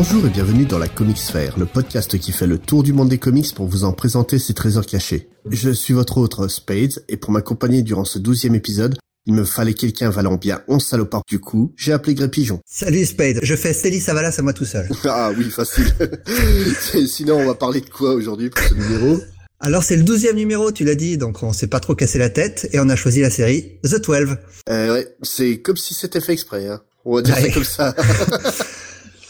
Bonjour 0.00 0.24
et 0.26 0.30
bienvenue 0.30 0.64
dans 0.64 0.78
la 0.78 0.86
Comics 0.86 1.18
Sphere, 1.18 1.58
le 1.58 1.66
podcast 1.66 2.16
qui 2.20 2.30
fait 2.30 2.46
le 2.46 2.56
tour 2.56 2.84
du 2.84 2.92
monde 2.92 3.08
des 3.08 3.18
comics 3.18 3.52
pour 3.52 3.66
vous 3.66 3.82
en 3.82 3.92
présenter 3.92 4.38
ses 4.38 4.54
trésors 4.54 4.86
cachés. 4.86 5.28
Je 5.50 5.70
suis 5.70 5.92
votre 5.92 6.18
autre 6.18 6.46
Spades 6.46 7.02
et 7.08 7.16
pour 7.16 7.32
m'accompagner 7.32 7.82
durant 7.82 8.04
ce 8.04 8.20
douzième 8.20 8.54
épisode, 8.54 8.96
il 9.26 9.34
me 9.34 9.42
fallait 9.42 9.74
quelqu'un 9.74 10.08
valant 10.10 10.36
bien 10.36 10.62
11 10.68 10.84
salopards 10.84 11.24
du 11.26 11.40
coup, 11.40 11.74
j'ai 11.76 11.92
appelé 11.92 12.14
Gré 12.14 12.30
Pigeon. 12.30 12.60
Salut 12.64 13.04
Spade, 13.06 13.40
je 13.42 13.56
fais 13.56 13.72
Célie 13.72 13.98
Savalas 13.98 14.36
à 14.38 14.42
moi 14.42 14.52
tout 14.52 14.64
seul. 14.64 14.88
ah 15.04 15.32
oui, 15.36 15.50
facile. 15.50 15.92
Sinon, 17.08 17.38
on 17.38 17.46
va 17.46 17.56
parler 17.56 17.80
de 17.80 17.90
quoi 17.90 18.14
aujourd'hui 18.14 18.50
pour 18.50 18.62
ce 18.62 18.74
numéro? 18.74 19.18
Alors 19.58 19.82
c'est 19.82 19.96
le 19.96 20.04
douzième 20.04 20.36
numéro, 20.36 20.70
tu 20.70 20.84
l'as 20.84 20.94
dit, 20.94 21.18
donc 21.18 21.42
on 21.42 21.52
s'est 21.52 21.66
pas 21.66 21.80
trop 21.80 21.96
cassé 21.96 22.20
la 22.20 22.30
tête 22.30 22.68
et 22.72 22.78
on 22.78 22.88
a 22.88 22.94
choisi 22.94 23.20
la 23.20 23.30
série 23.30 23.80
The 23.82 24.00
12. 24.00 24.36
Euh, 24.70 24.94
ouais, 24.94 25.08
c'est 25.22 25.58
comme 25.60 25.76
si 25.76 25.94
c'était 25.94 26.20
fait 26.20 26.34
exprès, 26.34 26.68
hein. 26.68 26.82
On 27.04 27.16
va 27.16 27.22
dire 27.22 27.36
ça 27.36 27.50
comme 27.50 27.64
ça. 27.64 27.96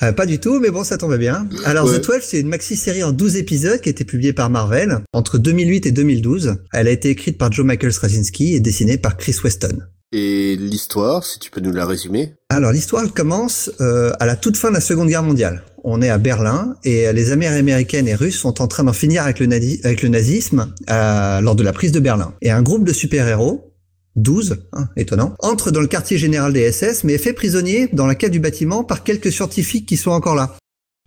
Euh, 0.03 0.13
pas 0.13 0.27
du 0.27 0.39
tout, 0.39 0.61
mais 0.61 0.71
bon, 0.71 0.85
ça 0.85 0.99
tombe 0.99 1.17
bien. 1.17 1.49
Alors, 1.65 1.87
The 1.87 2.05
12, 2.05 2.17
c'est 2.23 2.41
une 2.41 2.49
maxi-série 2.49 3.03
en 3.03 3.13
12 3.13 3.37
épisodes 3.37 3.81
qui 3.81 3.89
a 3.89 3.91
été 3.91 4.05
publiée 4.05 4.33
par 4.33 4.51
Marvel 4.51 5.01
entre 5.13 5.39
2008 5.39 5.87
et 5.87 5.93
2012. 5.93 6.57
Elle 6.73 6.89
a 6.89 6.91
été 6.91 7.11
écrite 7.11 7.39
par 7.39 7.51
Joe 7.51 7.67
Michael 7.67 7.93
Straczynski 7.93 8.55
et 8.55 8.61
dessinée 8.61 8.99
par 8.99 9.17
Chris 9.17 9.37
Weston. 9.43 9.79
Et 10.13 10.57
l'histoire, 10.57 11.25
si 11.25 11.39
tu 11.39 11.51
peux 11.51 11.61
nous 11.61 11.73
la 11.73 11.85
résumer? 11.85 12.35
Alors, 12.49 12.73
l'histoire, 12.73 13.05
commence 13.13 13.71
euh, 13.81 14.13
à 14.21 14.27
la 14.27 14.37
toute 14.37 14.57
fin 14.57 14.69
de 14.69 14.75
la 14.75 14.81
Seconde 14.81 15.09
Guerre 15.09 15.23
mondiale. 15.23 15.65
On 15.85 16.01
est 16.03 16.09
à 16.09 16.19
Berlin 16.19 16.77
et 16.85 17.13
les 17.13 17.31
Américaines 17.31 18.09
et 18.09 18.15
Russes 18.15 18.39
sont 18.39 18.61
en 18.61 18.67
train 18.67 18.85
d'en 18.85 18.93
finir 18.93 19.23
avec 19.23 19.39
le, 19.39 19.47
avec 19.47 20.03
le 20.03 20.09
nazisme 20.09 20.73
euh, 20.91 21.41
lors 21.41 21.55
de 21.55 21.63
la 21.63 21.73
prise 21.73 21.93
de 21.93 22.01
Berlin. 22.01 22.35
Et 22.43 22.51
un 22.51 22.63
groupe 22.63 22.85
de 22.85 22.93
super-héros 22.93 23.68
12, 24.23 24.59
hein, 24.73 24.89
étonnant, 24.97 25.35
entre 25.41 25.71
dans 25.71 25.81
le 25.81 25.87
quartier 25.87 26.19
général 26.19 26.53
des 26.53 26.71
SS, 26.71 27.05
mais 27.05 27.15
est 27.15 27.19
fait 27.19 27.33
prisonnier 27.33 27.89
dans 27.93 28.07
la 28.07 28.15
cave 28.15 28.31
du 28.31 28.41
bâtiment 28.41 28.85
par 28.85 29.05
quelques 29.05 29.33
scientifiques 29.33 29.87
qui 29.87 29.97
sont 29.97 30.11
encore 30.11 30.35
là. 30.35 30.57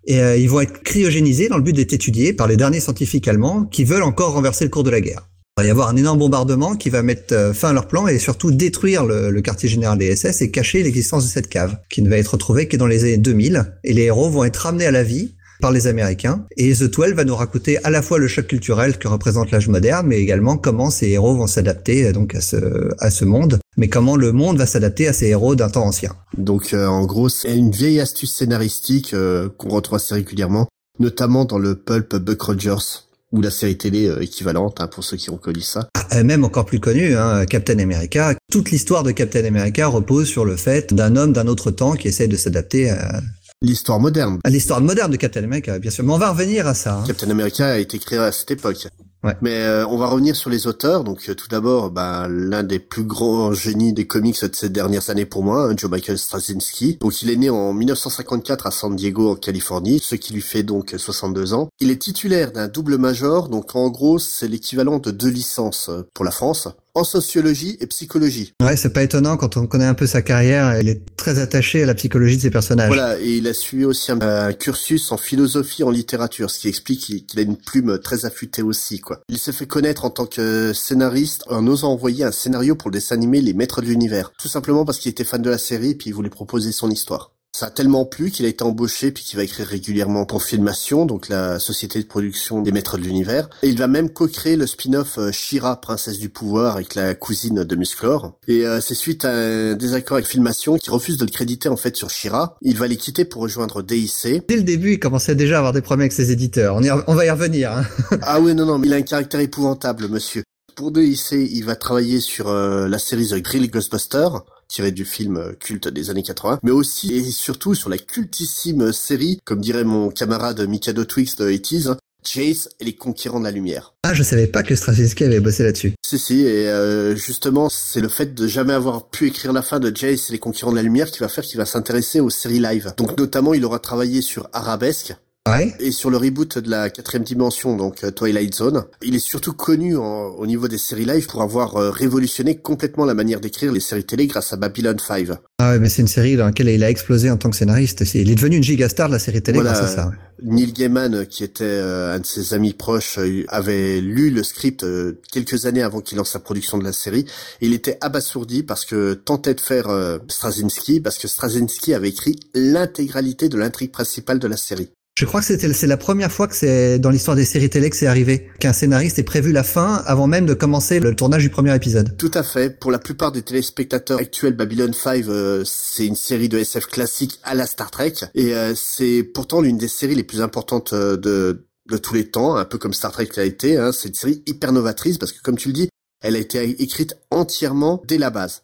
Et 0.08 0.20
euh, 0.20 0.38
ils 0.38 0.50
vont 0.50 0.62
être 0.62 0.81
cryogénisés 0.84 1.48
dans 1.48 1.58
le 1.58 1.64
but 1.64 1.73
d'être 1.73 1.94
étudiés 1.94 2.34
par 2.34 2.48
les 2.48 2.58
derniers 2.58 2.80
scientifiques 2.80 3.28
allemands 3.28 3.66
qui 3.66 3.84
veulent 3.84 4.04
encore 4.04 4.34
renverser 4.34 4.66
le 4.66 4.72
cours 4.72 4.84
de 4.84 4.89
la 4.89 5.02
guerre. 5.02 5.28
Il 5.58 5.64
va 5.64 5.67
y 5.67 5.70
avoir 5.70 5.89
un 5.89 5.98
énorme 5.98 6.17
bombardement 6.17 6.76
qui 6.76 6.89
va 6.89 7.04
mettre 7.04 7.36
euh, 7.36 7.54
fin 7.54 7.70
à 7.70 7.73
leur 7.73 7.88
plan 7.88 8.08
et 8.08 8.17
surtout 8.17 8.52
détruire 8.52 9.06
le, 9.06 9.39
quartier 9.42 9.70
général 9.70 9.98
des 9.98 10.16
SS 10.16 10.42
et 10.42 10.50
cacher 10.50 10.82
l'existence 10.82 11.26
de 11.26 11.30
cette 11.30 11.50
cave, 11.50 11.78
qui 11.89 12.02
ne 12.02 12.09
va 12.09 12.17
être 12.17 12.30
retrouvée 12.30 12.67
que 12.67 12.78
dans 12.78 12.88
les 12.88 13.04
années 13.04 13.17
2000. 13.17 13.73
Et 13.84 13.94
les 13.94 14.04
héros 14.04 14.30
vont 14.30 14.44
être 14.44 14.58
ramenés 14.58 14.86
à 14.86 14.92
la 14.92 15.04
vie 15.04 15.36
par 15.62 15.72
les 15.72 15.88
Américains. 15.88 16.45
Et 16.58 16.73
The 16.73 16.92
12 16.92 17.14
va 17.14 17.23
nous 17.23 17.36
raconter 17.36 17.81
à 17.86 17.90
la 17.90 18.02
fois 18.02 18.17
le 18.20 18.28
choc 18.28 18.48
culturel 18.48 18.98
que 18.98 19.08
représente 19.08 19.52
l'âge 19.52 19.70
moderne, 19.70 20.08
mais 20.08 20.20
également 20.20 20.58
comment 20.58 20.90
ces 20.90 21.09
héros 21.09 21.36
vont 21.36 21.48
s'adapter 21.48 22.08
euh, 22.08 22.12
donc 22.12 22.36
à 22.36 22.42
ce, 22.42 22.92
à 23.00 23.09
ce 23.09 23.23
monde, 23.23 23.59
mais 23.78 23.88
comment 23.88 24.17
le 24.17 24.34
monde 24.34 24.58
va 24.58 24.66
s'adapter 24.66 25.08
à 25.08 25.14
ces 25.14 25.28
héros 25.28 25.56
d'un 25.56 25.70
temps 25.70 25.86
ancien. 25.86 26.14
Donc 26.38 26.73
euh, 26.73 26.88
en 26.88 27.06
gros, 27.06 27.30
c'est 27.30 27.56
une 27.56 27.72
vieille 27.72 28.02
astuce 28.02 28.34
scénaristique 28.34 29.14
euh, 29.14 29.48
qu'on 29.58 29.70
retrouve 29.70 29.95
assez 29.95 30.16
régulièrement, 30.16 30.67
notamment 31.00 31.45
dans 31.45 31.59
le 31.59 31.76
pulp 31.76 32.16
Buck 32.17 32.42
Rogers 32.42 33.06
ou 33.32 33.42
la 33.42 33.52
série 33.52 33.78
télé 33.78 34.14
équivalente 34.20 34.82
hein, 34.82 34.88
pour 34.88 35.06
ceux 35.06 35.16
qui 35.16 35.30
ont 35.30 35.38
connu 35.38 35.62
ça. 35.62 35.88
Ah, 36.09 36.22
même 36.23 36.44
encore 36.44 36.66
plus 36.66 36.82
connu, 36.82 37.16
hein, 37.16 37.45
Captain 37.45 37.80
America. 37.80 38.36
Toute 38.52 38.72
l'histoire 38.72 39.04
de 39.04 39.12
Captain 39.12 39.45
America 39.45 39.88
repose 39.88 40.28
sur 40.28 40.44
le 40.44 40.58
fait 40.58 40.94
d'un 40.94 41.16
homme 41.16 41.32
d'un 41.32 41.48
autre 41.48 41.71
temps 41.71 41.94
qui 41.94 42.10
essaie 42.10 42.27
de 42.27 42.36
s'adapter 42.36 42.89
à 42.89 43.21
L'histoire 43.64 43.99
moderne. 43.99 44.39
L'histoire 44.45 44.82
moderne 44.82 45.11
de 45.11 45.17
Captain 45.17 45.44
America, 45.44 45.77
bien 45.77 45.92
sûr. 45.92 46.04
Mais 46.04 46.11
on 46.11 46.17
va 46.17 46.32
revenir 46.32 46.66
à 46.66 46.73
ça. 46.73 46.95
Hein. 46.95 47.04
Captain 47.05 47.30
America 47.30 47.67
a 47.67 47.77
été 47.77 47.99
créé 47.99 48.17
à 48.17 48.32
cette 48.32 48.49
époque. 48.49 48.88
Ouais. 49.23 49.36
Mais 49.42 49.55
euh, 49.55 49.86
on 49.88 49.98
va 49.98 50.08
revenir 50.08 50.36
sur 50.36 50.49
les 50.49 50.66
auteurs. 50.66 51.04
Donc 51.04 51.30
euh, 51.30 51.36
tout 51.36 51.48
d'abord, 51.48 51.92
bah, 51.92 52.27
l'un 52.27 52.64
des 52.64 52.80
plus 52.80 53.04
grands 53.04 53.54
génies 53.54 53.94
des 53.94 54.08
comics 54.08 54.44
de 54.44 54.55
ces 54.55 54.70
dernières 54.70 55.11
années 55.11 55.27
pour 55.27 55.44
moi, 55.44 55.70
hein, 55.70 55.76
Joe 55.77 55.92
Michael 55.92 56.17
Straczynski. 56.17 56.98
Donc 57.00 57.21
il 57.21 57.30
est 57.30 57.36
né 57.36 57.52
en 57.52 57.71
1954 57.73 58.66
à 58.66 58.71
San 58.71 58.95
Diego 58.95 59.32
en 59.32 59.36
Californie, 59.36 60.00
ce 60.02 60.16
qui 60.16 60.33
lui 60.33 60.42
fait 60.42 60.64
donc 60.64 60.95
62 60.98 61.54
ans. 61.54 61.70
Il 61.80 61.92
est 61.92 62.02
titulaire 62.02 62.52
d'un 62.52 62.67
double 62.67 62.98
major, 62.98 63.48
donc 63.48 63.76
en 63.76 63.89
gros 63.89 64.17
c'est 64.17 64.48
l'équivalent 64.48 64.98
de 64.98 65.11
deux 65.11 65.30
licences 65.30 65.89
euh, 65.89 66.02
pour 66.16 66.26
la 66.26 66.32
France 66.32 66.67
en 66.93 67.03
sociologie 67.03 67.77
et 67.79 67.87
psychologie. 67.87 68.53
Ouais, 68.61 68.75
c'est 68.75 68.93
pas 68.93 69.03
étonnant 69.03 69.37
quand 69.37 69.57
on 69.57 69.67
connaît 69.67 69.85
un 69.85 69.93
peu 69.93 70.07
sa 70.07 70.21
carrière. 70.21 70.79
Il 70.79 70.89
est 70.89 71.02
très 71.15 71.39
attaché 71.39 71.83
à 71.83 71.85
la 71.85 71.93
psychologie 71.93 72.37
de 72.37 72.41
ses 72.41 72.52
personnages. 72.52 72.87
Voilà, 72.87 73.19
et 73.19 73.37
il 73.37 73.47
a 73.47 73.53
suivi 73.53 73.85
aussi 73.85 74.11
un, 74.11 74.53
cursus 74.53 75.11
en 75.11 75.17
philosophie, 75.17 75.83
en 75.83 75.91
littérature, 75.91 76.49
ce 76.49 76.59
qui 76.59 76.67
explique 76.67 77.25
qu'il 77.27 77.39
a 77.39 77.43
une 77.43 77.57
plume 77.57 77.99
très 77.99 78.25
affûtée 78.25 78.61
aussi, 78.61 78.99
quoi. 78.99 79.21
Il 79.29 79.37
s'est 79.37 79.53
fait 79.53 79.67
connaître 79.67 80.05
en 80.05 80.09
tant 80.09 80.25
que 80.25 80.73
scénariste 80.73 81.43
en 81.47 81.65
osant 81.67 81.91
envoyer 81.91 82.23
un 82.23 82.31
scénario 82.31 82.75
pour 82.75 82.89
le 82.89 82.95
dessin 82.95 83.15
animé 83.15 83.41
Les 83.41 83.53
Maîtres 83.53 83.81
de 83.81 83.87
l'Univers, 83.87 84.31
tout 84.39 84.47
simplement 84.47 84.85
parce 84.85 84.99
qu'il 84.99 85.11
était 85.11 85.23
fan 85.23 85.41
de 85.41 85.49
la 85.49 85.58
série 85.58 85.91
et 85.91 85.95
puis 85.95 86.09
il 86.09 86.13
voulait 86.13 86.29
proposer 86.29 86.71
son 86.71 86.89
histoire. 86.89 87.31
Ça 87.54 87.66
a 87.66 87.70
tellement 87.70 88.06
plu 88.06 88.32
qu'il 88.32 88.45
a 88.45 88.50
été 88.50 88.64
embauché 88.64 89.12
puis 89.12 89.26
qu'il 89.26 89.36
va 89.36 89.44
écrire 89.44 89.67
régulièrement 89.67 90.26
pour 90.26 90.42
Filmation, 90.42 91.06
donc 91.06 91.28
la 91.28 91.60
société 91.60 92.02
de 92.02 92.08
production 92.08 92.62
des 92.62 92.72
maîtres 92.72 92.98
de 92.98 93.04
l'univers. 93.04 93.50
Et 93.62 93.67
il 93.67 93.78
va 93.78 93.88
même 93.88 94.10
co-créer 94.10 94.56
le 94.56 94.66
spin-off 94.66 95.17
euh, 95.17 95.32
Shira, 95.34 95.82
princesse 95.82 96.17
du 96.17 96.30
pouvoir, 96.30 96.76
avec 96.76 96.95
la 96.95 97.14
cousine 97.14 97.66
de 97.66 97.76
Musclor. 97.76 98.38
Et 98.48 98.66
euh, 98.66 98.80
c'est 98.80 98.95
suite 98.95 99.26
à 99.26 99.32
un 99.32 99.73
désaccord 99.73 100.16
avec 100.16 100.28
Filmation 100.28 100.78
qui 100.78 100.89
refuse 100.89 101.17
de 101.17 101.26
le 101.26 101.32
créditer 101.32 101.67
en 101.67 101.76
fait 101.76 101.98
sur 101.98 102.10
Shira. 102.10 102.56
Il 102.62 102.78
va 102.78 102.88
les 102.88 102.95
quitter 102.95 103.26
pour 103.26 103.42
rejoindre 103.42 103.82
DIC. 103.83 104.48
Dès 104.48 104.56
le 104.56 104.64
début, 104.64 104.94
il 104.94 105.00
commençait 105.00 105.36
déjà 105.36 105.56
à 105.56 105.58
avoir 105.58 105.73
des 105.73 105.82
problèmes 105.82 106.04
avec 106.04 106.14
ses 106.14 106.32
éditeurs. 106.32 106.78
On, 106.78 107.04
on 107.06 107.16
va 107.16 107.26
y 107.26 107.30
revenir. 107.30 107.73
Hein. 107.73 107.83
ah 108.22 108.39
oui, 108.39 108.56
non, 108.56 108.66
non, 108.66 108.80
mais 108.80 108.88
il 108.88 108.94
a 108.94 108.98
un 108.98 109.02
caractère 109.02 109.42
épouvantable, 109.42 110.08
monsieur. 110.08 110.44
Pour 110.76 110.92
DIC, 110.94 111.32
il 111.32 111.64
va 111.66 111.76
travailler 111.76 112.22
sur 112.22 112.48
euh, 112.48 112.88
la 112.88 112.98
série 112.98 113.28
The 113.28 113.42
Grill 113.42 113.70
Ghostbusters 113.70 114.42
tiré 114.71 114.92
du 114.92 115.05
film 115.05 115.37
euh, 115.37 115.52
culte 115.59 115.89
des 115.89 116.09
années 116.09 116.23
80, 116.23 116.59
mais 116.64 116.71
aussi 116.71 117.14
et 117.14 117.23
surtout 117.23 117.76
sur 117.76 117.89
la 117.89 117.98
cultissime 117.98 118.93
série, 118.93 119.39
comme 119.43 119.59
dirait 119.59 119.83
mon 119.83 120.09
camarade 120.09 120.65
Mikado 120.67 121.04
Twix 121.04 121.36
de 121.36 121.52
80 121.52 121.98
Chase 122.23 122.70
et 122.80 122.86
les 122.86 122.93
conquérants 122.95 123.39
de 123.39 123.45
la 123.45 123.52
lumière. 123.52 123.95
Ah, 124.04 124.14
je 124.14 124.23
savais 124.23 124.48
pas 124.48 124.64
que 124.64 124.76
Straczynski 124.76 125.23
avait 125.23 125.39
bossé 125.39 125.64
là-dessus. 125.64 125.93
Si, 126.05 126.20
si, 126.20 126.42
et 126.42 126.67
euh, 126.67 127.15
justement, 127.15 127.67
c'est 127.70 127.99
le 127.99 128.09
fait 128.09 128.33
de 128.36 128.48
jamais 128.48 128.74
avoir 128.74 129.09
pu 129.09 129.27
écrire 129.27 129.54
la 129.54 129.62
fin 129.62 129.80
de 129.80 129.92
Chase 129.95 130.27
et 130.30 130.33
les 130.33 130.39
conquérants 130.39 130.71
de 130.71 130.75
la 130.75 130.83
lumière 130.83 131.09
qui 131.09 131.19
va 131.19 131.27
faire 131.27 131.44
qu'il 131.44 131.57
va 131.57 131.65
s'intéresser 131.65 132.19
aux 132.19 132.30
séries 132.30 132.59
live. 132.59 132.94
Donc 132.98 133.18
notamment, 133.18 133.53
il 133.53 133.65
aura 133.65 133.80
travaillé 133.80 134.21
sur 134.21 134.50
Arabesque, 134.53 135.15
Ouais. 135.50 135.74
Et 135.79 135.91
sur 135.91 136.12
le 136.12 136.18
reboot 136.18 136.59
de 136.59 136.69
la 136.69 136.91
quatrième 136.91 137.24
dimension, 137.24 137.75
donc 137.75 138.03
euh, 138.03 138.12
Twilight 138.12 138.53
Zone, 138.53 138.83
il 139.01 139.15
est 139.15 139.19
surtout 139.19 139.53
connu 139.53 139.95
au 139.95 140.45
niveau 140.45 140.68
des 140.68 140.77
séries 140.77 141.06
live 141.06 141.25
pour 141.25 141.41
avoir 141.41 141.77
euh, 141.77 141.89
révolutionné 141.89 142.57
complètement 142.57 143.06
la 143.06 143.15
manière 143.15 143.39
d'écrire 143.39 143.71
les 143.71 143.79
séries 143.79 144.03
télé 144.03 144.27
grâce 144.27 144.53
à 144.53 144.57
Babylon 144.57 144.97
5. 145.00 145.29
Ah 145.57 145.71
ouais, 145.71 145.79
mais 145.79 145.89
c'est 145.89 146.03
une 146.03 146.07
série 146.07 146.35
dans 146.35 146.45
laquelle 146.45 146.69
il 146.69 146.83
a 146.83 146.91
explosé 146.91 147.31
en 147.31 147.38
tant 147.38 147.50
que 147.50 147.56
scénariste. 147.56 148.03
Il 148.13 148.29
est 148.29 148.35
devenu 148.35 148.57
une 148.57 148.63
gigastar 148.63 149.07
de 149.07 149.13
la 149.13 149.19
série 149.19 149.41
télé 149.41 149.57
grâce 149.57 149.79
à 149.79 149.88
ça. 149.88 150.12
Neil 150.44 150.74
Gaiman, 150.74 151.25
qui 151.25 151.44
était 151.44 151.63
euh, 151.63 152.15
un 152.15 152.19
de 152.19 152.25
ses 152.25 152.53
amis 152.53 152.73
proches, 152.73 153.18
avait 153.47 154.00
lu 154.00 154.29
le 154.29 154.44
script 154.44 154.85
quelques 155.31 155.65
années 155.65 155.81
avant 155.81 156.01
qu'il 156.01 156.19
lance 156.19 156.29
sa 156.29 156.39
production 156.39 156.77
de 156.77 156.83
la 156.83 156.94
série. 156.94 157.25
il 157.62 157.73
était 157.73 157.97
abasourdi 158.01 158.62
parce 158.62 158.85
que 158.85 159.13
tentait 159.15 159.56
de 159.56 159.62
faire 159.62 159.88
Straczynski, 160.27 161.00
parce 161.00 161.18
que 161.18 161.27
Straczynski 161.27 161.95
avait 161.95 162.09
écrit 162.09 162.39
l'intégralité 162.53 163.50
de 163.50 163.57
l'intrigue 163.57 163.91
principale 163.91 164.38
de 164.38 164.47
la 164.47 164.57
série. 164.57 164.91
Je 165.16 165.25
crois 165.25 165.42
que 165.42 165.48
c'était 165.48 165.72
c'est 165.74 165.88
la 165.88 165.98
première 165.98 166.31
fois 166.31 166.48
que 166.48 166.56
c'est 166.56 166.98
dans 166.98 167.10
l'histoire 167.10 167.36
des 167.36 167.44
séries 167.44 167.69
télé 167.69 167.89
que 167.89 167.95
c'est 167.95 168.07
arrivé 168.07 168.50
qu'un 168.60 168.72
scénariste 168.72 169.19
ait 169.19 169.24
prévu 169.24 169.51
la 169.51 169.63
fin 169.63 170.01
avant 170.06 170.25
même 170.25 170.45
de 170.45 170.53
commencer 170.53 171.00
le 171.00 171.15
tournage 171.15 171.44
du 171.44 171.50
premier 171.50 171.75
épisode. 171.75 172.15
Tout 172.18 172.31
à 172.33 172.44
fait. 172.44 172.80
Pour 172.80 172.91
la 172.91 173.00
plupart 173.00 173.31
des 173.31 173.41
téléspectateurs 173.41 174.19
actuels, 174.19 174.56
Babylon 174.56 174.94
5 174.94 175.25
euh, 175.27 175.63
c'est 175.65 176.07
une 176.07 176.15
série 176.15 176.47
de 176.47 176.57
SF 176.57 176.85
classique 176.85 177.39
à 177.44 177.56
la 177.56 177.65
Star 177.65 177.91
Trek 177.91 178.13
et 178.35 178.56
euh, 178.56 178.74
c'est 178.75 179.24
pourtant 179.24 179.62
l'une 179.62 179.77
des 179.77 179.89
séries 179.89 180.15
les 180.15 180.24
plus 180.24 180.41
importantes 180.41 180.94
euh, 180.94 181.18
de 181.18 181.68
de 181.89 181.97
tous 181.97 182.13
les 182.13 182.30
temps, 182.30 182.56
un 182.56 182.63
peu 182.63 182.77
comme 182.77 182.94
Star 182.94 183.12
Trek 183.12 183.27
l'a 183.35 183.44
été. 183.44 183.77
Hein. 183.77 183.91
C'est 183.91 184.09
une 184.09 184.15
série 184.15 184.44
hyper 184.45 184.71
novatrice 184.71 185.18
parce 185.18 185.33
que 185.33 185.41
comme 185.41 185.57
tu 185.57 185.68
le 185.69 185.74
dis, 185.74 185.89
elle 186.21 186.35
a 186.35 186.39
été 186.39 186.81
écrite 186.81 187.18
entièrement 187.31 188.01
dès 188.07 188.18
la 188.18 188.30
base. 188.30 188.62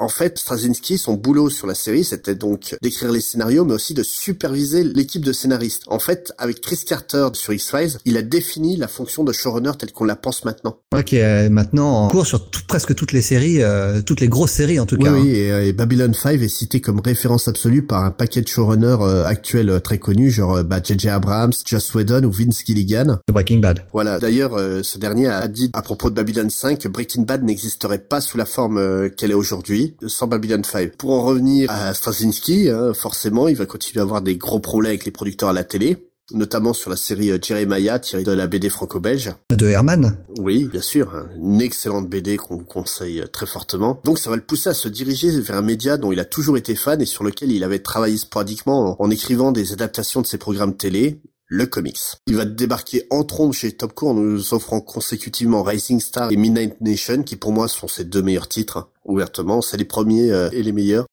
En 0.00 0.08
fait, 0.08 0.38
Straczynski, 0.38 0.96
son 0.96 1.12
boulot 1.12 1.50
sur 1.50 1.66
la 1.66 1.74
série, 1.74 2.04
c'était 2.04 2.34
donc 2.34 2.74
d'écrire 2.80 3.12
les 3.12 3.20
scénarios, 3.20 3.66
mais 3.66 3.74
aussi 3.74 3.92
de 3.92 4.02
superviser 4.02 4.82
l'équipe 4.82 5.22
de 5.22 5.34
scénaristes. 5.34 5.82
En 5.88 5.98
fait, 5.98 6.32
avec 6.38 6.62
Chris 6.62 6.80
Carter 6.86 7.28
sur 7.34 7.52
X-Files, 7.52 7.98
il 8.06 8.16
a 8.16 8.22
défini 8.22 8.78
la 8.78 8.88
fonction 8.88 9.24
de 9.24 9.32
showrunner 9.32 9.72
telle 9.78 9.92
qu'on 9.92 10.06
la 10.06 10.16
pense 10.16 10.46
maintenant. 10.46 10.78
Ok, 10.96 11.12
euh, 11.12 11.50
maintenant 11.50 12.06
en 12.06 12.08
cours 12.08 12.26
sur 12.26 12.48
presque 12.66 12.94
toutes 12.94 13.12
les 13.12 13.20
séries, 13.20 13.62
euh, 13.62 14.00
toutes 14.00 14.22
les 14.22 14.28
grosses 14.28 14.52
séries 14.52 14.80
en 14.80 14.86
tout 14.86 14.96
cas. 14.96 15.12
Oui, 15.12 15.32
hein. 15.32 15.52
euh, 15.52 15.66
et, 15.66 15.74
Babylon 15.74 16.14
5 16.14 16.40
est 16.40 16.48
cité 16.48 16.80
comme 16.80 17.00
référence 17.00 17.46
absolue 17.46 17.82
par 17.82 18.02
un 18.02 18.10
paquet 18.10 18.40
de 18.40 18.48
showrunners 18.48 19.26
actuels 19.26 19.82
très 19.84 19.98
connus, 19.98 20.30
genre 20.30 20.64
bah, 20.64 20.80
J.J. 20.82 21.10
Abrams, 21.10 21.52
Joss 21.66 21.92
Whedon 21.92 22.24
ou 22.24 22.32
Vince 22.32 22.62
Gilligan. 22.64 23.18
De 23.28 23.32
Breaking 23.34 23.58
Bad. 23.58 23.84
Voilà. 23.92 24.18
D'ailleurs, 24.18 24.58
ce 24.82 24.96
dernier 24.96 25.26
a 25.26 25.46
dit 25.46 25.68
à 25.74 25.82
propos 25.82 26.08
de 26.08 26.14
Babylon 26.14 26.48
5 26.48 26.78
que 26.78 26.88
Breaking 26.88 27.22
Bad 27.22 27.44
n'existerait 27.44 27.98
pas 27.98 28.22
sous 28.22 28.38
la 28.38 28.46
forme 28.46 29.10
qu'elle 29.10 29.32
est 29.32 29.34
aujourd'hui 29.34 29.89
sans 30.06 30.26
Babylon 30.26 30.62
5. 30.64 30.96
Pour 30.96 31.10
en 31.12 31.22
revenir 31.22 31.70
à 31.70 31.92
Straczynski, 31.94 32.68
hein, 32.70 32.92
forcément, 32.94 33.48
il 33.48 33.56
va 33.56 33.66
continuer 33.66 34.00
à 34.00 34.04
avoir 34.04 34.22
des 34.22 34.36
gros 34.36 34.60
problèmes 34.60 34.90
avec 34.90 35.04
les 35.04 35.10
producteurs 35.10 35.48
à 35.48 35.52
la 35.52 35.64
télé. 35.64 35.96
notamment 36.32 36.72
sur 36.72 36.90
la 36.90 36.96
série 36.96 37.32
Jeremiah 37.42 37.98
tirée 37.98 38.22
de 38.22 38.30
la 38.30 38.46
BD 38.46 38.68
franco-belge. 38.68 39.32
De 39.50 39.66
Herman 39.66 40.16
Oui, 40.38 40.68
bien 40.70 40.80
sûr, 40.80 41.12
hein. 41.12 41.26
une 41.36 41.60
excellente 41.60 42.08
BD 42.08 42.36
qu'on 42.36 42.56
vous 42.58 42.64
conseille 42.64 43.24
très 43.32 43.46
fortement. 43.46 44.00
Donc 44.04 44.20
ça 44.20 44.30
va 44.30 44.36
le 44.36 44.42
pousser 44.42 44.68
à 44.70 44.74
se 44.74 44.86
diriger 44.88 45.40
vers 45.40 45.56
un 45.56 45.62
média 45.62 45.96
dont 45.96 46.12
il 46.12 46.20
a 46.20 46.24
toujours 46.24 46.56
été 46.56 46.76
fan 46.76 47.00
et 47.02 47.06
sur 47.06 47.24
lequel 47.24 47.50
il 47.50 47.64
avait 47.64 47.80
travaillé 47.80 48.16
sporadiquement 48.16 48.94
en 49.02 49.10
écrivant 49.10 49.50
des 49.50 49.72
adaptations 49.72 50.22
de 50.22 50.26
ses 50.26 50.38
programmes 50.38 50.76
télé, 50.76 51.20
le 51.50 51.66
comics. 51.66 51.98
Il 52.28 52.36
va 52.36 52.44
débarquer 52.44 53.06
en 53.10 53.24
trompe 53.24 53.52
chez 53.52 53.72
Topco 53.72 54.08
en 54.08 54.14
nous 54.14 54.54
offrant 54.54 54.80
consécutivement 54.80 55.64
Rising 55.64 56.00
Star 56.00 56.30
et 56.30 56.36
Midnight 56.36 56.80
Nation, 56.80 57.24
qui 57.24 57.34
pour 57.34 57.52
moi 57.52 57.66
sont 57.66 57.88
ses 57.88 58.04
deux 58.04 58.22
meilleurs 58.22 58.48
titres, 58.48 58.76
hein, 58.76 58.88
ouvertement. 59.04 59.60
C'est 59.60 59.76
les 59.76 59.84
premiers 59.84 60.30
euh, 60.30 60.48
et 60.52 60.62
les 60.62 60.72
meilleurs. 60.72 61.06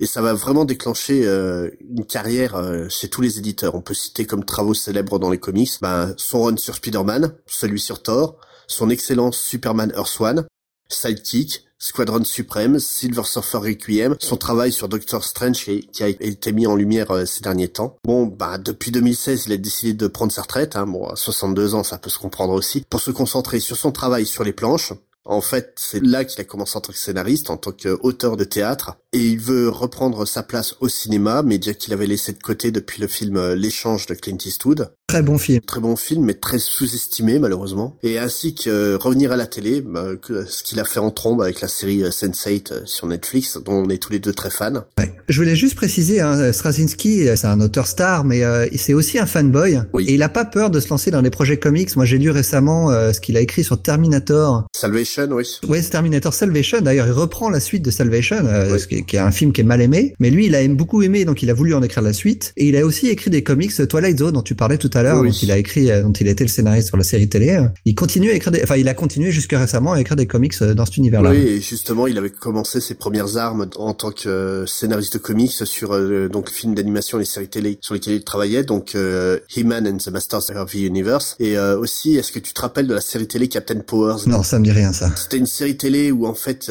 Et 0.00 0.06
ça 0.06 0.22
va 0.22 0.32
vraiment 0.32 0.64
déclencher 0.64 1.26
euh, 1.26 1.70
une 1.80 2.06
carrière 2.06 2.56
euh, 2.56 2.88
chez 2.88 3.10
tous 3.10 3.20
les 3.20 3.38
éditeurs. 3.38 3.74
On 3.74 3.82
peut 3.82 3.94
citer 3.94 4.24
comme 4.24 4.44
travaux 4.44 4.74
célèbres 4.74 5.18
dans 5.18 5.30
les 5.30 5.38
comics 5.38 5.70
ben, 5.82 6.14
son 6.16 6.44
run 6.44 6.56
sur 6.56 6.74
Spider-Man, 6.74 7.34
celui 7.46 7.78
sur 7.78 8.02
Thor, 8.02 8.38
son 8.66 8.88
excellent 8.88 9.30
Superman 9.30 9.92
Earth 9.94 10.18
One, 10.20 10.46
Sidekick, 10.88 11.66
Squadron 11.82 12.22
Supreme, 12.22 12.78
Silver 12.78 13.24
Surfer 13.24 13.58
Requiem, 13.58 14.14
son 14.20 14.36
travail 14.36 14.70
sur 14.70 14.88
Doctor 14.88 15.24
Strange 15.24 15.68
qui 15.92 16.04
a 16.04 16.08
été 16.08 16.52
mis 16.52 16.68
en 16.68 16.76
lumière 16.76 17.10
euh, 17.10 17.26
ces 17.26 17.40
derniers 17.40 17.66
temps. 17.66 17.96
Bon, 18.04 18.24
bah 18.26 18.56
depuis 18.56 18.92
2016, 18.92 19.46
il 19.46 19.52
a 19.52 19.56
décidé 19.56 19.92
de 19.92 20.06
prendre 20.06 20.30
sa 20.30 20.42
retraite. 20.42 20.76
Hein. 20.76 20.86
Bon, 20.86 21.08
à 21.08 21.16
62 21.16 21.74
ans, 21.74 21.82
ça 21.82 21.98
peut 21.98 22.08
se 22.08 22.20
comprendre 22.20 22.52
aussi, 22.52 22.84
pour 22.88 23.00
se 23.00 23.10
concentrer 23.10 23.58
sur 23.58 23.76
son 23.76 23.90
travail 23.90 24.26
sur 24.26 24.44
les 24.44 24.52
planches. 24.52 24.92
En 25.24 25.40
fait, 25.40 25.74
c'est 25.76 26.02
là 26.02 26.24
qu'il 26.24 26.40
a 26.40 26.44
commencé 26.44 26.76
en 26.76 26.80
tant 26.80 26.92
que 26.92 26.98
scénariste, 26.98 27.50
en 27.50 27.56
tant 27.56 27.72
qu'auteur 27.72 28.36
de 28.36 28.44
théâtre, 28.44 28.98
et 29.12 29.20
il 29.20 29.38
veut 29.38 29.68
reprendre 29.68 30.26
sa 30.26 30.42
place 30.42 30.74
au 30.80 30.88
cinéma, 30.88 31.42
média 31.42 31.74
qu'il 31.74 31.92
avait 31.92 32.06
laissé 32.06 32.32
de 32.32 32.38
côté 32.38 32.70
depuis 32.70 33.00
le 33.00 33.06
film 33.06 33.36
euh, 33.36 33.54
L'échange 33.54 34.06
de 34.06 34.14
Clint 34.14 34.38
Eastwood. 34.44 34.90
Très 35.12 35.20
bon 35.20 35.36
film. 35.36 35.60
Très 35.60 35.80
bon 35.82 35.94
film, 35.94 36.24
mais 36.24 36.32
très 36.32 36.58
sous-estimé 36.58 37.38
malheureusement. 37.38 37.98
Et 38.02 38.18
ainsi 38.18 38.54
que 38.54 38.70
euh, 38.70 38.96
revenir 38.96 39.30
à 39.30 39.36
la 39.36 39.44
télé, 39.46 39.82
bah, 39.82 40.06
ce 40.48 40.62
qu'il 40.62 40.80
a 40.80 40.86
fait 40.86 41.00
en 41.00 41.10
trombe 41.10 41.42
avec 41.42 41.60
la 41.60 41.68
série 41.68 42.02
euh, 42.02 42.08
Sense8 42.08 42.86
sur 42.86 43.06
Netflix, 43.06 43.58
dont 43.62 43.74
on 43.74 43.90
est 43.90 43.98
tous 43.98 44.10
les 44.10 44.20
deux 44.20 44.32
très 44.32 44.48
fans. 44.48 44.86
Ouais. 44.98 45.14
Je 45.28 45.38
voulais 45.38 45.54
juste 45.54 45.74
préciser, 45.74 46.22
hein, 46.22 46.50
Straczynski, 46.50 47.26
c'est 47.36 47.46
un 47.46 47.60
auteur 47.60 47.88
star, 47.88 48.24
mais 48.24 48.42
euh, 48.42 48.66
c'est 48.76 48.94
aussi 48.94 49.18
un 49.18 49.26
fanboy. 49.26 49.82
Oui. 49.92 50.06
Et 50.08 50.14
il 50.14 50.22
a 50.22 50.30
pas 50.30 50.46
peur 50.46 50.70
de 50.70 50.80
se 50.80 50.88
lancer 50.88 51.10
dans 51.10 51.20
des 51.20 51.28
projets 51.28 51.58
comics. 51.58 51.94
Moi, 51.94 52.06
j'ai 52.06 52.16
lu 52.16 52.30
récemment 52.30 52.88
ce 53.12 53.20
qu'il 53.20 53.36
a 53.36 53.40
écrit 53.40 53.64
sur 53.64 53.82
Terminator. 53.82 54.64
Salvation, 54.74 55.11
oui. 55.30 55.44
Oui, 55.68 55.78
c'est 55.82 55.90
Terminator 55.90 56.32
Salvation. 56.32 56.80
D'ailleurs, 56.80 57.06
il 57.06 57.12
reprend 57.12 57.50
la 57.50 57.60
suite 57.60 57.84
de 57.84 57.90
Salvation, 57.90 58.44
oui. 58.70 59.04
qui, 59.04 59.16
est 59.16 59.20
un 59.20 59.30
film 59.30 59.52
qui 59.52 59.60
est 59.60 59.64
mal 59.64 59.80
aimé. 59.80 60.14
Mais 60.18 60.30
lui, 60.30 60.46
il 60.46 60.54
a 60.54 60.66
beaucoup 60.68 61.02
aimé, 61.02 61.24
donc 61.24 61.42
il 61.42 61.50
a 61.50 61.54
voulu 61.54 61.74
en 61.74 61.82
écrire 61.82 62.02
la 62.02 62.12
suite. 62.12 62.52
Et 62.56 62.68
il 62.68 62.76
a 62.76 62.84
aussi 62.84 63.08
écrit 63.08 63.30
des 63.30 63.42
comics 63.42 63.72
Twilight 63.88 64.18
Zone, 64.18 64.32
dont 64.32 64.42
tu 64.42 64.54
parlais 64.54 64.78
tout 64.78 64.90
à 64.94 65.02
l'heure, 65.02 65.24
il 65.42 65.50
a 65.50 65.58
écrit, 65.58 65.90
euh, 65.90 66.02
dont 66.02 66.12
il 66.12 66.28
était 66.28 66.44
le 66.44 66.48
scénariste 66.48 66.88
sur 66.88 66.96
la 66.96 67.04
série 67.04 67.28
télé. 67.28 67.50
Euh, 67.50 67.68
il 67.84 67.94
continue 67.94 68.30
à 68.30 68.34
écrire, 68.34 68.52
des, 68.52 68.62
enfin, 68.62 68.76
il 68.76 68.88
a 68.88 68.94
continué 68.94 69.30
jusqu'à 69.30 69.58
récemment 69.58 69.92
à 69.92 70.00
écrire 70.00 70.16
des 70.16 70.26
comics 70.26 70.54
euh, 70.62 70.74
dans 70.74 70.84
cet 70.84 70.96
univers-là. 70.96 71.30
Oui, 71.30 71.36
et 71.36 71.60
justement, 71.60 72.06
il 72.06 72.18
avait 72.18 72.30
commencé 72.30 72.80
ses 72.80 72.94
premières 72.94 73.36
armes 73.36 73.68
en 73.76 73.94
tant 73.94 74.10
que 74.10 74.64
scénariste 74.66 75.14
de 75.14 75.18
comics 75.18 75.52
sur 75.52 75.90
donc 76.30 76.48
le 76.48 76.54
film 76.54 76.74
d'animation 76.74 77.18
et 77.18 77.22
les 77.22 77.26
séries 77.26 77.48
télé 77.48 77.78
sur 77.80 77.94
lesquelles 77.94 78.14
il 78.14 78.24
travaillait, 78.24 78.64
donc 78.64 78.94
He-Man 78.94 79.86
and 79.86 79.98
the 79.98 80.08
Masters 80.08 80.50
of 80.54 80.70
the 80.70 80.74
Universe. 80.74 81.36
Et 81.38 81.58
aussi, 81.58 82.16
est-ce 82.16 82.32
que 82.32 82.38
tu 82.38 82.52
te 82.52 82.60
rappelles 82.60 82.86
de 82.86 82.94
la 82.94 83.00
série 83.00 83.26
télé 83.26 83.48
Captain 83.48 83.80
Powers? 83.80 84.26
Non, 84.26 84.42
ça 84.42 84.58
me 84.58 84.64
dit 84.64 84.72
rien 84.72 84.92
ça. 84.92 85.01
C'était 85.16 85.38
une 85.38 85.46
série 85.46 85.76
télé 85.76 86.10
où 86.10 86.26
en 86.26 86.34
fait 86.34 86.70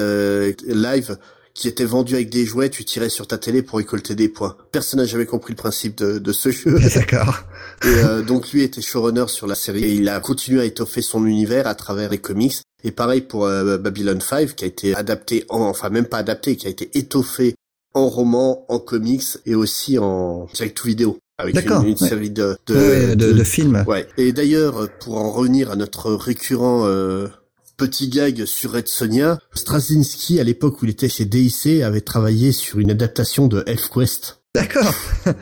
live 0.68 1.18
qui 1.54 1.68
était 1.68 1.86
vendu 1.86 2.16
avec 2.16 2.30
des 2.30 2.45
jouets, 2.45 2.69
tu 2.69 2.86
tirais 2.86 3.10
sur 3.10 3.28
ta 3.28 3.38
télé 3.38 3.62
pour 3.62 3.78
récolter 3.78 4.16
des 4.16 4.30
points. 4.30 4.56
Personne 4.72 5.00
n'a 5.00 5.06
jamais 5.06 5.25
compris 5.25 5.54
le 5.54 5.57
principe 5.57 5.98
de, 5.98 6.18
de 6.18 6.31
ce 6.31 6.50
jeu. 6.50 6.80
D'accord. 6.95 7.44
Et 7.83 7.88
euh, 7.88 8.22
donc 8.22 8.51
lui 8.51 8.63
était 8.63 8.81
showrunner 8.81 9.25
sur 9.28 9.48
la 9.48 9.56
série 9.56 9.83
et 9.83 9.94
il 9.94 10.07
a 10.10 10.19
continué 10.19 10.62
à 10.62 10.66
étoffer 10.66 11.01
son 11.01 11.25
univers 11.25 11.68
à 11.68 11.75
travers 11.75 12.10
les 12.10 12.19
comics. 12.19 12.62
Et 12.83 12.92
pareil 12.92 13.22
pour 13.22 13.45
euh, 13.45 13.78
Babylon 13.78 14.19
5 14.19 14.56
qui 14.56 14.63
a 14.63 14.68
été 14.68 14.95
adapté, 14.95 15.45
en, 15.50 15.62
enfin 15.62 15.89
même 15.89 16.06
pas 16.06 16.18
adapté, 16.18 16.56
qui 16.56 16.68
a 16.68 16.69
été 16.69 16.89
étoffé 16.98 17.56
en 17.94 18.07
roman, 18.07 18.66
en 18.69 18.80
comics 18.80 19.38
et 19.45 19.56
aussi 19.56 20.00
en 20.00 20.48
direct 20.54 20.78
to 20.78 20.88
vidéo 20.88 21.18
avec 21.38 21.66
une, 21.66 21.88
une 21.88 21.98
série 21.98 22.30
de 22.30 22.56
de, 22.68 23.16
de, 23.16 23.33
de, 23.33 23.44
films. 23.44 23.83
Ouais. 23.88 24.07
Et 24.18 24.31
d'ailleurs, 24.31 24.88
pour 25.00 25.18
en 25.18 25.31
revenir 25.31 25.72
à 25.72 25.75
notre 25.75 26.13
récurrent 26.13 26.86
euh, 26.86 27.28
petit 27.81 28.10
gag 28.10 28.45
sur 28.45 28.74
Red 28.74 28.88
Sonia, 28.88 29.39
Straczynski, 29.56 30.39
à 30.39 30.44
l'époque 30.44 30.80
où 30.80 30.86
il 30.86 30.92
était 30.92 31.10
chez 31.10 31.25
DIC, 31.25 31.81
avait 31.81 32.01
travaillé 32.01 32.51
sur 32.51 32.78
une 32.78 32.92
adaptation 32.92 33.48
de 33.48 33.63
ElfQuest. 33.66 34.44
D'accord. 34.54 34.94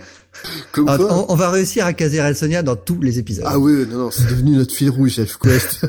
Ah, 0.87 0.97
on, 1.27 1.35
va 1.35 1.49
réussir 1.49 1.85
à 1.85 1.91
caser 1.91 2.21
Red 2.21 2.35
Sonia 2.35 2.63
dans 2.63 2.77
tous 2.77 3.01
les 3.01 3.19
épisodes. 3.19 3.43
Ah 3.45 3.59
oui, 3.59 3.85
non, 3.89 3.97
non, 3.97 4.11
c'est 4.11 4.29
devenu 4.29 4.55
notre 4.55 4.73
fil 4.73 4.89
rouge, 4.89 5.19
ElfQuest. 5.19 5.85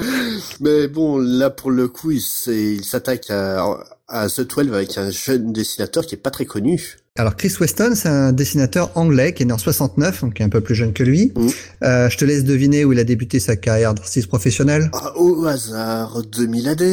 Mais 0.60 0.88
bon, 0.88 1.16
là, 1.16 1.48
pour 1.48 1.70
le 1.70 1.88
coup, 1.88 2.10
il 2.10 2.84
s'attaque 2.84 3.30
à, 3.30 3.64
à 4.08 4.28
The 4.28 4.42
12 4.42 4.74
avec 4.74 4.98
un 4.98 5.08
jeune 5.08 5.54
dessinateur 5.54 6.04
qui 6.04 6.16
est 6.16 6.18
pas 6.18 6.30
très 6.30 6.44
connu. 6.44 6.98
Alors 7.18 7.34
Chris 7.34 7.52
Weston, 7.60 7.94
c'est 7.96 8.08
un 8.08 8.32
dessinateur 8.32 8.92
anglais 8.94 9.34
qui 9.34 9.42
est 9.42 9.46
né 9.46 9.52
en 9.52 9.58
69, 9.58 10.20
donc 10.20 10.34
qui 10.34 10.42
est 10.42 10.44
un 10.44 10.48
peu 10.48 10.60
plus 10.60 10.76
jeune 10.76 10.92
que 10.92 11.02
lui. 11.02 11.32
Mmh. 11.34 11.48
Euh, 11.82 12.08
je 12.08 12.16
te 12.16 12.24
laisse 12.24 12.44
deviner 12.44 12.84
où 12.84 12.92
il 12.92 13.00
a 13.00 13.04
débuté 13.04 13.40
sa 13.40 13.56
carrière 13.56 13.92
d'artiste 13.92 14.28
professionnel. 14.28 14.88
Ah, 14.92 15.12
au 15.16 15.44
hasard, 15.44 16.22
2000 16.30 16.68
AD. 16.68 16.84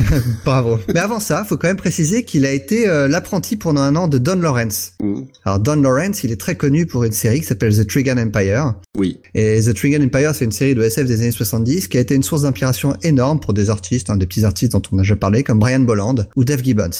Bravo. 0.44 0.80
Mais 0.92 0.98
avant 0.98 1.20
ça, 1.20 1.44
faut 1.44 1.56
quand 1.56 1.68
même 1.68 1.76
préciser 1.76 2.24
qu'il 2.24 2.44
a 2.44 2.50
été 2.50 2.88
euh, 2.88 3.06
l'apprenti 3.06 3.56
pendant 3.56 3.82
un 3.82 3.94
an 3.94 4.08
de 4.08 4.18
Don 4.18 4.40
Lawrence. 4.40 4.94
Mmh. 5.00 5.20
Alors 5.44 5.60
Don 5.60 5.76
Lawrence, 5.76 6.24
il 6.24 6.32
est 6.32 6.40
très 6.40 6.56
connu 6.56 6.86
pour 6.86 7.04
une 7.04 7.12
série 7.12 7.38
qui 7.38 7.46
s'appelle 7.46 7.72
The 7.72 7.86
Trigon 7.86 8.18
Empire. 8.18 8.74
Oui. 8.96 9.20
Et 9.36 9.60
The 9.62 9.74
Trigon 9.74 10.02
Empire, 10.02 10.34
c'est 10.34 10.44
une 10.44 10.50
série 10.50 10.74
de 10.74 10.82
SF 10.82 11.06
des 11.06 11.20
années 11.20 11.30
70 11.30 11.86
qui 11.86 11.98
a 11.98 12.00
été 12.00 12.16
une 12.16 12.24
source 12.24 12.42
d'inspiration 12.42 12.96
énorme 13.04 13.38
pour 13.38 13.54
des 13.54 13.70
artistes, 13.70 14.10
hein, 14.10 14.16
des 14.16 14.26
petits 14.26 14.44
artistes 14.44 14.72
dont 14.72 14.82
on 14.90 14.98
a 14.98 15.02
déjà 15.02 15.14
parlé, 15.14 15.44
comme 15.44 15.60
Brian 15.60 15.78
Bolland 15.78 16.16
ou 16.34 16.42
Dave 16.42 16.64
Gibbons. 16.64 16.90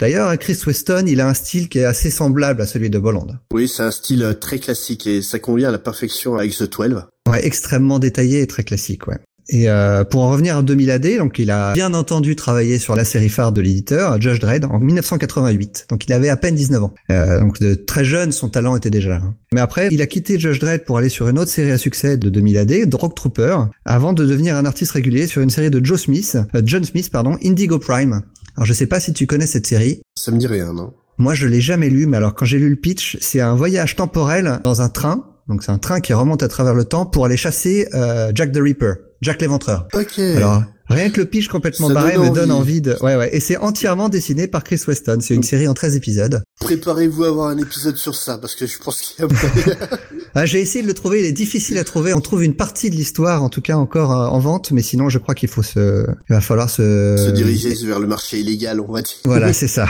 D'ailleurs, 0.00 0.36
Chris 0.38 0.58
Weston, 0.66 1.04
il 1.06 1.20
a 1.20 1.28
un 1.28 1.34
style 1.34 1.68
qui 1.68 1.78
est 1.78 1.84
assez 1.84 2.10
semblable 2.10 2.60
à 2.60 2.66
celui 2.66 2.90
de 2.90 2.98
Bolland. 2.98 3.28
Oui, 3.52 3.68
c'est 3.68 3.84
un 3.84 3.92
style 3.92 4.24
euh, 4.24 4.34
très 4.34 4.58
classique 4.58 5.06
et 5.06 5.22
ça 5.22 5.38
convient 5.38 5.68
à 5.68 5.72
la 5.72 5.78
perfection 5.78 6.34
avec 6.34 6.52
The 6.56 6.68
12. 6.68 7.04
Ouais, 7.28 7.46
extrêmement 7.46 8.00
détaillé 8.00 8.40
et 8.40 8.46
très 8.48 8.64
classique, 8.64 9.06
ouais. 9.06 9.18
Et 9.48 9.68
euh, 9.68 10.04
pour 10.04 10.22
en 10.22 10.30
revenir 10.30 10.56
à 10.56 10.62
2000 10.62 10.90
AD, 10.90 11.18
donc 11.18 11.38
il 11.38 11.50
a 11.50 11.72
bien 11.74 11.92
entendu 11.92 12.34
travaillé 12.34 12.78
sur 12.78 12.96
la 12.96 13.04
série 13.04 13.28
phare 13.28 13.52
de 13.52 13.60
l'éditeur, 13.60 14.20
Judge 14.20 14.40
Dredd, 14.40 14.64
en 14.64 14.78
1988. 14.78 15.86
Donc 15.90 16.06
il 16.06 16.12
avait 16.12 16.30
à 16.30 16.36
peine 16.36 16.54
19 16.54 16.82
ans. 16.82 16.94
Euh, 17.10 17.40
donc 17.40 17.60
de 17.60 17.74
très 17.74 18.04
jeune, 18.04 18.32
son 18.32 18.48
talent 18.48 18.76
était 18.76 18.90
déjà 18.90 19.10
là. 19.10 19.20
Hein. 19.22 19.34
Mais 19.52 19.60
après, 19.60 19.88
il 19.90 20.00
a 20.00 20.06
quitté 20.06 20.38
Judge 20.38 20.58
Dredd 20.60 20.84
pour 20.84 20.98
aller 20.98 21.10
sur 21.10 21.28
une 21.28 21.38
autre 21.38 21.50
série 21.50 21.70
à 21.70 21.78
succès 21.78 22.16
de 22.16 22.30
2000 22.30 22.58
AD, 22.58 22.88
Drog 22.88 23.14
Trooper, 23.14 23.56
avant 23.84 24.12
de 24.12 24.24
devenir 24.24 24.56
un 24.56 24.64
artiste 24.64 24.92
régulier 24.92 25.26
sur 25.26 25.42
une 25.42 25.50
série 25.50 25.70
de 25.70 25.84
Joe 25.84 26.00
Smith, 26.00 26.38
euh, 26.54 26.62
John 26.64 26.84
Smith, 26.84 27.10
pardon, 27.10 27.36
Indigo 27.44 27.78
Prime. 27.78 28.22
Alors 28.56 28.66
je 28.66 28.72
sais 28.72 28.86
pas 28.86 29.00
si 29.00 29.12
tu 29.12 29.26
connais 29.26 29.46
cette 29.46 29.66
série. 29.66 30.00
Ça 30.16 30.30
me 30.32 30.38
dit 30.38 30.46
rien, 30.46 30.72
non 30.72 30.94
Moi 31.18 31.34
je 31.34 31.46
l'ai 31.46 31.60
jamais 31.60 31.90
lu, 31.90 32.06
mais 32.06 32.16
alors 32.16 32.34
quand 32.34 32.44
j'ai 32.46 32.58
lu 32.58 32.70
le 32.70 32.76
pitch, 32.76 33.18
c'est 33.20 33.40
un 33.40 33.54
voyage 33.54 33.96
temporel 33.96 34.60
dans 34.64 34.80
un 34.80 34.88
train. 34.88 35.26
Donc 35.48 35.62
c'est 35.62 35.72
un 35.72 35.78
train 35.78 36.00
qui 36.00 36.14
remonte 36.14 36.42
à 36.42 36.48
travers 36.48 36.74
le 36.74 36.84
temps 36.84 37.04
pour 37.04 37.26
aller 37.26 37.36
chasser 37.36 37.88
euh, 37.94 38.32
Jack 38.34 38.52
the 38.52 38.58
Ripper, 38.58 38.94
Jack 39.24 39.40
l'éventreur. 39.40 39.88
Ok. 39.94 40.18
Alors 40.18 40.62
Rien 40.88 41.08
que 41.08 41.20
le 41.20 41.26
pitch 41.26 41.48
complètement 41.48 41.88
barré 41.88 42.18
me 42.18 42.28
donne 42.28 42.52
envie 42.52 42.82
de... 42.82 42.94
Ouais, 43.00 43.16
ouais. 43.16 43.34
Et 43.34 43.40
c'est 43.40 43.56
entièrement 43.56 44.10
dessiné 44.10 44.46
par 44.48 44.62
Chris 44.64 44.82
Weston. 44.86 45.18
C'est 45.22 45.34
une 45.34 45.42
série 45.42 45.66
en 45.66 45.72
13 45.72 45.96
épisodes. 45.96 46.42
Préparez-vous 46.60 47.24
à 47.24 47.28
avoir 47.28 47.48
un 47.48 47.56
épisode 47.56 47.96
sur 47.96 48.14
ça, 48.14 48.36
parce 48.36 48.54
que 48.54 48.66
je 48.66 48.78
pense 48.78 49.00
qu'il 49.00 49.24
y 49.24 49.26
a... 49.26 49.28
ah, 50.34 50.46
J'ai 50.46 50.60
essayé 50.60 50.82
de 50.82 50.88
le 50.88 50.94
trouver, 50.94 51.20
il 51.20 51.26
est 51.26 51.32
difficile 51.32 51.78
à 51.78 51.84
trouver. 51.84 52.12
On 52.14 52.20
trouve 52.20 52.44
une 52.44 52.54
partie 52.54 52.90
de 52.90 52.96
l'histoire, 52.96 53.42
en 53.42 53.48
tout 53.48 53.60
cas 53.60 53.76
encore 53.76 54.12
euh, 54.12 54.26
en 54.26 54.38
vente, 54.38 54.72
mais 54.72 54.82
sinon 54.82 55.08
je 55.08 55.18
crois 55.18 55.34
qu'il 55.34 55.48
faut 55.48 55.62
se... 55.62 56.06
Il 56.28 56.32
va 56.32 56.40
falloir 56.40 56.68
se... 56.70 57.16
Se 57.18 57.30
diriger 57.30 57.74
vers 57.86 58.00
le 58.00 58.06
marché 58.06 58.40
illégal, 58.40 58.80
on 58.80 58.92
va 58.92 59.02
dire. 59.02 59.16
Voilà, 59.24 59.52
c'est 59.52 59.68
ça. 59.68 59.86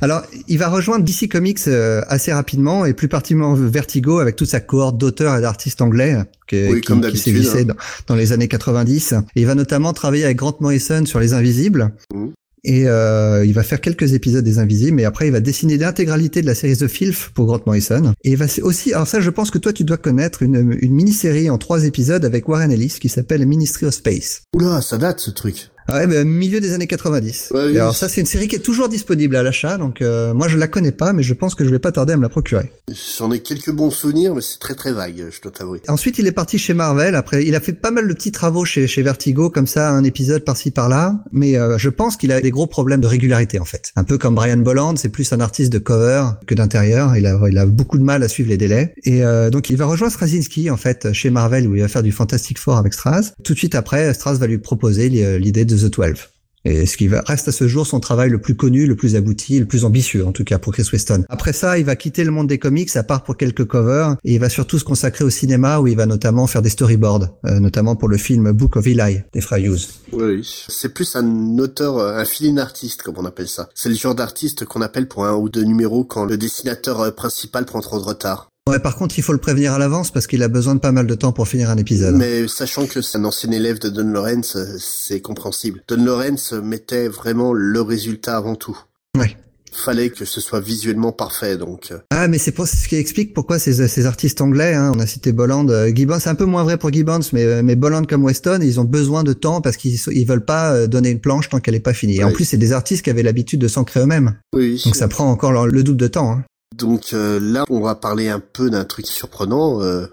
Alors, 0.00 0.22
il 0.48 0.58
va 0.58 0.68
rejoindre 0.68 1.04
DC 1.04 1.28
Comics 1.30 1.60
euh, 1.68 2.02
assez 2.08 2.32
rapidement, 2.32 2.84
et 2.84 2.92
plus 2.92 3.08
particulièrement 3.08 3.54
Vertigo, 3.54 4.18
avec 4.18 4.36
toute 4.36 4.48
sa 4.48 4.60
cohorte 4.60 4.98
d'auteurs 4.98 5.36
et 5.36 5.40
d'artistes 5.40 5.80
anglais, 5.80 6.16
qui, 6.46 6.66
oui, 6.68 6.80
qui, 6.80 6.92
qui 7.10 7.44
s'est 7.44 7.70
hein. 7.70 7.74
dans, 8.06 8.14
les 8.14 8.32
années 8.32 8.48
90. 8.48 9.12
Et 9.36 9.40
il 9.40 9.46
va 9.46 9.54
notamment 9.54 9.92
travailler 9.92 10.24
avec 10.24 10.36
Grant 10.36 10.56
Morrison 10.60 11.04
sur 11.06 11.20
Les 11.20 11.32
Invisibles. 11.32 11.92
Mmh. 12.14 12.28
Et 12.68 12.88
euh, 12.88 13.46
il 13.46 13.52
va 13.52 13.62
faire 13.62 13.80
quelques 13.80 14.12
épisodes 14.12 14.44
des 14.44 14.58
Invisibles, 14.58 14.96
mais 14.96 15.04
après 15.04 15.28
il 15.28 15.32
va 15.32 15.38
dessiner 15.40 15.78
l'intégralité 15.78 16.42
de 16.42 16.46
la 16.46 16.54
série 16.56 16.76
The 16.76 16.88
Filth 16.88 17.30
pour 17.32 17.46
Grant 17.46 17.60
Morrison. 17.64 18.12
Et 18.24 18.30
il 18.32 18.36
va 18.36 18.46
aussi, 18.62 18.92
alors 18.92 19.06
ça 19.06 19.20
je 19.20 19.30
pense 19.30 19.52
que 19.52 19.58
toi 19.58 19.72
tu 19.72 19.84
dois 19.84 19.98
connaître 19.98 20.42
une, 20.42 20.76
une 20.80 20.92
mini-série 20.92 21.48
en 21.48 21.58
trois 21.58 21.84
épisodes 21.84 22.24
avec 22.24 22.48
Warren 22.48 22.72
Ellis 22.72 22.96
qui 23.00 23.08
s'appelle 23.08 23.46
Ministry 23.46 23.86
of 23.86 23.94
Space. 23.94 24.42
Oula, 24.54 24.82
ça 24.82 24.98
date 24.98 25.20
ce 25.20 25.30
truc. 25.30 25.70
Ah 25.88 25.98
ouais, 25.98 26.06
mais 26.06 26.24
milieu 26.24 26.60
des 26.60 26.72
années 26.72 26.86
90. 26.86 27.52
Ouais, 27.54 27.66
oui. 27.66 27.72
Et 27.74 27.78
alors 27.78 27.94
ça, 27.94 28.08
c'est 28.08 28.20
une 28.20 28.26
série 28.26 28.48
qui 28.48 28.56
est 28.56 28.60
toujours 28.60 28.88
disponible 28.88 29.36
à 29.36 29.42
l'achat, 29.42 29.78
donc 29.78 30.02
euh, 30.02 30.34
moi 30.34 30.48
je 30.48 30.56
la 30.56 30.66
connais 30.66 30.92
pas, 30.92 31.12
mais 31.12 31.22
je 31.22 31.34
pense 31.34 31.54
que 31.54 31.64
je 31.64 31.70
vais 31.70 31.78
pas 31.78 31.92
tarder 31.92 32.14
à 32.14 32.16
me 32.16 32.22
la 32.22 32.28
procurer. 32.28 32.72
J'en 33.18 33.30
ai 33.30 33.40
quelques 33.40 33.70
bons 33.70 33.90
souvenirs, 33.90 34.34
mais 34.34 34.40
c'est 34.40 34.58
très 34.58 34.74
très 34.74 34.92
vague, 34.92 35.26
je 35.30 35.40
dois 35.40 35.52
t'avouer. 35.52 35.80
Ensuite, 35.88 36.18
il 36.18 36.26
est 36.26 36.32
parti 36.32 36.58
chez 36.58 36.74
Marvel. 36.74 37.14
Après, 37.14 37.44
il 37.44 37.54
a 37.54 37.60
fait 37.60 37.72
pas 37.72 37.90
mal 37.90 38.08
de 38.08 38.14
petits 38.14 38.32
travaux 38.32 38.64
chez, 38.64 38.86
chez 38.86 39.02
Vertigo, 39.02 39.50
comme 39.50 39.66
ça, 39.66 39.90
un 39.90 40.02
épisode 40.02 40.44
par-ci 40.44 40.70
par-là. 40.70 41.20
Mais 41.32 41.56
euh, 41.56 41.78
je 41.78 41.88
pense 41.88 42.16
qu'il 42.16 42.32
a 42.32 42.40
des 42.40 42.50
gros 42.50 42.66
problèmes 42.66 43.00
de 43.00 43.06
régularité 43.06 43.60
en 43.60 43.64
fait. 43.64 43.92
Un 43.94 44.04
peu 44.04 44.18
comme 44.18 44.34
Brian 44.34 44.56
Bolland, 44.56 44.96
c'est 44.96 45.08
plus 45.08 45.32
un 45.32 45.40
artiste 45.40 45.72
de 45.72 45.78
cover 45.78 46.24
que 46.46 46.54
d'intérieur. 46.54 47.16
Il 47.16 47.26
a, 47.26 47.38
il 47.48 47.58
a 47.58 47.66
beaucoup 47.66 47.98
de 47.98 48.04
mal 48.04 48.22
à 48.22 48.28
suivre 48.28 48.48
les 48.48 48.56
délais. 48.56 48.94
Et 49.04 49.24
euh, 49.24 49.50
donc, 49.50 49.70
il 49.70 49.76
va 49.76 49.86
rejoindre 49.86 50.12
Straczynski 50.12 50.70
en 50.70 50.76
fait 50.76 51.12
chez 51.12 51.30
Marvel 51.30 51.68
où 51.68 51.76
il 51.76 51.82
va 51.82 51.88
faire 51.88 52.02
du 52.02 52.12
Fantastic 52.12 52.58
Four 52.58 52.76
avec 52.76 52.92
Straz. 52.92 53.32
Tout 53.44 53.54
de 53.54 53.58
suite 53.58 53.74
après, 53.74 54.12
Straz 54.14 54.34
va 54.34 54.46
lui 54.46 54.58
proposer 54.58 55.08
l'idée 55.08 55.64
de 55.64 55.75
The 55.76 55.90
12. 55.90 56.28
Et 56.66 56.84
ce 56.84 56.96
qui 56.96 57.08
reste 57.08 57.46
à 57.46 57.52
ce 57.52 57.68
jour 57.68 57.86
son 57.86 58.00
travail 58.00 58.28
le 58.28 58.40
plus 58.40 58.56
connu, 58.56 58.86
le 58.86 58.96
plus 58.96 59.14
abouti, 59.14 59.60
le 59.60 59.66
plus 59.66 59.84
ambitieux, 59.84 60.26
en 60.26 60.32
tout 60.32 60.42
cas 60.42 60.58
pour 60.58 60.72
Chris 60.72 60.88
Weston. 60.92 61.24
Après 61.28 61.52
ça, 61.52 61.78
il 61.78 61.84
va 61.84 61.94
quitter 61.94 62.24
le 62.24 62.32
monde 62.32 62.48
des 62.48 62.58
comics, 62.58 62.94
à 62.96 63.04
part 63.04 63.22
pour 63.22 63.36
quelques 63.36 63.64
covers, 63.64 64.16
et 64.24 64.34
il 64.34 64.40
va 64.40 64.48
surtout 64.48 64.80
se 64.80 64.84
consacrer 64.84 65.22
au 65.22 65.30
cinéma, 65.30 65.78
où 65.78 65.86
il 65.86 65.96
va 65.96 66.06
notamment 66.06 66.48
faire 66.48 66.62
des 66.62 66.70
storyboards, 66.70 67.28
euh, 67.44 67.60
notamment 67.60 67.94
pour 67.94 68.08
le 68.08 68.16
film 68.16 68.50
Book 68.50 68.74
of 68.74 68.84
Eli, 68.84 69.20
des 69.32 69.40
frères 69.40 69.60
Hughes. 69.60 69.86
Oui, 70.12 70.42
c'est 70.68 70.92
plus 70.92 71.14
un 71.14 71.56
auteur, 71.58 71.98
euh, 71.98 72.18
un 72.18 72.24
feeling 72.24 72.58
artiste, 72.58 73.02
comme 73.02 73.14
on 73.18 73.24
appelle 73.24 73.48
ça. 73.48 73.68
C'est 73.76 73.88
le 73.88 73.94
genre 73.94 74.16
d'artiste 74.16 74.64
qu'on 74.64 74.82
appelle 74.82 75.06
pour 75.06 75.24
un 75.24 75.36
ou 75.36 75.48
deux 75.48 75.62
numéros 75.62 76.02
quand 76.02 76.24
le 76.24 76.36
dessinateur 76.36 77.00
euh, 77.00 77.10
principal 77.12 77.64
prend 77.64 77.80
trop 77.80 78.00
de 78.00 78.04
retard. 78.04 78.48
Ouais, 78.68 78.80
par 78.80 78.96
contre, 78.96 79.16
il 79.16 79.22
faut 79.22 79.32
le 79.32 79.38
prévenir 79.38 79.72
à 79.74 79.78
l'avance 79.78 80.10
parce 80.10 80.26
qu'il 80.26 80.42
a 80.42 80.48
besoin 80.48 80.74
de 80.74 80.80
pas 80.80 80.90
mal 80.90 81.06
de 81.06 81.14
temps 81.14 81.30
pour 81.32 81.46
finir 81.46 81.70
un 81.70 81.76
épisode. 81.76 82.16
Mais 82.16 82.48
sachant 82.48 82.86
que 82.86 83.00
c'est 83.00 83.16
un 83.16 83.24
ancien 83.24 83.52
élève 83.52 83.78
de 83.78 83.88
Don 83.90 84.10
Lawrence, 84.10 84.56
euh, 84.56 84.76
c'est 84.80 85.20
compréhensible. 85.20 85.82
Don 85.86 86.02
Lawrence 86.04 86.52
mettait 86.52 87.06
vraiment 87.06 87.52
le 87.52 87.80
résultat 87.80 88.36
avant 88.36 88.56
tout. 88.56 88.76
Ouais. 89.16 89.36
Fallait 89.72 90.10
que 90.10 90.24
ce 90.24 90.40
soit 90.40 90.58
visuellement 90.58 91.12
parfait, 91.12 91.56
donc. 91.56 91.92
euh, 91.92 91.98
Ah, 92.10 92.26
mais 92.26 92.38
c'est 92.38 92.52
ce 92.58 92.88
qui 92.88 92.96
explique 92.96 93.34
pourquoi 93.34 93.60
ces, 93.60 93.86
ces 93.86 94.06
artistes 94.06 94.40
anglais, 94.40 94.74
hein, 94.74 94.90
on 94.96 94.98
a 94.98 95.06
cité 95.06 95.30
Bolland, 95.32 95.68
euh, 95.70 95.92
Gibbons, 95.94 96.18
c'est 96.18 96.30
un 96.30 96.34
peu 96.34 96.46
moins 96.46 96.64
vrai 96.64 96.76
pour 96.76 96.92
Gibbons, 96.92 97.20
mais, 97.32 97.62
mais 97.62 97.76
Bolland 97.76 98.04
comme 98.06 98.24
Weston, 98.24 98.60
ils 98.62 98.80
ont 98.80 98.84
besoin 98.84 99.22
de 99.22 99.32
temps 99.32 99.60
parce 99.60 99.76
qu'ils 99.76 99.96
ils 100.10 100.26
veulent 100.26 100.44
pas 100.44 100.88
donner 100.88 101.10
une 101.10 101.20
planche 101.20 101.50
tant 101.50 101.60
qu'elle 101.60 101.74
est 101.76 101.80
pas 101.80 101.94
finie. 101.94 102.16
Et 102.16 102.24
en 102.24 102.32
plus, 102.32 102.46
c'est 102.46 102.56
des 102.56 102.72
artistes 102.72 103.04
qui 103.04 103.10
avaient 103.10 103.22
l'habitude 103.22 103.60
de 103.60 103.68
s'ancrer 103.68 104.00
eux-mêmes. 104.00 104.34
Oui. 104.54 104.82
Donc 104.84 104.96
ça 104.96 105.06
prend 105.06 105.30
encore 105.30 105.52
le, 105.52 105.70
le 105.70 105.82
double 105.84 105.98
de 105.98 106.08
temps. 106.08 106.32
Hein. 106.32 106.42
Donc 106.74 107.12
euh, 107.12 107.38
là, 107.40 107.64
on 107.70 107.80
va 107.80 107.94
parler 107.94 108.28
un 108.28 108.40
peu 108.40 108.70
d'un 108.70 108.84
truc 108.84 109.06
surprenant. 109.06 109.80
euh, 109.82 110.06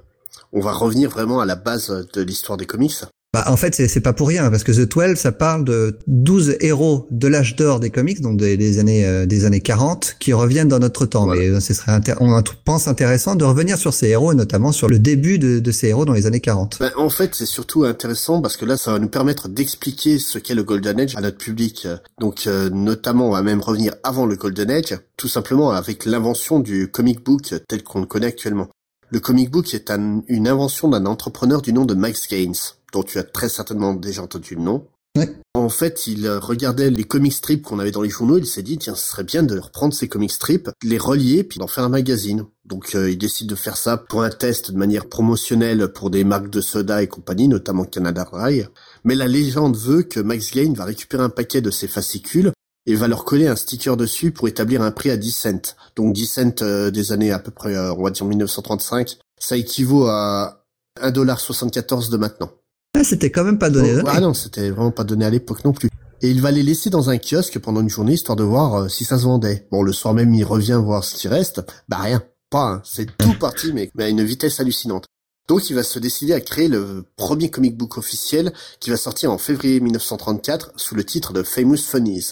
on 0.52 0.62
va 0.62 0.72
revenir 0.72 1.10
vraiment 1.10 1.40
à 1.40 1.46
la 1.46 1.56
base 1.56 2.08
de 2.14 2.22
l'histoire 2.22 2.58
des 2.58 2.66
comics. 2.66 2.94
Bah, 3.34 3.46
en 3.48 3.58
fait, 3.58 3.74
c'est 3.74 4.00
pas 4.02 4.14
pour 4.14 4.28
rien, 4.28 4.52
parce 4.52 4.64
que 4.64 4.72
The 4.72 4.88
12, 4.88 5.16
ça 5.16 5.32
parle 5.32 5.64
de 5.66 5.98
12 6.06 6.58
héros 6.60 7.08
de 7.10 7.28
l'âge 7.28 7.56
d'or 7.56 7.80
des 7.80 7.90
comics, 7.90 8.22
donc 8.22 8.38
des, 8.38 8.58
des 8.58 8.78
années 8.78 9.06
euh, 9.08 9.26
des 9.26 9.46
années 9.46 9.60
40, 9.60 10.18
qui 10.20 10.34
reviennent 10.34 10.68
dans 10.68 10.78
notre 10.78 11.08
temps. 11.08 11.26
Voilà. 11.26 11.42
Mais 11.42 11.48
euh, 11.50 11.60
ce 11.60 11.74
serait 11.74 12.00
on 12.20 12.40
pense 12.64 12.88
intéressant 12.88 13.36
de 13.36 13.44
revenir 13.44 13.78
sur 13.80 13.92
ces 13.92 14.10
héros, 14.10 14.32
et 14.32 14.36
notamment 14.36 14.72
sur 14.72 14.88
le 14.88 15.00
début 15.00 15.40
de, 15.40 15.58
de 15.60 15.72
ces 15.72 15.88
héros 15.88 16.06
dans 16.06 16.14
les 16.14 16.28
années 16.28 16.42
40. 16.42 16.78
Ben, 16.80 16.92
en 16.96 17.10
fait, 17.10 17.34
c'est 17.34 17.48
surtout 17.48 17.86
intéressant 17.86 18.40
parce 18.40 18.56
que 18.56 18.66
là, 18.66 18.78
ça 18.78 18.92
va 18.92 19.00
nous 19.00 19.10
permettre 19.10 19.50
d'expliquer 19.50 20.20
ce 20.20 20.38
qu'est 20.38 20.54
le 20.54 20.64
Golden 20.64 21.00
Age 21.00 21.16
à 21.16 21.22
notre 21.22 21.38
public. 21.40 21.88
Donc, 22.22 22.46
euh, 22.46 22.70
notamment, 22.70 23.30
on 23.30 23.32
va 23.32 23.42
même 23.42 23.62
revenir 23.62 23.96
avant 24.04 24.28
le 24.28 24.36
Golden 24.36 24.70
Age, 24.70 25.00
tout 25.18 25.28
simplement 25.28 25.72
avec 25.72 26.06
l'invention 26.06 26.60
du 26.60 26.88
comic 26.92 27.24
book 27.26 27.56
tel 27.68 27.82
qu'on 27.82 28.02
le 28.02 28.06
connaît 28.06 28.28
actuellement. 28.28 28.68
Le 29.10 29.20
comic 29.20 29.50
book 29.50 29.74
est 29.74 29.90
un- 29.90 30.22
une 30.28 30.48
invention 30.48 30.88
d'un 30.90 31.08
entrepreneur 31.08 31.64
du 31.64 31.74
nom 31.74 31.86
de 31.86 31.94
Max 31.96 32.28
Gaines, 32.30 32.54
dont 32.94 33.04
tu 33.04 33.18
as 33.18 33.24
très 33.24 33.50
certainement 33.50 33.94
déjà 33.94 34.24
entendu 34.24 34.56
le 34.56 34.62
nom. 34.62 34.88
Ouais. 35.18 35.30
En 35.54 35.70
fait, 35.70 36.08
il 36.08 36.26
euh, 36.26 36.40
regardait 36.40 36.90
les 36.90 37.04
comic 37.04 37.34
strips 37.34 37.62
qu'on 37.62 37.78
avait 37.78 37.92
dans 37.92 38.02
les 38.02 38.10
journaux, 38.10 38.40
il 38.40 38.48
s'est 38.48 38.64
dit, 38.64 38.80
tiens, 38.80 38.96
ce 38.96 39.12
serait 39.12 39.24
bien 39.24 39.44
de 39.44 39.60
reprendre 39.60 39.94
ces 39.94 40.08
comic 40.08 40.32
strips, 40.32 40.70
les 40.82 40.98
relier, 40.98 41.44
puis 41.44 41.60
d'en 41.60 41.68
faire 41.68 41.84
un 41.84 41.90
magazine. 41.90 42.46
Donc 42.66 42.96
euh, 42.96 43.12
il 43.12 43.18
décide 43.20 43.48
de 43.48 43.56
faire 43.56 43.78
ça 43.78 43.98
pour 43.98 44.24
un 44.24 44.32
test 44.32 44.72
de 44.72 44.78
manière 44.78 45.08
promotionnelle 45.08 45.90
pour 45.90 46.10
des 46.10 46.24
marques 46.24 46.50
de 46.50 46.62
soda 46.62 47.04
et 47.04 47.08
compagnie, 47.08 47.48
notamment 47.48 47.86
Canada 47.86 48.28
Dry. 48.32 48.66
Mais 49.04 49.14
la 49.14 49.28
légende 49.28 49.78
veut 49.78 50.02
que 50.02 50.20
Max 50.20 50.52
Gain 50.52 50.74
va 50.74 50.86
récupérer 50.86 51.24
un 51.24 51.30
paquet 51.30 51.62
de 51.62 51.70
ces 51.70 51.88
fascicules 51.88 52.52
et 52.86 52.96
va 52.96 53.08
leur 53.08 53.24
coller 53.24 53.48
un 53.48 53.56
sticker 53.56 53.96
dessus 53.98 54.32
pour 54.32 54.48
établir 54.48 54.82
un 54.82 54.92
prix 54.92 55.10
à 55.10 55.18
10 55.18 55.32
cents. 55.32 55.76
Donc 55.96 56.14
10 56.14 56.26
cents 56.26 56.62
euh, 56.62 56.92
des 56.92 57.12
années 57.12 57.32
à 57.32 57.40
peu 57.40 57.52
près, 57.52 57.76
euh, 57.76 57.94
on 57.94 58.04
va 58.04 58.10
dire 58.10 58.26
1935, 58.26 59.18
ça 59.40 59.58
équivaut 59.58 60.08
à 60.08 60.66
1,74$ 61.02 62.10
de 62.10 62.18
maintenant. 62.18 62.52
C'était 63.04 63.32
quand 63.32 63.44
même 63.44 63.60
pas 63.60 63.70
donné. 63.70 63.92
Oh, 63.94 63.98
donné. 63.98 64.10
ah 64.12 64.20
non, 64.20 64.34
c'était 64.34 64.70
vraiment 64.70 64.92
pas 64.92 65.04
donné 65.04 65.26
à 65.26 65.30
l'époque 65.30 65.64
non 65.66 65.74
plus. 65.74 65.90
Et 66.22 66.30
il 66.30 66.42
va 66.42 66.52
les 66.52 66.64
laisser 66.64 66.90
dans 66.90 67.10
un 67.10 67.18
kiosque 67.18 67.60
pendant 67.60 67.82
une 67.82 67.90
journée 67.90 68.14
histoire 68.14 68.36
de 68.38 68.44
voir 68.44 68.76
euh, 68.76 68.88
si 68.88 69.04
ça 69.04 69.18
se 69.18 69.24
vendait. 69.26 69.68
Bon, 69.72 69.84
le 69.84 69.92
soir 69.92 70.14
même, 70.14 70.34
il 70.34 70.44
revient 70.46 70.80
voir 70.84 71.04
ce 71.04 71.16
qui 71.16 71.28
reste. 71.28 71.62
Bah 71.90 71.98
rien, 71.98 72.24
pas. 72.50 72.66
hein. 72.76 72.82
C'est 72.86 73.18
tout 73.18 73.34
parti, 73.40 73.74
mais, 73.74 73.92
mais 73.96 74.06
à 74.06 74.10
une 74.10 74.24
vitesse 74.24 74.60
hallucinante. 74.60 75.06
Donc, 75.50 75.70
il 75.70 75.76
va 75.76 75.84
se 75.84 76.00
décider 76.00 76.32
à 76.32 76.40
créer 76.40 76.70
le 76.70 77.04
premier 77.18 77.50
comic 77.52 77.76
book 77.78 77.98
officiel 77.98 78.54
qui 78.80 78.90
va 78.90 78.96
sortir 78.96 79.32
en 79.32 79.38
février 79.38 79.82
1934 79.82 80.72
sous 80.78 80.96
le 80.96 81.04
titre 81.04 81.34
de 81.34 81.44
Famous 81.44 81.76
Funnies. 81.76 82.32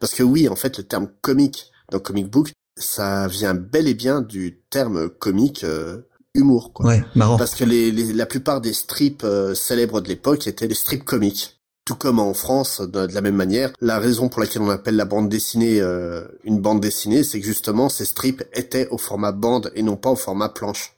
Parce 0.00 0.14
que 0.14 0.22
oui, 0.22 0.48
en 0.48 0.56
fait, 0.56 0.78
le 0.78 0.84
terme 0.84 1.08
comic 1.20 1.70
dans 1.92 1.98
comic 1.98 2.30
book, 2.30 2.52
ça 2.78 3.26
vient 3.28 3.52
bel 3.52 3.88
et 3.88 3.94
bien 3.94 4.22
du 4.22 4.60
terme 4.70 5.10
comique 5.10 5.64
euh, 5.64 5.98
humour, 6.34 6.72
quoi. 6.72 6.86
Ouais, 6.86 7.02
marrant. 7.14 7.36
Parce 7.36 7.54
que 7.54 7.64
les, 7.64 7.90
les- 7.90 8.12
la 8.12 8.26
plupart 8.26 8.60
des 8.60 8.72
strips 8.72 9.24
euh, 9.24 9.54
célèbres 9.54 10.00
de 10.00 10.08
l'époque 10.08 10.46
étaient 10.46 10.68
des 10.68 10.74
strips 10.74 11.04
comiques. 11.04 11.54
Tout 11.84 11.94
comme 11.94 12.18
en 12.18 12.34
France, 12.34 12.80
de, 12.82 13.06
de 13.06 13.14
la 13.14 13.20
même 13.22 13.34
manière, 13.36 13.72
la 13.80 13.98
raison 13.98 14.28
pour 14.28 14.40
laquelle 14.42 14.60
on 14.62 14.68
appelle 14.68 14.96
la 14.96 15.06
bande 15.06 15.28
dessinée 15.30 15.80
euh, 15.80 16.22
une 16.44 16.60
bande 16.60 16.80
dessinée, 16.80 17.24
c'est 17.24 17.40
que 17.40 17.46
justement 17.46 17.88
ces 17.88 18.04
strips 18.04 18.44
étaient 18.52 18.88
au 18.90 18.98
format 18.98 19.32
bande 19.32 19.72
et 19.74 19.82
non 19.82 19.96
pas 19.96 20.10
au 20.10 20.16
format 20.16 20.50
planche. 20.50 20.92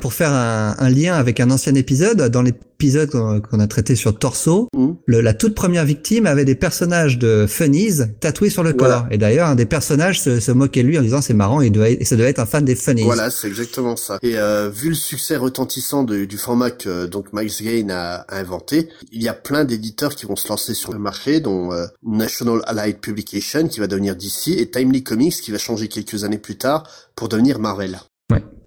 Pour 0.00 0.12
faire 0.12 0.30
un, 0.32 0.76
un 0.78 0.88
lien 0.88 1.14
avec 1.14 1.40
un 1.40 1.50
ancien 1.50 1.74
épisode, 1.74 2.28
dans 2.28 2.42
l'épisode 2.42 3.10
qu'on 3.10 3.58
a 3.58 3.66
traité 3.66 3.96
sur 3.96 4.16
Torso, 4.16 4.68
le- 5.06 5.20
la 5.20 5.34
toute 5.34 5.56
première 5.56 5.84
victime 5.84 6.26
avait 6.26 6.44
des 6.44 6.54
personnages 6.54 7.18
de 7.18 7.46
Funnies 7.48 7.98
tatoués 8.20 8.50
sur 8.50 8.62
le 8.62 8.72
Voilà. 8.78 8.98
corps. 9.00 9.06
Et 9.10 9.18
d'ailleurs, 9.18 9.48
un 9.48 9.56
des 9.56 9.66
personnages 9.66 10.20
se, 10.20 10.38
se 10.38 10.52
moquait 10.52 10.84
de 10.84 10.88
lui 10.88 10.96
en 10.98 11.02
disant 11.02 11.20
c'est 11.20 11.34
marrant, 11.34 11.60
il 11.60 11.72
doit 11.72 11.90
être- 11.90 12.00
et 12.00 12.04
ça 12.04 12.14
devait 12.14 12.28
être 12.30 12.38
un 12.38 12.46
fan 12.46 12.64
des 12.64 12.76
Funnies. 12.76 13.02
Voilà, 13.02 13.30
c'est 13.30 13.48
exactement 13.48 13.96
ça. 13.96 14.18
Et 14.22 14.38
euh, 14.38 14.70
vu 14.72 14.90
le 14.90 14.94
succès 14.94 15.36
retentissant 15.36 16.04
de- 16.04 16.24
du 16.24 16.38
format 16.38 16.70
que 16.70 17.06
donc 17.06 17.32
Max 17.32 17.60
Gain 17.60 17.88
a, 17.90 18.24
a 18.28 18.38
inventé, 18.38 18.88
il 19.10 19.22
y 19.22 19.28
a 19.28 19.34
plein 19.34 19.64
d'éditeurs 19.64 20.14
qui 20.14 20.24
vont 20.24 20.36
se 20.36 20.46
lancer 20.48 20.74
sur 20.74 20.92
le 20.92 21.00
marché, 21.00 21.40
dont 21.40 21.72
euh, 21.72 21.86
National 22.06 22.60
Allied 22.66 22.98
Publication 23.00 23.66
qui 23.66 23.80
va 23.80 23.88
devenir 23.88 24.14
DC 24.14 24.52
et 24.56 24.70
Timely 24.70 25.02
Comics 25.02 25.34
qui 25.40 25.50
va 25.50 25.58
changer 25.58 25.88
quelques 25.88 26.22
années 26.22 26.38
plus 26.38 26.56
tard 26.58 26.88
pour 27.16 27.28
devenir 27.28 27.58
Marvel. 27.58 27.98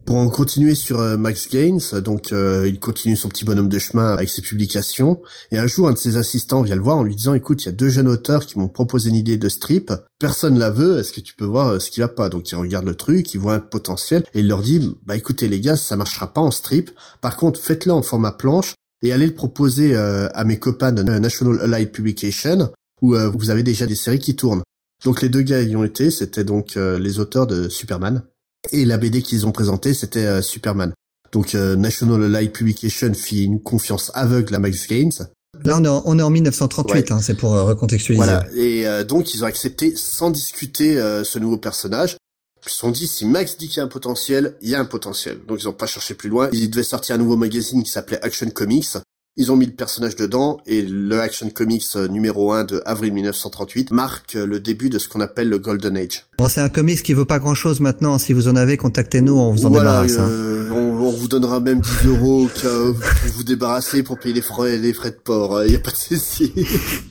Pour 0.06 0.18
en 0.18 0.28
continuer 0.28 0.76
sur 0.76 1.00
euh, 1.00 1.16
Max 1.16 1.48
Gaines, 1.48 1.80
donc 2.04 2.34
euh, 2.34 2.68
il 2.68 2.78
continue 2.78 3.16
son 3.16 3.30
petit 3.30 3.46
bonhomme 3.46 3.70
de 3.70 3.80
chemin 3.80 4.12
avec 4.12 4.28
ses 4.28 4.42
publications, 4.42 5.22
et 5.50 5.58
un 5.58 5.66
jour 5.66 5.88
un 5.88 5.94
de 5.94 5.98
ses 5.98 6.18
assistants 6.18 6.62
vient 6.62 6.76
le 6.76 6.82
voir 6.82 6.98
en 6.98 7.04
lui 7.04 7.16
disant 7.16 7.34
écoute, 7.34 7.64
il 7.64 7.68
y 7.68 7.70
a 7.70 7.72
deux 7.74 7.88
jeunes 7.88 8.10
auteurs 8.10 8.46
qui 8.46 8.60
m'ont 8.60 8.68
proposé 8.68 9.10
une 9.10 9.16
idée 9.16 9.38
de 9.38 9.48
strip, 9.48 9.94
personne 10.20 10.60
la 10.60 10.72
veut, 10.72 11.00
est-ce 11.00 11.14
que 11.14 11.22
tu 11.22 11.36
peux 11.36 11.46
voir 11.46 11.70
euh, 11.70 11.80
ce 11.80 11.90
qui 11.90 12.02
va 12.02 12.10
pas? 12.10 12.28
Donc 12.28 12.52
il 12.52 12.56
regarde 12.56 12.86
le 12.86 12.96
truc, 12.96 13.34
il 13.34 13.40
voit 13.40 13.54
un 13.54 13.60
potentiel, 13.60 14.26
et 14.34 14.42
il 14.42 14.48
leur 14.50 14.62
dit 14.62 14.94
bah 15.06 15.16
écoutez 15.16 15.48
les 15.48 15.62
gars, 15.62 15.78
ça 15.78 15.96
marchera 15.96 16.34
pas 16.34 16.42
en 16.42 16.52
strip, 16.52 16.92
par 17.22 17.38
contre 17.38 17.62
faites-le 17.62 17.94
en 17.94 18.02
format 18.02 18.34
planche, 18.34 18.76
et 19.04 19.14
allez 19.14 19.28
le 19.28 19.34
proposer 19.34 19.96
euh, 19.96 20.28
à 20.34 20.44
mes 20.44 20.60
copains 20.60 20.92
de 20.92 21.02
National 21.02 21.62
Allied 21.62 21.94
Publication, 21.94 22.74
où 23.02 23.16
vous 23.16 23.50
avez 23.50 23.64
déjà 23.64 23.86
des 23.86 23.96
séries 23.96 24.20
qui 24.20 24.36
tournent. 24.36 24.64
Donc 25.06 25.22
les 25.22 25.30
deux 25.30 25.42
gars 25.42 25.62
y 25.62 25.76
ont 25.76 25.84
été, 25.84 26.12
c'était 26.12 26.46
donc 26.46 26.76
les 26.76 27.20
auteurs 27.20 27.48
de 27.48 27.68
Superman. 27.68 28.24
Et 28.72 28.86
la 28.86 28.98
BD 28.98 29.22
qu'ils 29.22 29.46
ont 29.46 29.52
présentée, 29.52 29.94
c'était 29.94 30.26
euh, 30.26 30.42
Superman. 30.42 30.94
Donc 31.32 31.56
euh, 31.56 31.76
National 31.76 32.24
Allied 32.36 32.52
Publication 32.52 33.14
fit 33.14 33.44
une 33.44 33.62
confiance 33.62 34.12
aveugle 34.14 34.56
à 34.56 34.60
Max 34.60 34.88
Gaines. 34.88 35.28
Là, 35.64 35.78
on 35.80 35.84
est 35.84 35.88
en, 35.88 36.02
on 36.06 36.20
est 36.20 36.24
en 36.24 36.30
1938, 36.30 37.12
hein, 37.12 37.20
c'est 37.22 37.36
pour 37.36 37.54
euh, 37.54 37.64
recontextualiser. 37.64 38.26
Voilà. 38.26 38.46
Et 38.56 38.88
euh, 38.88 39.04
donc 39.04 39.34
ils 39.34 39.44
ont 39.44 39.48
accepté 39.48 39.96
sans 39.96 40.32
discuter 40.32 40.98
euh, 41.00 41.24
ce 41.24 41.38
nouveau 41.38 41.58
personnage. 41.58 42.18
Ils 42.66 42.72
se 42.72 42.78
sont 42.78 42.92
dit 42.92 43.08
si 43.08 43.26
Max 43.26 43.58
dit 43.58 43.68
qu'il 43.68 43.78
y 43.78 43.80
a 43.82 43.84
un 43.84 43.90
potentiel, 43.90 44.56
il 44.62 44.70
y 44.70 44.76
a 44.76 44.80
un 44.80 44.86
potentiel. 44.86 45.40
Donc 45.48 45.62
ils 45.62 45.66
n'ont 45.66 45.74
pas 45.74 45.86
cherché 45.86 46.16
plus 46.16 46.30
loin. 46.30 46.50
Ils 46.54 46.70
devaient 46.70 46.84
sortir 46.84 47.16
un 47.16 47.18
nouveau 47.20 47.36
magazine 47.36 47.84
qui 47.84 47.92
s'appelait 47.92 48.22
Action 48.24 48.50
Comics. 48.50 48.98
Ils 49.36 49.52
ont 49.52 49.56
mis 49.56 49.66
le 49.66 49.72
personnage 49.72 50.16
dedans 50.16 50.60
et 50.68 50.84
le 50.84 51.20
Action 51.20 51.50
Comics 51.50 51.88
euh, 51.96 52.08
numéro 52.08 52.52
1 52.54 52.66
de 52.66 52.84
avril 52.86 53.12
1938 53.14 53.90
marque 53.90 54.36
euh, 54.36 54.46
le 54.46 54.60
début 54.60 54.92
de 54.92 55.00
ce 55.00 55.08
qu'on 55.10 55.22
appelle 55.22 55.50
le 55.50 55.58
Golden 55.58 55.98
Age. 55.98 56.26
Bon, 56.38 56.48
c'est 56.48 56.62
un 56.62 56.70
comics 56.70 57.02
qui 57.02 57.14
vaut 57.14 57.26
pas 57.26 57.40
grand 57.40 57.56
chose 57.56 57.80
maintenant. 57.80 58.20
Si 58.20 58.32
vous 58.32 58.48
en 58.48 58.56
avez, 58.56 58.78
contactez-nous, 58.78 59.34
on 59.36 59.52
vous 59.52 59.66
en 59.66 59.70
voilà, 59.70 60.04
débarrasse. 60.04 60.20
hein. 60.20 60.30
euh, 60.30 60.70
on, 60.70 61.02
on 61.04 61.10
vous 61.10 61.28
donnera 61.28 61.60
même 61.60 61.82
10 61.82 62.08
euros 62.10 62.48
pour 62.62 63.32
vous 63.34 63.44
débarrasser 63.44 64.04
pour 64.04 64.20
payer 64.20 64.36
les 64.36 64.42
frais, 64.44 64.78
les 64.78 64.94
frais 64.94 65.10
de 65.10 65.16
port. 65.16 65.64
Il 65.66 65.74
y 65.74 65.76
a 65.76 65.80
pas 65.80 65.90
de 65.92 65.96
souci. 65.96 66.54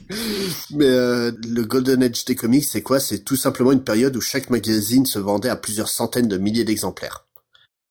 Mais 0.71 0.85
euh, 0.87 1.33
le 1.45 1.63
Golden 1.63 2.03
Age 2.03 2.23
des 2.23 2.35
comics, 2.35 2.63
c'est 2.63 2.81
quoi? 2.81 3.01
C'est 3.01 3.19
tout 3.19 3.35
simplement 3.35 3.73
une 3.73 3.83
période 3.83 4.15
où 4.15 4.21
chaque 4.21 4.49
magazine 4.49 5.05
se 5.05 5.19
vendait 5.19 5.49
à 5.49 5.57
plusieurs 5.57 5.89
centaines 5.89 6.29
de 6.29 6.37
milliers 6.37 6.63
d'exemplaires 6.63 7.25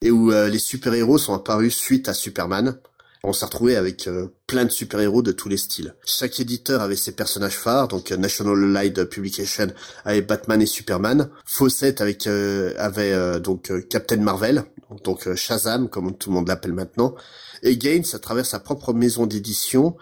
et 0.05 0.11
où 0.11 0.33
euh, 0.33 0.49
les 0.49 0.59
super-héros 0.59 1.17
sont 1.19 1.35
apparus 1.35 1.77
suite 1.77 2.09
à 2.09 2.15
Superman. 2.15 2.77
On 3.25 3.33
s'est 3.33 3.45
retrouvé 3.45 3.77
avec 3.77 4.09
euh, 4.09 4.35
plein 4.49 4.65
de 4.65 4.71
super-héros 4.71 5.23
de 5.23 5.31
tous 5.31 5.49
les 5.49 5.57
styles. 5.57 5.95
Chaque 6.05 6.41
éditeur 6.41 6.83
avait 6.83 6.97
ses 6.97 7.13
personnages 7.13 7.57
phares, 7.57 7.87
donc 7.87 8.11
euh, 8.11 8.17
National 8.17 8.59
Light 8.73 9.05
Publication 9.05 9.69
avait 10.05 10.23
Batman 10.23 10.61
et 10.61 10.67
Superman, 10.67 11.31
Fawcett 11.45 12.01
avec 12.01 12.27
avait 12.27 13.41
donc 13.41 13.71
Captain 13.89 14.17
Marvel, 14.17 14.65
donc 15.05 15.33
Shazam 15.37 15.89
comme 15.89 16.17
tout 16.17 16.31
le 16.31 16.35
monde 16.35 16.49
l'appelle 16.49 16.73
maintenant, 16.73 17.15
et 17.63 17.77
Gaines 17.77 18.05
à 18.13 18.19
travers 18.19 18.45
sa 18.45 18.59
propre 18.59 18.93
maison 18.93 19.27
d'édition 19.27 19.97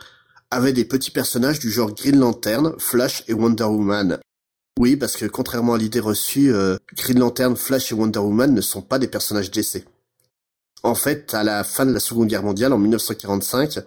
avait 0.51 0.73
des 0.73 0.87
petits 0.87 1.11
personnages 1.11 1.59
du 1.59 1.71
genre 1.71 1.95
Green 1.95 2.19
Lantern, 2.19 2.75
Flash 2.79 3.23
et 3.29 3.35
Wonder 3.35 3.65
Woman. 3.65 4.19
Oui, 4.79 4.97
parce 4.97 5.17
que 5.17 5.27
contrairement 5.27 5.75
à 5.75 5.79
l'idée 5.79 6.01
reçue, 6.01 6.53
Green 6.97 7.19
Lantern, 7.19 7.55
Flash 7.55 7.93
et 7.93 7.95
Wonder 7.95 8.21
Woman 8.21 8.55
ne 8.55 8.63
sont 8.63 8.83
pas 8.83 8.99
des 8.99 9.09
personnages 9.09 9.51
d'essai. 9.51 9.85
En 10.83 10.95
fait, 10.95 11.35
à 11.35 11.45
la 11.45 11.63
fin 11.65 11.85
de 11.85 11.93
la 11.93 12.01
Seconde 12.01 12.29
Guerre 12.29 12.43
mondiale, 12.43 12.73
en 12.73 12.79
1945, 12.79 13.81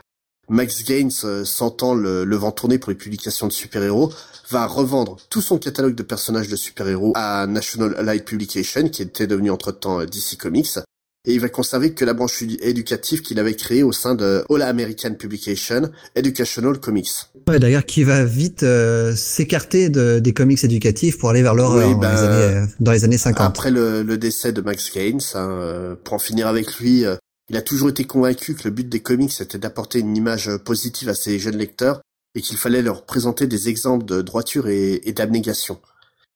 Max 0.49 0.83
Gaines, 0.83 1.11
euh, 1.23 1.45
sentant 1.45 1.95
le, 1.95 2.35
vent 2.35 2.51
tourner 2.51 2.77
pour 2.77 2.91
les 2.91 2.97
publications 2.97 3.47
de 3.47 3.53
super-héros, 3.53 4.11
va 4.49 4.67
revendre 4.67 5.17
tout 5.29 5.41
son 5.41 5.57
catalogue 5.57 5.95
de 5.95 6.03
personnages 6.03 6.49
de 6.49 6.55
super-héros 6.55 7.13
à 7.15 7.47
National 7.47 7.95
Allied 7.97 8.25
Publication, 8.25 8.89
qui 8.89 9.01
était 9.01 9.25
devenu 9.25 9.49
entre-temps 9.49 10.01
euh, 10.01 10.05
DC 10.05 10.37
Comics, 10.37 10.79
et 11.25 11.33
il 11.33 11.39
va 11.39 11.47
conserver 11.47 11.93
que 11.93 12.03
la 12.03 12.13
branche 12.13 12.41
éducative 12.41 13.21
qu'il 13.21 13.39
avait 13.39 13.55
créée 13.55 13.81
au 13.81 13.93
sein 13.93 14.13
de 14.13 14.43
All 14.49 14.61
American 14.61 15.13
Publication 15.13 15.89
Educational 16.15 16.79
Comics. 16.79 17.11
Ouais, 17.47 17.59
d'ailleurs, 17.59 17.85
qui 17.85 18.03
va 18.03 18.25
vite 18.25 18.63
euh, 18.63 19.15
s'écarter 19.15 19.87
de, 19.87 20.19
des 20.19 20.33
comics 20.33 20.61
éducatifs 20.63 21.17
pour 21.17 21.29
aller 21.29 21.41
vers 21.41 21.55
l'horreur 21.55 21.91
dans, 21.91 21.99
ben, 21.99 22.17
euh, 22.17 22.65
dans, 22.81 22.91
les 22.91 23.05
années 23.05 23.17
50. 23.17 23.41
Après 23.41 23.71
le, 23.71 24.03
le 24.03 24.17
décès 24.17 24.51
de 24.51 24.59
Max 24.59 24.91
Gaines, 24.93 25.21
hein, 25.33 25.49
euh, 25.49 25.95
pour 26.03 26.15
en 26.15 26.19
finir 26.19 26.47
avec 26.47 26.77
lui, 26.79 27.05
il 27.49 27.57
a 27.57 27.61
toujours 27.61 27.89
été 27.89 28.03
convaincu 28.03 28.53
que 28.53 28.65
le 28.65 28.71
but 28.71 28.89
des 28.89 28.99
comics 28.99 29.39
était 29.39 29.57
d'apporter 29.57 29.99
une 29.99 30.17
image 30.17 30.49
positive 30.65 31.07
à 31.07 31.15
ses 31.15 31.39
jeunes 31.39 31.57
lecteurs 31.57 32.01
et 32.35 32.41
qu'il 32.41 32.57
fallait 32.57 32.81
leur 32.81 33.05
présenter 33.05 33.47
des 33.47 33.69
exemples 33.69 34.05
de 34.05 34.21
droiture 34.21 34.67
et, 34.67 35.01
et 35.05 35.13
d'abnégation. 35.13 35.79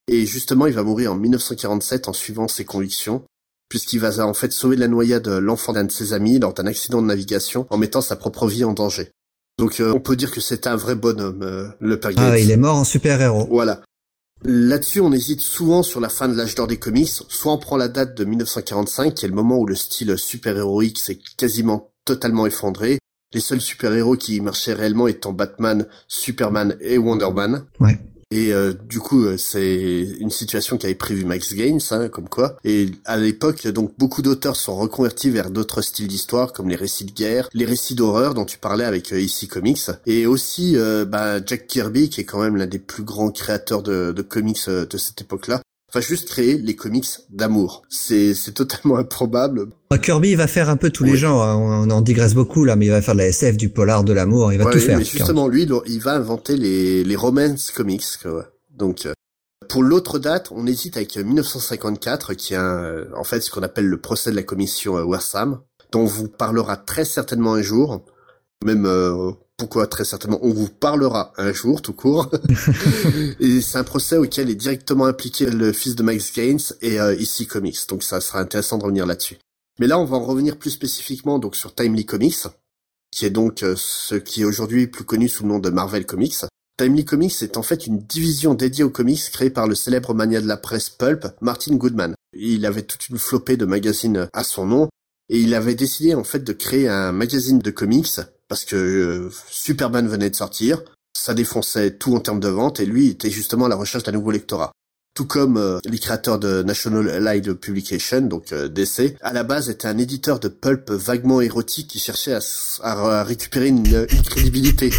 Et 0.09 0.25
justement, 0.25 0.67
il 0.67 0.73
va 0.73 0.83
mourir 0.83 1.11
en 1.11 1.15
1947 1.15 2.07
en 2.07 2.13
suivant 2.13 2.47
ses 2.47 2.63
convictions 2.63 3.23
puisqu'il 3.69 3.99
va 3.99 4.25
en 4.25 4.33
fait 4.33 4.51
sauver 4.51 4.75
de 4.75 4.81
la 4.81 4.87
noyade 4.87 5.27
l'enfant 5.27 5.73
d'un 5.73 5.83
de 5.83 5.91
ses 5.91 6.13
amis 6.13 6.39
lors 6.39 6.53
d'un 6.53 6.67
accident 6.67 7.01
de 7.01 7.07
navigation 7.07 7.67
en 7.69 7.77
mettant 7.77 8.01
sa 8.01 8.15
propre 8.15 8.47
vie 8.47 8.63
en 8.63 8.73
danger. 8.73 9.11
Donc 9.57 9.79
euh, 9.79 9.91
on 9.93 9.99
peut 9.99 10.15
dire 10.15 10.31
que 10.31 10.41
c'est 10.41 10.67
un 10.67 10.75
vrai 10.75 10.95
bonhomme, 10.95 11.41
euh, 11.41 11.67
le 11.79 11.99
père 11.99 12.11
Ah, 12.17 12.37
il 12.37 12.51
est 12.51 12.57
mort 12.57 12.77
en 12.77 12.83
super-héros. 12.83 13.47
Voilà. 13.49 13.81
Là-dessus, 14.43 14.99
on 14.99 15.11
hésite 15.11 15.41
souvent 15.41 15.81
sur 15.81 15.99
la 15.99 16.09
fin 16.09 16.27
de 16.27 16.35
l'âge 16.35 16.53
d'or 16.53 16.67
des 16.67 16.77
comics. 16.77 17.09
Soit 17.09 17.51
on 17.51 17.57
prend 17.57 17.75
la 17.75 17.87
date 17.87 18.15
de 18.15 18.23
1945, 18.23 19.15
qui 19.15 19.25
est 19.25 19.29
le 19.29 19.33
moment 19.33 19.57
où 19.57 19.65
le 19.65 19.73
style 19.73 20.15
super-héroïque 20.15 20.99
s'est 20.99 21.17
quasiment 21.37 21.89
totalement 22.05 22.45
effondré. 22.45 22.99
Les 23.33 23.41
seuls 23.41 23.61
super-héros 23.61 24.15
qui 24.15 24.39
marchaient 24.39 24.73
réellement 24.73 25.07
étant 25.07 25.33
Batman, 25.33 25.87
Superman 26.07 26.77
et 26.81 26.99
Wonder 26.99 27.31
Man. 27.33 27.65
Ouais. 27.79 27.99
Et 28.29 28.51
euh, 28.51 28.73
du 28.73 28.99
coup, 28.99 29.23
euh, 29.23 29.37
c'est 29.37 30.03
une 30.19 30.31
situation 30.31 30.77
qu'avait 30.77 30.95
prévu 30.95 31.23
Max 31.23 31.53
Gaines, 31.53 31.79
hein, 31.91 32.09
comme 32.09 32.27
quoi. 32.27 32.57
Et 32.65 32.91
à 33.05 33.15
l'époque, 33.15 33.65
donc 33.67 33.93
beaucoup 33.97 34.21
d'auteurs 34.21 34.57
sont 34.57 34.75
reconvertis 34.75 35.29
vers 35.29 35.49
d'autres 35.49 35.81
styles 35.81 36.09
d'histoire, 36.09 36.51
comme 36.51 36.67
les 36.67 36.75
récits 36.75 37.05
de 37.05 37.13
guerre, 37.13 37.47
les 37.53 37.63
récits 37.63 37.95
d'horreur 37.95 38.33
dont 38.33 38.43
tu 38.43 38.57
parlais 38.57 38.83
avec 38.83 39.13
euh, 39.13 39.21
ici 39.21 39.47
Comics, 39.47 39.89
et 40.05 40.25
aussi 40.25 40.75
bah, 41.07 41.43
Jack 41.45 41.67
Kirby, 41.67 42.09
qui 42.09 42.21
est 42.21 42.25
quand 42.25 42.41
même 42.41 42.57
l'un 42.57 42.67
des 42.67 42.79
plus 42.79 43.03
grands 43.03 43.31
créateurs 43.31 43.81
de, 43.81 44.11
de 44.11 44.21
comics 44.21 44.67
de 44.67 44.97
cette 44.97 45.21
époque-là, 45.21 45.61
va 45.93 46.01
juste 46.01 46.27
créer 46.27 46.57
les 46.57 46.75
comics 46.75 47.07
d'amour. 47.29 47.83
C'est 47.89 48.33
c'est 48.33 48.53
totalement 48.53 48.97
improbable. 48.97 49.67
Bah, 49.89 49.97
Kirby 49.97 50.31
il 50.31 50.37
va 50.37 50.47
faire 50.47 50.69
un 50.69 50.77
peu 50.77 50.89
tous 50.89 51.03
les 51.03 51.17
genres. 51.17 51.43
Hein. 51.43 51.55
On 51.55 51.89
en 51.89 52.01
digresse 52.01 52.33
beaucoup 52.33 52.65
là, 52.65 52.75
mais 52.75 52.87
il 52.87 52.91
va 52.91 53.01
faire 53.01 53.13
de 53.13 53.19
la 53.19 53.27
SF, 53.27 53.57
du 53.57 53.69
polar, 53.69 54.03
de 54.03 54.13
l'amour. 54.13 54.51
Il 54.51 54.59
va 54.59 54.71
tout 54.71 54.79
faire. 54.79 54.97
Mais 54.97 55.05
justement, 55.05 55.47
lui, 55.47 55.67
il 55.87 56.01
va 56.01 56.13
inventer 56.15 56.57
les 56.57 57.03
les 57.03 57.15
romance 57.15 57.71
comics. 57.71 58.03
Donc 58.77 59.05
euh, 59.05 59.13
pour 59.69 59.83
l'autre 59.83 60.19
date, 60.19 60.49
on 60.51 60.65
hésite 60.65 60.97
avec 60.97 61.17
1954, 61.17 62.33
qui 62.33 62.53
est 62.53 62.57
un, 62.57 63.05
en 63.15 63.23
fait 63.23 63.41
ce 63.41 63.49
qu'on 63.49 63.63
appelle 63.63 63.87
le 63.87 63.99
procès 63.99 64.31
de 64.31 64.35
la 64.35 64.43
commission 64.43 64.97
euh, 64.97 65.03
Warsam, 65.03 65.61
dont 65.91 66.01
on 66.01 66.05
vous 66.05 66.27
parlera 66.27 66.77
très 66.77 67.05
certainement 67.05 67.53
un 67.53 67.61
jour, 67.61 68.05
même 68.63 68.85
euh, 68.85 69.31
pourquoi 69.57 69.87
très 69.87 70.05
certainement 70.05 70.39
on 70.43 70.53
vous 70.53 70.69
parlera 70.69 71.33
un 71.37 71.51
jour 71.51 71.81
tout 71.81 71.93
court. 71.93 72.31
et 73.39 73.59
c'est 73.59 73.79
un 73.79 73.83
procès 73.83 74.17
auquel 74.17 74.49
est 74.51 74.55
directement 74.55 75.05
impliqué 75.05 75.49
le 75.49 75.73
fils 75.73 75.95
de 75.95 76.03
Max 76.03 76.31
Gaines 76.31 76.59
et 76.81 76.99
euh, 77.01 77.15
ici 77.15 77.47
Comics. 77.47 77.79
Donc 77.89 78.03
ça 78.03 78.21
sera 78.21 78.39
intéressant 78.39 78.77
de 78.77 78.83
revenir 78.83 79.07
là-dessus. 79.07 79.37
Mais 79.79 79.87
là 79.87 79.99
on 79.99 80.05
va 80.05 80.17
en 80.17 80.23
revenir 80.23 80.57
plus 80.57 80.69
spécifiquement 80.69 81.39
donc 81.39 81.55
sur 81.55 81.73
Timely 81.73 82.05
Comics, 82.05 82.45
qui 83.11 83.25
est 83.25 83.31
donc 83.31 83.63
euh, 83.63 83.73
ce 83.75 84.15
qui 84.15 84.41
est 84.41 84.45
aujourd'hui 84.45 84.85
plus 84.87 85.03
connu 85.03 85.27
sous 85.27 85.43
le 85.43 85.49
nom 85.49 85.59
de 85.59 85.71
Marvel 85.71 86.05
Comics. 86.05 86.35
Timely 86.77 87.05
Comics 87.05 87.41
est 87.41 87.57
en 87.57 87.63
fait 87.63 87.87
une 87.87 87.97
division 87.97 88.53
dédiée 88.53 88.83
aux 88.83 88.91
comics 88.91 89.31
créée 89.31 89.49
par 89.49 89.67
le 89.67 89.73
célèbre 89.73 90.13
mania 90.13 90.39
de 90.39 90.47
la 90.47 90.57
presse 90.57 90.91
pulp, 90.91 91.25
Martin 91.41 91.75
Goodman. 91.75 92.13
Il 92.33 92.67
avait 92.67 92.83
toute 92.83 93.09
une 93.09 93.17
flopée 93.17 93.57
de 93.57 93.65
magazines 93.65 94.29
à 94.31 94.43
son 94.43 94.67
nom, 94.67 94.89
et 95.29 95.39
il 95.39 95.55
avait 95.55 95.73
décidé 95.73 96.13
en 96.13 96.23
fait 96.23 96.43
de 96.43 96.53
créer 96.53 96.87
un 96.87 97.11
magazine 97.11 97.57
de 97.57 97.71
comics 97.71 98.19
parce 98.47 98.65
que 98.65 98.75
euh, 98.75 99.31
Superman 99.49 100.07
venait 100.07 100.29
de 100.29 100.35
sortir, 100.35 100.81
ça 101.17 101.33
défonçait 101.33 101.91
tout 101.91 102.15
en 102.15 102.19
termes 102.19 102.39
de 102.39 102.47
vente 102.47 102.79
et 102.79 102.85
lui 102.85 103.09
était 103.09 103.31
justement 103.31 103.65
à 103.65 103.69
la 103.69 103.75
recherche 103.75 104.03
d'un 104.03 104.11
nouveau 104.11 104.31
lectorat. 104.31 104.71
Tout 105.15 105.25
comme 105.25 105.57
euh, 105.57 105.79
les 105.83 105.97
créateurs 105.97 106.37
de 106.37 106.61
National 106.61 107.09
Allied 107.09 107.51
Publication, 107.53 108.21
donc 108.21 108.51
euh, 108.51 108.67
DC, 108.67 109.15
à 109.21 109.33
la 109.33 109.43
base 109.43 109.67
était 109.67 109.87
un 109.87 109.97
éditeur 109.97 110.39
de 110.39 110.47
pulp 110.47 110.91
vaguement 110.91 111.41
érotique 111.41 111.87
qui 111.87 111.97
cherchait 111.97 112.33
à, 112.35 112.39
à, 112.83 113.23
récupérer 113.23 113.69
une, 113.69 114.05
une 114.11 114.21
crédibilité. 114.21 114.91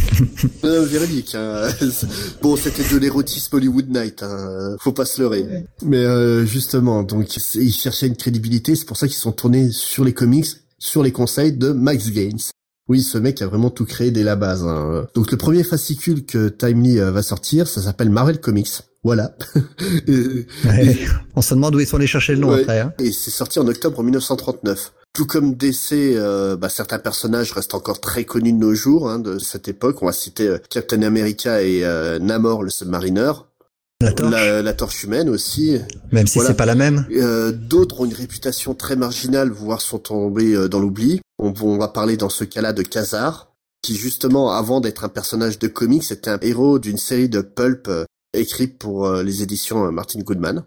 euh, 0.64 0.86
véridique. 0.86 1.34
Hein. 1.34 1.68
bon, 2.42 2.56
c'était 2.56 2.88
de 2.90 2.96
l'érotisme 2.98 3.54
Hollywood 3.54 3.90
Night, 3.90 4.22
hein. 4.22 4.76
faut 4.80 4.92
pas 4.92 5.04
se 5.04 5.20
leurrer. 5.20 5.44
Mais 5.82 6.46
justement, 6.46 7.02
donc 7.02 7.36
ils 7.54 7.72
cherchaient 7.72 8.06
une 8.06 8.16
crédibilité, 8.16 8.74
c'est 8.74 8.86
pour 8.86 8.96
ça 8.96 9.08
qu'ils 9.08 9.16
sont 9.16 9.32
tournés 9.32 9.70
sur 9.72 10.04
les 10.04 10.14
comics, 10.14 10.48
sur 10.78 11.02
les 11.02 11.12
conseils 11.12 11.52
de 11.52 11.72
Max 11.72 12.08
Gaines. 12.08 12.40
Oui, 12.90 13.02
ce 13.02 13.18
mec 13.18 13.40
a 13.40 13.46
vraiment 13.46 13.70
tout 13.70 13.84
créé 13.84 14.10
dès 14.10 14.24
la 14.24 14.34
base. 14.34 14.64
Hein. 14.64 15.06
Donc 15.14 15.30
le 15.30 15.36
premier 15.36 15.62
fascicule 15.62 16.26
que 16.26 16.48
Timely 16.48 16.98
euh, 16.98 17.12
va 17.12 17.22
sortir, 17.22 17.68
ça 17.68 17.80
s'appelle 17.80 18.10
Marvel 18.10 18.40
Comics. 18.40 18.82
Voilà. 19.04 19.36
On 21.36 21.40
se 21.40 21.54
demande 21.54 21.76
où 21.76 21.78
ils 21.78 21.86
sont 21.86 21.98
allés 21.98 22.08
chercher 22.08 22.34
le 22.34 22.40
nom 22.40 22.50
après. 22.50 22.80
Hein. 22.80 22.92
Et 22.98 23.12
c'est 23.12 23.30
sorti 23.30 23.60
en 23.60 23.68
octobre 23.68 24.02
1939. 24.02 24.92
Tout 25.12 25.24
comme 25.24 25.54
DC, 25.54 25.92
euh, 25.92 26.56
bah, 26.56 26.68
certains 26.68 26.98
personnages 26.98 27.52
restent 27.52 27.74
encore 27.74 28.00
très 28.00 28.24
connus 28.24 28.54
de 28.54 28.58
nos 28.58 28.74
jours 28.74 29.08
hein, 29.08 29.20
de 29.20 29.38
cette 29.38 29.68
époque. 29.68 30.02
On 30.02 30.06
va 30.06 30.12
citer 30.12 30.48
euh, 30.48 30.58
Captain 30.68 31.02
America 31.02 31.62
et 31.62 31.84
Namor 32.20 32.64
le 32.64 32.70
Submariner. 32.70 33.30
La 34.00 34.12
torche. 34.12 34.30
La, 34.30 34.72
torche 34.72 35.04
humaine 35.04 35.28
aussi. 35.28 35.78
Même 36.10 36.26
si 36.26 36.40
c'est 36.40 36.54
pas 36.54 36.66
la 36.66 36.74
même. 36.74 37.06
D'autres 37.68 38.00
ont 38.00 38.04
une 38.06 38.14
réputation 38.14 38.74
très 38.74 38.96
marginale, 38.96 39.50
voire 39.50 39.80
sont 39.80 39.98
tombés 39.98 40.68
dans 40.68 40.78
l'oubli. 40.78 41.20
On, 41.42 41.78
va 41.78 41.88
parler 41.88 42.18
dans 42.18 42.28
ce 42.28 42.44
cas-là 42.44 42.74
de 42.74 42.82
Khazar, 42.82 43.50
qui 43.82 43.96
justement, 43.96 44.52
avant 44.52 44.80
d'être 44.80 45.04
un 45.04 45.08
personnage 45.08 45.58
de 45.58 45.68
comics, 45.68 46.10
était 46.10 46.28
un 46.28 46.38
héros 46.42 46.78
d'une 46.78 46.98
série 46.98 47.30
de 47.30 47.40
pulp 47.40 47.88
euh, 47.88 48.04
écrite 48.34 48.78
pour 48.78 49.06
euh, 49.06 49.22
les 49.22 49.42
éditions 49.42 49.86
euh, 49.86 49.90
Martin 49.90 50.20
Goodman. 50.20 50.64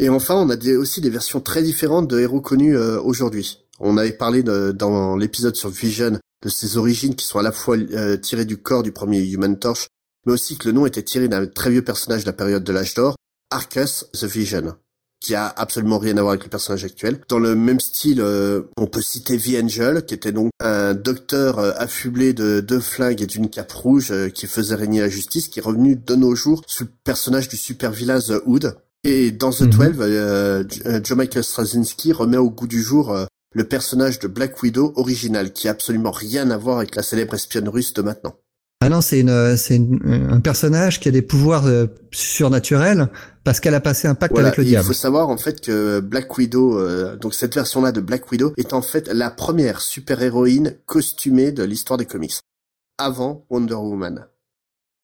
Et 0.00 0.08
enfin, 0.08 0.34
on 0.34 0.50
a 0.50 0.56
aussi 0.76 1.00
des 1.00 1.10
versions 1.10 1.40
très 1.40 1.62
différentes 1.62 2.08
de 2.08 2.18
héros 2.18 2.40
connus 2.40 2.76
aujourd'hui. 2.76 3.60
On 3.78 3.96
avait 3.96 4.12
parlé 4.12 4.42
dans 4.42 5.16
l'épisode 5.16 5.54
sur 5.54 5.68
Vision 5.68 6.18
de 6.42 6.48
ses 6.48 6.76
origines 6.76 7.14
qui 7.14 7.24
sont 7.24 7.38
à 7.38 7.42
la 7.42 7.52
fois 7.52 7.76
tirées 8.20 8.46
du 8.46 8.56
corps 8.56 8.82
du 8.82 8.90
premier 8.90 9.22
Human 9.22 9.56
Torch, 9.56 9.86
mais 10.26 10.32
aussi 10.32 10.56
que 10.56 10.68
le 10.68 10.72
nom 10.72 10.86
était 10.86 11.02
tiré 11.02 11.28
d'un 11.28 11.46
très 11.46 11.70
vieux 11.70 11.84
personnage 11.84 12.22
de 12.22 12.28
la 12.28 12.32
période 12.32 12.64
de 12.64 12.72
l'âge 12.72 12.94
d'or, 12.94 13.16
Arcus 13.50 14.06
the 14.12 14.24
Vision 14.24 14.76
qui 15.24 15.34
a 15.34 15.46
absolument 15.56 15.98
rien 15.98 16.18
à 16.18 16.20
voir 16.20 16.32
avec 16.32 16.44
le 16.44 16.50
personnage 16.50 16.84
actuel. 16.84 17.18
Dans 17.30 17.38
le 17.38 17.54
même 17.54 17.80
style, 17.80 18.20
euh, 18.20 18.62
on 18.76 18.86
peut 18.86 19.00
citer 19.00 19.38
The 19.38 19.64
Angel, 19.64 20.04
qui 20.04 20.12
était 20.12 20.32
donc 20.32 20.50
un 20.60 20.92
docteur 20.92 21.58
euh, 21.58 21.72
affublé 21.76 22.34
de 22.34 22.60
deux 22.60 22.78
flingues 22.78 23.22
et 23.22 23.26
d'une 23.26 23.48
cape 23.48 23.72
rouge 23.72 24.10
euh, 24.10 24.28
qui 24.28 24.46
faisait 24.46 24.74
régner 24.74 25.00
la 25.00 25.08
justice, 25.08 25.48
qui 25.48 25.60
est 25.60 25.62
revenu 25.62 25.96
de 25.96 26.14
nos 26.14 26.34
jours 26.34 26.60
sous 26.66 26.84
le 26.84 26.90
personnage 27.04 27.48
du 27.48 27.56
super 27.56 27.90
vilain 27.90 28.20
The 28.20 28.42
Hood. 28.44 28.76
Et 29.02 29.30
dans 29.30 29.50
The 29.50 29.62
mhm. 29.62 29.70
Twelve, 29.70 30.66
Joe 31.04 31.16
Michael 31.16 31.44
Straczynski 31.44 32.12
remet 32.12 32.36
au 32.36 32.50
goût 32.50 32.66
du 32.66 32.82
jour 32.82 33.16
le 33.54 33.64
personnage 33.64 34.18
de 34.18 34.28
Black 34.28 34.62
Widow 34.62 34.92
original, 34.96 35.52
qui 35.52 35.68
a 35.68 35.72
absolument 35.72 36.10
rien 36.10 36.50
à 36.50 36.56
voir 36.56 36.78
avec 36.78 36.96
la 36.96 37.02
célèbre 37.02 37.34
espionne 37.34 37.68
russe 37.68 37.92
de 37.92 38.02
maintenant. 38.02 38.34
Ah 38.80 38.90
non, 38.90 39.00
c'est 39.00 39.20
une, 39.20 39.56
c'est 39.56 39.80
un 40.04 40.40
personnage 40.40 41.00
qui 41.00 41.08
a 41.08 41.10
des 41.10 41.22
pouvoirs 41.22 41.66
euh, 41.66 41.86
surnaturels 42.12 43.08
parce 43.42 43.60
qu'elle 43.60 43.74
a 43.74 43.80
passé 43.80 44.08
un 44.08 44.14
pacte 44.14 44.38
avec 44.38 44.56
le 44.56 44.64
diable. 44.64 44.84
Il 44.84 44.88
faut 44.88 44.92
savoir 44.92 45.30
en 45.30 45.38
fait 45.38 45.60
que 45.60 46.00
Black 46.00 46.36
Widow, 46.36 46.78
euh, 46.78 47.16
donc 47.16 47.34
cette 47.34 47.54
version-là 47.54 47.92
de 47.92 48.00
Black 48.00 48.30
Widow, 48.30 48.52
est 48.58 48.74
en 48.74 48.82
fait 48.82 49.08
la 49.08 49.30
première 49.30 49.80
super-héroïne 49.80 50.76
costumée 50.84 51.50
de 51.50 51.62
l'histoire 51.62 51.98
des 51.98 52.04
comics, 52.04 52.34
avant 52.98 53.46
Wonder 53.48 53.74
Woman. 53.74 54.26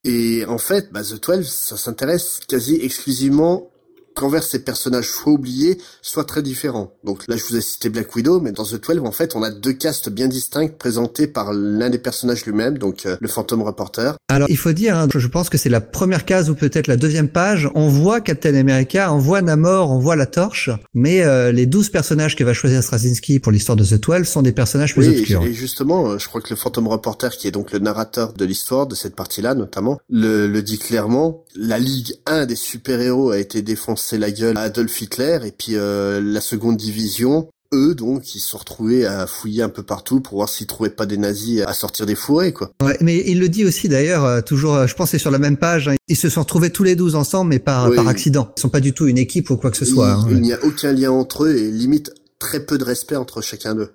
Et 0.05 0.45
en 0.47 0.59
fait, 0.59 0.93
bah, 0.93 1.03
The 1.03 1.23
12, 1.23 1.49
ça 1.49 1.77
s'intéresse 1.77 2.41
quasi 2.49 2.77
exclusivement 2.83 3.70
qu'envers 4.15 4.43
ces 4.43 4.61
personnages 4.65 5.09
soit 5.09 5.33
oubliés, 5.33 5.79
soit 6.03 6.25
très 6.25 6.43
différents. 6.43 6.93
Donc 7.05 7.27
là, 7.29 7.37
je 7.37 7.45
vous 7.45 7.57
ai 7.57 7.61
cité 7.61 7.89
Black 7.89 8.15
Widow, 8.15 8.41
mais 8.41 8.53
dans 8.53 8.65
The 8.65 8.81
12, 8.81 9.01
en 9.05 9.13
fait, 9.13 9.35
on 9.37 9.43
a 9.43 9.51
deux 9.51 9.73
castes 9.73 10.09
bien 10.11 10.29
distincts 10.29 10.69
présentés 10.69 11.27
par 11.27 11.53
l'un 11.53 11.91
des 11.91 11.99
personnages 11.99 12.45
lui-même, 12.45 12.79
donc 12.79 13.07
euh, 13.07 13.17
le 13.21 13.29
fantôme 13.29 13.63
reporter. 13.63 14.17
Alors, 14.29 14.49
il 14.51 14.57
faut 14.57 14.73
dire, 14.73 14.97
hein, 14.97 15.09
je 15.15 15.27
pense 15.27 15.49
que 15.49 15.59
c'est 15.59 15.69
la 15.69 15.81
première 15.81 16.25
case 16.25 16.51
ou 16.51 16.55
peut-être 16.55 16.87
la 16.87 16.97
deuxième 16.97 17.29
page. 17.29 17.69
On 17.75 17.89
voit 17.89 18.21
Captain 18.21 18.55
America, 18.55 19.13
on 19.13 19.19
voit 19.19 19.43
Namor, 19.43 19.91
on 19.91 19.99
voit 19.99 20.17
la 20.17 20.27
torche, 20.27 20.71
mais 20.95 21.23
euh, 21.23 21.53
les 21.53 21.67
12 21.67 21.91
personnages 21.91 22.37
que 22.37 22.45
va 22.45 22.53
choisir 22.53 22.83
Straczynski 22.83 23.39
pour 23.41 23.53
l'histoire 23.53 23.77
de 23.77 23.85
The 23.85 24.01
12 24.01 24.27
sont 24.27 24.43
des 24.43 24.53
personnages 24.53 24.95
plus 24.95 25.09
obscurs. 25.09 25.43
Et 25.43 25.53
justement, 25.53 26.11
euh, 26.11 26.19
je 26.19 26.29
crois 26.29 26.41
que 26.41 26.51
le 26.51 26.57
fantôme 26.57 26.89
reporter, 26.89 27.37
qui 27.37 27.49
est 27.49 27.53
donc 27.53 27.73
le 27.73 27.79
narrateur 27.79 28.33
de 28.33 28.45
l'histoire, 28.45 28.87
de 28.87 28.95
cette 28.95 29.15
partie-là 29.15 29.55
notamment, 29.55 29.99
le, 30.09 30.47
le 30.47 30.63
dit 30.63 30.79
clairement, 30.79 31.45
la 31.55 31.79
Ligue 31.79 32.15
1 32.27 32.47
des 32.47 32.57
super-héros 32.57 33.31
a 33.31 33.39
été 33.39 33.63
défoncé 34.01 34.19
la 34.19 34.31
gueule 34.31 34.57
à 34.57 34.63
Adolf 34.63 35.01
Hitler, 35.01 35.39
et 35.45 35.53
puis 35.53 35.77
euh, 35.77 36.21
la 36.23 36.41
seconde 36.41 36.77
division, 36.77 37.49
eux 37.73 37.95
donc 37.95 38.35
ils 38.35 38.41
se 38.41 38.51
sont 38.51 38.59
retrouvés 38.59 39.07
à 39.07 39.27
fouiller 39.27 39.63
un 39.63 39.69
peu 39.69 39.83
partout 39.83 40.21
pour 40.21 40.39
voir 40.39 40.49
s'ils 40.49 40.67
trouvaient 40.67 40.91
pas 40.91 41.07
des 41.07 41.17
nazis 41.17 41.63
à 41.63 41.73
sortir 41.73 42.05
des 42.05 42.17
fourrés 42.17 42.53
quoi. 42.53 42.73
Ouais, 42.83 42.97
mais 43.01 43.23
il 43.27 43.39
le 43.39 43.49
dit 43.49 43.65
aussi 43.65 43.89
d'ailleurs 43.89 44.25
euh, 44.25 44.41
toujours 44.41 44.75
euh, 44.75 44.87
je 44.89 44.95
pense 44.97 45.11
c'est 45.11 45.19
sur 45.19 45.31
la 45.31 45.39
même 45.39 45.57
page 45.57 45.87
hein, 45.87 45.95
ils 46.09 46.17
se 46.17 46.29
sont 46.29 46.41
retrouvés 46.41 46.71
tous 46.71 46.83
les 46.83 46.97
12 46.97 47.15
ensemble 47.15 47.51
mais 47.51 47.61
par 47.61 47.93
par 47.95 48.09
accident. 48.09 48.53
Ils 48.57 48.61
sont 48.61 48.71
pas 48.71 48.81
du 48.81 48.93
tout 48.93 49.07
une 49.07 49.19
équipe 49.19 49.51
ou 49.51 49.57
quoi 49.57 49.71
que 49.71 49.77
ce 49.77 49.85
soit. 49.85 50.13
Hein, 50.13 50.27
il, 50.31 50.41
n'y 50.41 50.53
a 50.53 50.59
aucun 50.65 50.93
lien 50.93 51.13
entre 51.13 51.45
eux 51.45 51.57
et 51.57 51.71
limite 51.71 52.13
très 52.41 52.67
peu 52.67 52.77
de 52.77 52.85
respect 52.85 53.17
entre 53.17 53.41
chacun 53.41 53.75
d'eux. 53.77 53.93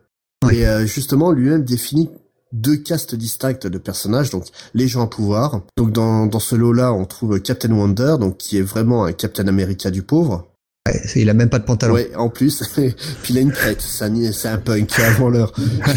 Et 0.51 0.63
justement 0.85 1.31
lui-même 1.31 1.63
définit 1.63 2.09
deux 2.51 2.77
castes 2.77 3.15
distinctes 3.15 3.67
de 3.67 3.77
personnages, 3.77 4.29
donc 4.29 4.45
les 4.73 4.87
gens 4.87 5.03
à 5.03 5.07
pouvoir. 5.07 5.61
Donc 5.77 5.91
dans, 5.91 6.25
dans 6.25 6.39
ce 6.39 6.55
lot-là, 6.55 6.93
on 6.93 7.05
trouve 7.05 7.39
Captain 7.39 7.71
Wonder, 7.71 8.15
donc 8.19 8.37
qui 8.37 8.57
est 8.57 8.61
vraiment 8.61 9.05
un 9.05 9.13
Captain 9.13 9.47
America 9.47 9.91
du 9.91 10.03
pauvre. 10.03 10.47
Ouais, 10.87 11.01
il 11.15 11.31
a 11.31 11.33
même 11.33 11.49
pas 11.49 11.57
de 11.57 11.63
pantalon. 11.63 11.95
Ouais, 11.95 12.11
en 12.15 12.29
plus, 12.29 12.61
puis 12.75 12.93
il 13.31 13.37
a 13.39 13.41
une 13.41 13.51
crête, 13.51 13.81
c'est 13.81 14.47
un 14.47 14.57
punk 14.57 14.99
avant 14.99 15.29
l'heure. 15.29 15.51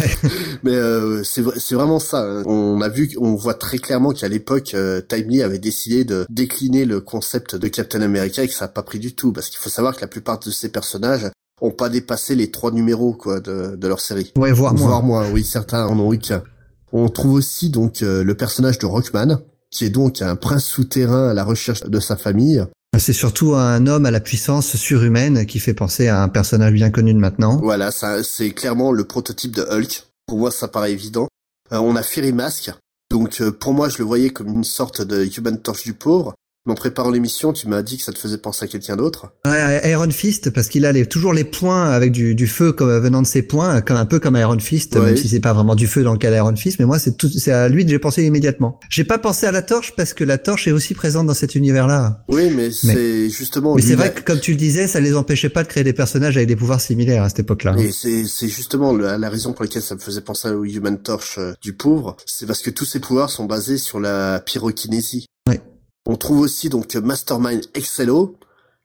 Mais 0.63 0.73
euh, 0.73 1.23
c'est 1.25 1.43
c'est 1.59 1.75
vraiment 1.75 1.99
ça. 1.99 2.23
Hein. 2.23 2.43
On 2.47 2.81
a 2.81 2.89
vu, 2.89 3.11
on 3.19 3.35
voit 3.35 3.53
très 3.53 3.77
clairement 3.77 4.13
qu'à 4.13 4.29
l'époque, 4.29 4.73
euh, 4.73 5.03
Timely 5.03 5.43
avait 5.43 5.59
décidé 5.59 6.05
de 6.05 6.25
décliner 6.31 6.87
le 6.87 7.03
concept 7.03 7.55
de 7.55 7.69
Captain 7.69 8.01
America 8.01 8.43
et 8.43 8.49
que 8.49 8.55
ça 8.55 8.65
a 8.65 8.69
pas 8.69 8.83
pris 8.83 8.99
du 8.99 9.15
tout, 9.15 9.31
parce 9.33 9.51
qu'il 9.51 9.59
faut 9.59 9.69
savoir 9.69 9.95
que 9.95 10.01
la 10.01 10.07
plupart 10.07 10.39
de 10.39 10.51
ces 10.51 10.71
personnages 10.71 11.27
ont 11.61 11.71
pas 11.71 11.89
dépassé 11.89 12.35
les 12.35 12.51
trois 12.51 12.71
numéros 12.71 13.13
quoi 13.13 13.41
de, 13.41 13.77
de 13.77 13.89
leur 13.89 14.01
série. 14.01 14.33
Ouais, 14.37 14.53
voire 14.53 14.75
moins. 14.75 14.87
Voire 14.87 15.03
moins, 15.03 15.31
oui, 15.31 15.45
certains 15.45 15.87
en 15.87 15.99
ont 15.99 16.13
eu 16.13 16.19
qu'un. 16.19 16.43
On 16.93 17.09
trouve 17.09 17.35
aussi 17.35 17.71
donc 17.71 18.03
euh, 18.03 18.25
le 18.25 18.35
personnage 18.35 18.79
de 18.79 18.87
Rockman, 18.87 19.41
qui 19.71 19.85
est 19.85 19.91
donc 19.91 20.23
un 20.23 20.37
prince 20.37 20.65
souterrain 20.65 21.29
à 21.29 21.35
la 21.35 21.45
recherche 21.45 21.83
de 21.83 22.01
sa 22.01 22.17
famille. 22.17 22.65
C'est 22.97 23.13
surtout 23.13 23.55
un 23.55 23.87
homme 23.87 24.07
à 24.07 24.11
la 24.11 24.21
puissance 24.21 24.75
surhumaine 24.77 25.45
qui 25.45 25.59
fait 25.59 25.75
penser 25.75 26.09
à 26.09 26.23
un 26.23 26.29
personnage 26.29 26.73
bien 26.73 26.91
connu 26.91 27.13
de 27.13 27.19
maintenant. 27.19 27.59
Voilà, 27.59 27.91
ça 27.91 28.23
c'est 28.25 28.51
clairement 28.51 28.93
le 28.93 29.05
prototype 29.05 29.55
de 29.55 29.63
Hulk. 29.63 30.05
Pour 30.27 30.39
moi, 30.39 30.51
ça 30.51 30.69
paraît 30.69 30.93
évident. 30.93 31.29
Euh, 31.73 31.79
on 31.79 31.97
a 31.97 32.03
Fury 32.03 32.33
Mask. 32.33 32.71
Donc 33.11 33.41
euh, 33.41 33.53
pour 33.53 33.75
moi, 33.75 33.89
je 33.89 33.99
le 33.99 34.05
voyais 34.05 34.31
comme 34.31 34.49
une 34.49 34.65
sorte 34.65 35.03
de 35.03 35.25
Human 35.37 35.59
Torch 35.59 35.85
du 35.85 35.93
pauvre. 35.93 36.35
En 36.69 36.75
préparant 36.75 37.11
l'émission, 37.11 37.53
tu 37.53 37.67
m'as 37.67 37.83
dit 37.83 37.97
que 37.97 38.03
ça 38.03 38.13
te 38.13 38.19
faisait 38.19 38.39
penser 38.39 38.67
à 38.67 38.69
quelqu'un 38.69 38.97
d'autre. 38.97 39.33
Ouais, 39.47 39.91
Iron 39.91 40.11
Fist, 40.11 40.51
parce 40.51 40.69
qu'il 40.69 40.85
a 40.85 40.93
les, 40.93 41.07
toujours 41.07 41.33
les 41.33 41.45
points 41.45 41.91
avec 41.91 42.13
du, 42.13 42.35
du, 42.35 42.47
feu 42.47 42.73
comme 42.73 42.91
venant 42.99 43.23
de 43.23 43.27
ses 43.27 43.43
points, 43.43 43.81
comme 43.81 43.97
un 43.97 44.05
peu 44.05 44.19
comme 44.19 44.37
Iron 44.37 44.59
Fist, 44.59 44.97
même 44.97 45.17
si 45.17 45.29
c'est 45.29 45.41
pas 45.41 45.53
vraiment 45.53 45.75
du 45.75 45.87
feu 45.87 46.03
dans 46.03 46.13
le 46.13 46.19
cas 46.19 46.31
d'Iron 46.31 46.55
Fist. 46.57 46.79
Mais 46.79 46.85
moi, 46.85 46.99
c'est 46.99 47.17
tout, 47.17 47.29
c'est 47.29 47.53
à 47.53 47.69
lui 47.69 47.85
que 47.85 47.91
j'ai 47.91 47.99
pensé 47.99 48.25
immédiatement. 48.25 48.79
J'ai 48.91 49.05
pas 49.05 49.19
pensé 49.19 49.47
à 49.47 49.53
la 49.53 49.63
torche 49.63 49.95
parce 49.97 50.13
que 50.13 50.25
la 50.25 50.37
torche 50.39 50.69
est 50.69 50.73
aussi 50.73 50.95
présente 50.95 51.27
dans 51.27 51.35
cet 51.35 51.55
univers-là. 51.55 52.25
Oui, 52.29 52.51
mais, 52.51 52.71
c'est 52.71 53.31
justement. 53.31 53.75
Mais 53.75 53.83
c'est 53.83 53.95
vrai 53.95 54.13
que, 54.13 54.21
comme 54.21 54.41
tu 54.41 54.51
le 54.53 54.59
disais, 54.59 54.87
ça 54.87 55.01
les 55.01 55.17
empêchait 55.17 55.49
pas 55.49 55.63
de 55.63 55.69
créer 55.69 55.85
des 55.85 55.93
personnages 55.93 56.37
avec 56.37 56.49
des 56.49 56.57
pouvoirs 56.57 56.81
similaires 56.81 57.23
à 57.23 57.29
cette 57.29 57.41
époque-là. 57.41 57.75
Et 57.79 57.93
c'est, 57.93 58.25
c'est 58.27 58.49
justement 58.49 58.95
la, 58.95 59.17
la, 59.17 59.31
raison 59.31 59.53
pour 59.53 59.65
laquelle 59.65 59.83
ça 59.83 59.95
me 59.95 60.01
faisait 60.01 60.21
penser 60.21 60.51
au 60.51 60.65
Human 60.65 60.99
Torch 60.99 61.39
euh, 61.39 61.53
du 61.63 61.73
pauvre, 61.73 62.17
c'est 62.27 62.47
parce 62.47 62.63
que 62.63 62.71
tous 62.71 62.85
ces 62.85 63.01
pouvoirs 63.01 63.31
sont 63.31 63.45
basés 63.45 63.79
sur 63.79 64.01
la 64.01 64.41
pyrokinésie. 64.41 65.27
On 66.09 66.17
trouve 66.17 66.41
aussi 66.41 66.71
donc 66.71 66.95
Mastermind 66.95 67.61
Excello, 67.75 68.39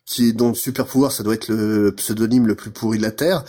qui 0.06 0.30
est 0.30 0.34
donc 0.34 0.58
super 0.58 0.86
pouvoir, 0.86 1.14
ça 1.14 1.24
doit 1.24 1.36
être 1.36 1.48
le 1.48 1.94
pseudonyme 1.96 2.48
le 2.48 2.56
plus 2.56 2.70
pourri 2.70 2.98
de 2.98 3.04
la 3.04 3.12
Terre, 3.12 3.46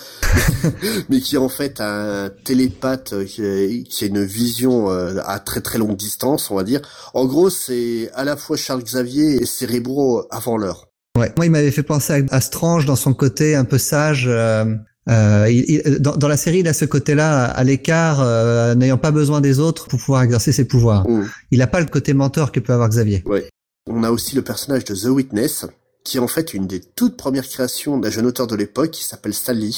mais 1.08 1.20
qui 1.20 1.34
est 1.34 1.38
en 1.38 1.48
fait 1.48 1.80
un 1.80 2.30
télépathe 2.44 3.24
qui 3.26 3.42
a, 3.42 4.06
une 4.06 4.24
vision 4.24 4.90
euh, 4.90 5.20
à 5.24 5.40
très 5.40 5.60
très 5.60 5.78
longue 5.78 5.96
distance, 5.96 6.52
on 6.52 6.54
va 6.54 6.62
dire. 6.62 6.82
En 7.14 7.24
gros, 7.24 7.50
c'est 7.50 8.10
à 8.14 8.22
la 8.22 8.37
fois 8.37 8.56
Charles 8.56 8.84
Xavier 8.84 9.42
et 9.42 9.46
Cérébro 9.46 10.22
avant 10.30 10.56
l'heure. 10.56 10.87
Ouais, 11.18 11.32
moi 11.37 11.46
il 11.46 11.50
m'avait 11.50 11.72
fait 11.72 11.82
penser 11.82 12.24
à, 12.30 12.40
Strange 12.40 12.87
dans 12.87 12.96
son 12.96 13.12
côté 13.12 13.56
un 13.56 13.64
peu 13.64 13.78
sage. 13.78 14.26
Euh... 14.28 14.64
Euh, 15.10 15.50
il, 15.50 15.98
dans, 16.00 16.16
dans, 16.16 16.28
la 16.28 16.38
série, 16.38 16.60
il 16.60 16.68
a 16.68 16.72
ce 16.72 16.87
côté-là 16.87 17.44
à 17.44 17.62
l'écart, 17.62 18.22
euh, 18.22 18.74
n'ayant 18.74 18.96
pas 18.96 19.10
besoin 19.10 19.42
des 19.42 19.60
autres 19.60 19.87
pour 19.87 19.98
pouvoir 19.98 20.22
exercer 20.22 20.50
ses 20.50 20.64
pouvoirs. 20.64 21.06
Mm. 21.06 21.28
Il 21.50 21.58
n'a 21.58 21.66
pas 21.66 21.80
le 21.80 21.87
côté 21.87 22.14
mentor 22.14 22.52
que 22.52 22.60
peut 22.60 22.72
avoir 22.72 22.88
Xavier. 22.88 23.22
Ouais. 23.26 23.46
On 23.87 24.03
a 24.03 24.11
aussi 24.11 24.35
le 24.35 24.42
personnage 24.42 24.85
de 24.85 24.94
The 24.94 25.07
Witness, 25.07 25.66
qui 26.05 26.16
est 26.16 26.20
en 26.20 26.29
fait 26.29 26.55
une 26.55 26.66
des 26.66 26.81
toutes 26.81 27.16
premières 27.16 27.49
créations 27.49 27.99
d'un 27.99 28.11
jeune 28.11 28.27
auteur 28.27 28.47
de 28.47 28.57
l'époque 28.57 28.90
qui 28.90 29.05
s'appelle 29.05 29.35
Stanley. 29.35 29.73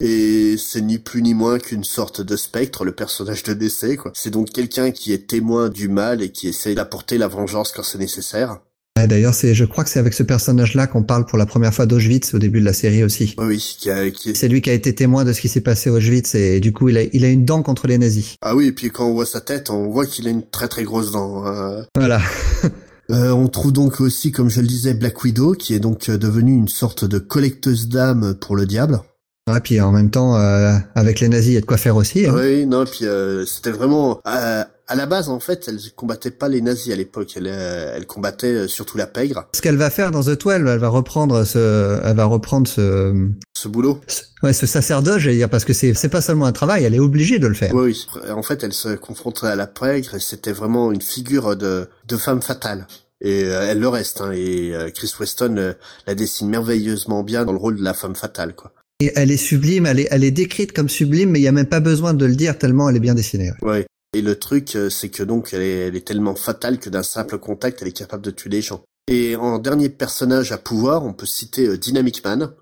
Et 0.00 0.56
c'est 0.58 0.80
ni 0.80 0.98
plus 0.98 1.22
ni 1.22 1.32
moins 1.32 1.60
qu'une 1.60 1.84
sorte 1.84 2.22
de 2.22 2.36
spectre, 2.36 2.84
le 2.84 2.92
personnage 2.92 3.44
de 3.44 3.52
décès, 3.52 3.96
quoi. 3.96 4.10
C'est 4.14 4.30
donc 4.30 4.50
quelqu'un 4.50 4.90
qui 4.90 5.12
est 5.12 5.28
témoin 5.28 5.68
du 5.68 5.86
mal 5.86 6.22
et 6.22 6.32
qui 6.32 6.48
essaie 6.48 6.74
d'apporter 6.74 7.18
la 7.18 7.28
vengeance 7.28 7.70
quand 7.70 7.84
c'est 7.84 7.98
nécessaire. 7.98 8.58
D'ailleurs, 8.96 9.34
c'est, 9.34 9.54
je 9.54 9.64
crois 9.64 9.84
que 9.84 9.90
c'est 9.90 9.98
avec 9.98 10.12
ce 10.12 10.22
personnage-là 10.22 10.86
qu'on 10.86 11.02
parle 11.02 11.24
pour 11.24 11.38
la 11.38 11.46
première 11.46 11.72
fois 11.72 11.86
d'Auschwitz 11.86 12.34
au 12.34 12.38
début 12.38 12.60
de 12.60 12.64
la 12.64 12.72
série 12.72 13.02
aussi. 13.02 13.34
Oui, 13.38 13.58
qui, 13.58 13.90
a, 13.90 14.10
qui 14.10 14.34
c'est 14.36 14.48
lui 14.48 14.60
qui 14.60 14.70
a 14.70 14.74
été 14.74 14.94
témoin 14.94 15.24
de 15.24 15.32
ce 15.32 15.40
qui 15.40 15.48
s'est 15.48 15.62
passé 15.62 15.90
à 15.90 15.94
Auschwitz 15.94 16.34
et 16.34 16.60
du 16.60 16.72
coup, 16.72 16.88
il 16.88 16.98
a, 16.98 17.02
il 17.02 17.24
a 17.24 17.28
une 17.28 17.44
dent 17.44 17.62
contre 17.62 17.86
les 17.86 17.98
nazis. 17.98 18.36
Ah 18.42 18.54
oui, 18.54 18.66
et 18.66 18.72
puis 18.72 18.90
quand 18.90 19.06
on 19.06 19.14
voit 19.14 19.26
sa 19.26 19.40
tête, 19.40 19.70
on 19.70 19.88
voit 19.88 20.06
qu'il 20.06 20.28
a 20.28 20.30
une 20.30 20.48
très 20.48 20.68
très 20.68 20.84
grosse 20.84 21.12
dent. 21.12 21.44
Hein. 21.46 21.86
Voilà. 21.96 22.20
Euh, 23.10 23.30
on 23.30 23.48
trouve 23.48 23.72
donc 23.72 24.00
aussi, 24.00 24.30
comme 24.30 24.48
je 24.48 24.60
le 24.60 24.66
disais, 24.66 24.94
Black 24.94 25.22
Widow, 25.22 25.52
qui 25.52 25.74
est 25.74 25.80
donc 25.80 26.08
euh, 26.08 26.16
devenue 26.16 26.54
une 26.54 26.68
sorte 26.68 27.04
de 27.04 27.18
collecteuse 27.18 27.88
d'âmes 27.88 28.34
pour 28.40 28.56
le 28.56 28.64
diable. 28.64 29.00
Ah, 29.50 29.60
puis 29.60 29.80
en 29.80 29.90
même 29.90 30.10
temps, 30.10 30.36
euh, 30.36 30.72
avec 30.94 31.20
les 31.20 31.28
nazis, 31.28 31.50
il 31.50 31.54
y 31.54 31.56
a 31.58 31.60
de 31.60 31.66
quoi 31.66 31.76
faire 31.76 31.96
aussi. 31.96 32.26
Hein. 32.26 32.34
Oui, 32.34 32.64
non, 32.64 32.84
puis 32.84 33.04
c'était 33.44 33.72
vraiment 33.72 34.20
à 34.92 34.94
la 34.94 35.06
base, 35.06 35.30
en 35.30 35.40
fait, 35.40 35.64
elle 35.68 35.78
combattait 35.96 36.30
pas 36.30 36.48
les 36.48 36.60
nazis 36.60 36.92
à 36.92 36.96
l'époque. 36.96 37.32
Elle, 37.36 37.46
euh, 37.46 37.94
elle 37.96 38.06
combattait 38.06 38.52
euh, 38.52 38.68
surtout 38.68 38.98
la 38.98 39.06
pègre. 39.06 39.48
Ce 39.54 39.62
qu'elle 39.62 39.78
va 39.78 39.88
faire 39.88 40.10
dans 40.10 40.22
The 40.22 40.38
12, 40.38 40.52
elle 40.52 40.78
va 40.78 40.88
reprendre 40.88 41.44
ce, 41.44 41.98
elle 42.04 42.14
va 42.14 42.26
reprendre 42.26 42.68
ce, 42.68 43.30
ce 43.56 43.68
boulot. 43.68 44.02
ouais, 44.42 44.52
ce 44.52 44.66
sacerdoce, 44.66 45.16
j'allais 45.20 45.36
dire, 45.36 45.48
parce 45.48 45.64
que 45.64 45.72
c'est, 45.72 45.94
c'est 45.94 46.10
pas 46.10 46.20
seulement 46.20 46.44
un 46.44 46.52
travail, 46.52 46.84
elle 46.84 46.94
est 46.94 46.98
obligée 47.00 47.38
de 47.38 47.46
le 47.46 47.54
faire. 47.54 47.74
Oui, 47.74 47.96
oui. 48.14 48.30
En 48.30 48.42
fait, 48.42 48.62
elle 48.64 48.74
se 48.74 48.90
confrontait 48.90 49.46
à 49.46 49.56
la 49.56 49.66
pègre 49.66 50.16
et 50.16 50.20
c'était 50.20 50.52
vraiment 50.52 50.92
une 50.92 51.00
figure 51.00 51.56
de, 51.56 51.88
de 52.06 52.16
femme 52.18 52.42
fatale. 52.42 52.86
Et 53.22 53.44
euh, 53.44 53.68
elle 53.70 53.80
le 53.80 53.88
reste, 53.88 54.20
hein, 54.20 54.32
et 54.32 54.74
Chris 54.94 55.10
Weston 55.18 55.74
la 56.06 56.14
dessine 56.14 56.50
merveilleusement 56.50 57.22
bien 57.22 57.46
dans 57.46 57.52
le 57.52 57.58
rôle 57.58 57.76
de 57.76 57.82
la 57.82 57.94
femme 57.94 58.14
fatale, 58.14 58.54
quoi. 58.54 58.74
Et 59.00 59.10
elle 59.16 59.30
est 59.30 59.36
sublime, 59.38 59.86
elle 59.86 60.00
est, 60.00 60.08
elle 60.10 60.22
est 60.22 60.30
décrite 60.30 60.72
comme 60.72 60.88
sublime, 60.88 61.30
mais 61.30 61.40
il 61.40 61.42
y 61.42 61.48
a 61.48 61.52
même 61.52 61.66
pas 61.66 61.80
besoin 61.80 62.14
de 62.14 62.26
le 62.26 62.36
dire 62.36 62.58
tellement 62.58 62.88
elle 62.88 62.96
est 62.96 63.00
bien 63.00 63.14
dessinée. 63.14 63.50
Ouais. 63.62 63.86
Et 64.14 64.20
le 64.20 64.36
truc, 64.36 64.76
euh, 64.76 64.90
c'est 64.90 65.08
que 65.08 65.22
donc 65.22 65.54
elle 65.54 65.62
est, 65.62 66.06
tellement 66.06 66.34
fatale 66.34 66.78
que 66.78 66.90
d'un 66.90 67.02
simple 67.02 67.38
contact, 67.38 67.80
elle 67.80 67.88
est 67.88 67.92
capable 67.92 68.22
de 68.22 68.30
tuer 68.30 68.50
les 68.50 68.60
gens. 68.60 68.82
Et 69.08 69.36
en 69.36 69.58
dernier 69.58 69.88
personnage 69.88 70.52
à 70.52 70.58
pouvoir, 70.58 71.04
on 71.04 71.14
peut 71.14 71.26
citer 71.26 71.66
euh, 71.66 71.78
Dynamic 71.78 72.22
Man. 72.24 72.52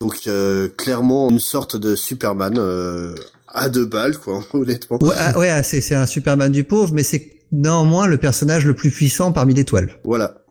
Donc 0.00 0.26
euh, 0.26 0.68
clairement 0.68 1.30
une 1.30 1.38
sorte 1.38 1.76
de 1.76 1.94
Superman 1.94 2.58
à 3.48 3.68
deux 3.68 3.86
balles, 3.86 4.18
quoi, 4.18 4.42
honnêtement. 4.52 4.98
Ouais, 5.00 5.14
ah, 5.16 5.38
ouais 5.38 5.50
ah, 5.50 5.62
c'est 5.62 5.94
un 5.94 6.06
Superman 6.06 6.50
du 6.50 6.64
pauvre, 6.64 6.92
mais 6.92 7.04
c'est 7.04 7.40
néanmoins 7.52 8.06
le 8.06 8.16
personnage 8.16 8.66
le 8.66 8.74
plus 8.74 8.90
puissant 8.90 9.30
parmi 9.30 9.54
les 9.54 9.64
toiles. 9.64 9.96
Voilà. 10.02 10.42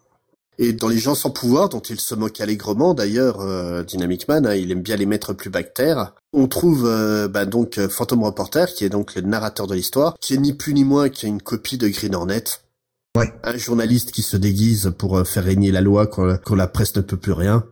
Et 0.62 0.74
dans 0.74 0.90
les 0.90 1.00
gens 1.00 1.16
sans 1.16 1.32
pouvoir, 1.32 1.70
dont 1.70 1.80
il 1.80 2.00
se 2.00 2.14
moque 2.14 2.40
allègrement 2.42 2.94
d'ailleurs, 2.94 3.40
euh, 3.40 3.84
Dynamic 3.84 4.28
Man, 4.28 4.46
hein, 4.46 4.56
il 4.56 4.72
aime 4.72 4.82
bien 4.82 4.98
les 4.98 5.06
mettre 5.06 5.34
plus 5.34 5.50
bactères, 5.50 6.14
on 6.32 6.48
trouve 6.48 6.86
euh, 6.86 7.28
bah, 7.28 7.46
donc 7.46 7.78
euh, 7.78 7.90
Phantom 7.90 8.24
Reporter, 8.24 8.68
qui 8.68 8.86
est 8.86 8.90
donc 8.90 9.16
le 9.16 9.22
narrateur 9.22 9.66
de 9.68 9.74
l'histoire, 9.74 10.16
qui 10.20 10.36
est 10.36 10.38
ni 10.38 10.54
plus 10.54 10.74
ni 10.74 10.84
moins 10.84 11.10
qu'une 11.10 11.42
copie 11.42 11.78
de 11.78 11.88
Green 11.88 12.14
Hornet. 12.14 12.44
Ouais. 13.18 13.34
Un 13.44 13.58
journaliste 13.58 14.12
qui 14.12 14.22
se 14.22 14.38
déguise 14.38 14.94
pour 14.98 15.18
euh, 15.18 15.24
faire 15.24 15.44
régner 15.44 15.72
la 15.72 15.82
loi 15.82 16.06
quand, 16.06 16.38
quand, 16.46 16.56
la 16.56 16.68
presse 16.68 16.96
ne 16.96 17.02
peut 17.02 17.18
plus 17.18 17.32
rien. 17.32 17.66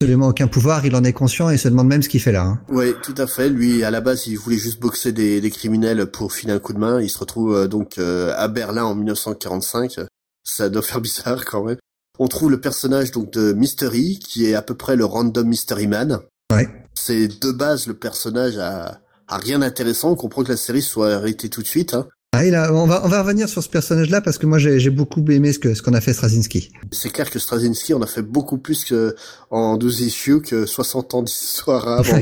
Absolument 0.00 0.28
aucun 0.28 0.48
pouvoir, 0.48 0.84
il 0.84 0.94
en 0.94 1.04
est 1.04 1.12
conscient 1.12 1.48
et 1.48 1.56
se 1.56 1.68
demande 1.68 1.86
même 1.86 2.02
ce 2.02 2.08
qu'il 2.08 2.20
fait 2.20 2.32
là. 2.32 2.42
Hein. 2.42 2.60
Oui, 2.68 2.92
tout 3.02 3.14
à 3.16 3.26
fait. 3.26 3.48
Lui, 3.48 3.82
à 3.84 3.90
la 3.90 4.00
base, 4.00 4.26
il 4.26 4.36
voulait 4.36 4.58
juste 4.58 4.80
boxer 4.80 5.12
des, 5.12 5.40
des 5.40 5.50
criminels 5.50 6.06
pour 6.06 6.32
filer 6.32 6.52
un 6.52 6.58
coup 6.58 6.72
de 6.72 6.78
main. 6.78 7.00
Il 7.00 7.08
se 7.08 7.18
retrouve 7.18 7.68
donc 7.68 7.98
à 7.98 8.48
Berlin 8.48 8.84
en 8.84 8.96
1945. 8.96 10.00
Ça 10.42 10.68
doit 10.68 10.82
faire 10.82 11.00
bizarre 11.00 11.44
quand 11.44 11.64
même. 11.64 11.78
On 12.18 12.28
trouve 12.28 12.50
le 12.50 12.60
personnage 12.60 13.10
donc 13.10 13.32
de 13.32 13.52
Mystery, 13.52 14.18
qui 14.18 14.46
est 14.46 14.54
à 14.54 14.62
peu 14.62 14.74
près 14.74 14.96
le 14.96 15.04
random 15.04 15.46
Mystery 15.48 15.86
Man. 15.86 16.20
Ouais. 16.52 16.68
C'est 16.94 17.28
de 17.28 17.52
base 17.52 17.86
le 17.86 17.94
personnage 17.94 18.58
à, 18.58 19.00
à 19.28 19.38
rien 19.38 19.60
d'intéressant. 19.60 20.10
On 20.10 20.16
comprend 20.16 20.44
que 20.44 20.50
la 20.50 20.56
série 20.56 20.82
soit 20.82 21.14
arrêtée 21.14 21.48
tout 21.48 21.62
de 21.62 21.66
suite. 21.66 21.94
Hein. 21.94 22.06
Ah, 22.34 22.46
il 22.46 22.54
a, 22.54 22.72
on 22.72 22.86
va 22.86 23.02
on 23.04 23.08
va 23.08 23.20
revenir 23.20 23.46
sur 23.46 23.62
ce 23.62 23.68
personnage-là 23.68 24.22
parce 24.22 24.38
que 24.38 24.46
moi 24.46 24.56
j'ai 24.58 24.88
beaucoup 24.88 25.22
aimé 25.30 25.52
ce 25.52 25.58
que 25.58 25.74
ce 25.74 25.82
qu'on 25.82 25.92
a 25.92 26.00
fait 26.00 26.14
Straczynski. 26.14 26.72
C'est 26.90 27.10
clair 27.10 27.28
que 27.28 27.38
Straczynski 27.38 27.92
on 27.92 28.00
a 28.00 28.06
fait 28.06 28.22
beaucoup 28.22 28.56
plus 28.56 28.86
que 28.86 29.14
en 29.50 29.76
12 29.76 30.00
issues 30.00 30.40
que 30.40 30.64
60 30.64 31.12
ans 31.12 31.22
d'histoire 31.22 31.86
avant. 31.86 32.18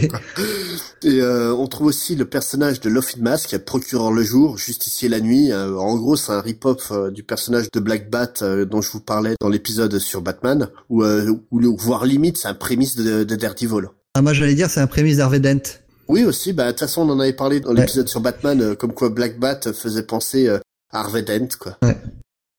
Et 1.05 1.21
euh, 1.21 1.55
on 1.55 1.69
trouve 1.69 1.87
aussi 1.87 2.17
le 2.17 2.25
personnage 2.25 2.81
de 2.81 2.91
Loffy 2.91 3.21
Mask, 3.21 3.57
procureur 3.59 4.11
le 4.11 4.25
jour, 4.25 4.59
justicier 4.59 5.09
la 5.09 5.21
nuit. 5.21 5.53
Euh, 5.53 5.77
en 5.77 5.97
gros, 5.97 6.17
c'est 6.17 6.33
un 6.33 6.41
rip-off 6.41 6.91
euh, 6.91 7.11
du 7.13 7.23
personnage 7.23 7.71
de 7.71 7.79
Black 7.79 8.11
Bat 8.11 8.65
dont 8.69 8.83
je 8.83 8.91
vous 8.91 9.01
parlais 9.01 9.35
dans 9.41 9.49
l'épisode 9.49 9.97
sur 10.01 10.23
Batman, 10.23 10.71
ou 10.89 11.05
ou 11.53 11.77
voire 11.77 12.05
limite 12.05 12.37
c'est 12.37 12.49
un 12.49 12.55
prémisse 12.55 12.97
de, 12.97 13.23
de 13.23 13.37
Daredevil. 13.37 13.91
Ah 14.15 14.23
moi 14.23 14.33
j'allais 14.33 14.55
dire 14.55 14.69
c'est 14.71 14.81
un 14.81 14.89
prémisse 14.89 15.19
d'Harvey 15.19 15.39
Dent. 15.39 15.63
Oui 16.11 16.25
aussi, 16.25 16.53
bah 16.53 16.67
de 16.67 16.71
toute 16.71 16.81
façon 16.81 17.03
on 17.03 17.13
en 17.13 17.21
avait 17.21 17.33
parlé 17.33 17.61
dans 17.61 17.73
l'épisode 17.73 18.09
sur 18.09 18.21
Batman, 18.21 18.61
euh, 18.61 18.75
comme 18.75 18.93
quoi 18.93 19.11
Black 19.11 19.39
Bat 19.39 19.73
faisait 19.73 20.03
penser 20.03 20.49
euh, 20.49 20.59
à 20.91 21.01
Harvey 21.01 21.23
Dent, 21.23 21.47
quoi. 21.57 21.79
Ouais. 21.83 21.97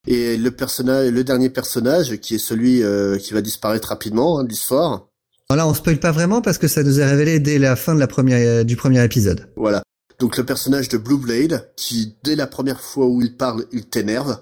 Et 0.07 0.37
le 0.37 0.51
personnage, 0.51 1.11
le 1.11 1.23
dernier 1.25 1.49
personnage, 1.49 2.15
qui 2.21 2.35
est 2.35 2.39
celui 2.39 2.81
euh, 2.81 3.17
qui 3.17 3.33
va 3.33 3.41
disparaître 3.41 3.89
rapidement 3.89 4.39
hein, 4.39 4.45
de 4.45 4.49
l'histoire. 4.49 5.09
Voilà, 5.49 5.67
on 5.67 5.73
spoil 5.73 5.99
pas 5.99 6.13
vraiment 6.13 6.41
parce 6.41 6.57
que 6.57 6.69
ça 6.69 6.81
nous 6.81 7.01
est 7.01 7.05
révélé 7.05 7.41
dès 7.41 7.59
la 7.59 7.75
fin 7.75 7.93
de 7.93 7.99
la 7.99 8.07
première 8.07 8.63
du 8.63 8.77
premier 8.77 9.03
épisode. 9.03 9.49
Voilà. 9.57 9.83
Donc 10.17 10.37
le 10.37 10.45
personnage 10.45 10.87
de 10.87 10.97
Blue 10.97 11.17
Blade, 11.17 11.69
qui 11.75 12.15
dès 12.23 12.37
la 12.37 12.47
première 12.47 12.79
fois 12.79 13.05
où 13.07 13.21
il 13.21 13.35
parle, 13.35 13.65
il 13.73 13.85
t'énerve. 13.85 14.39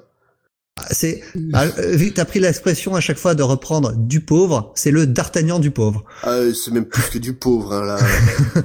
C'est 0.91 1.21
ah, 1.53 1.65
euh, 1.65 1.95
vu 1.95 2.09
que 2.09 2.15
t'as 2.15 2.25
pris 2.25 2.39
l'expression 2.39 2.95
à 2.95 3.01
chaque 3.01 3.17
fois 3.17 3.35
de 3.35 3.43
reprendre 3.43 3.93
du 3.95 4.21
pauvre, 4.21 4.71
c'est 4.75 4.91
le 4.91 5.07
D'Artagnan 5.07 5.59
du 5.59 5.71
pauvre. 5.71 6.03
Ah, 6.23 6.37
c'est 6.53 6.71
même 6.71 6.85
plus 6.85 7.03
que 7.03 7.17
du 7.17 7.33
pauvre 7.33 7.73
hein, 7.73 7.85
là. 7.85 7.97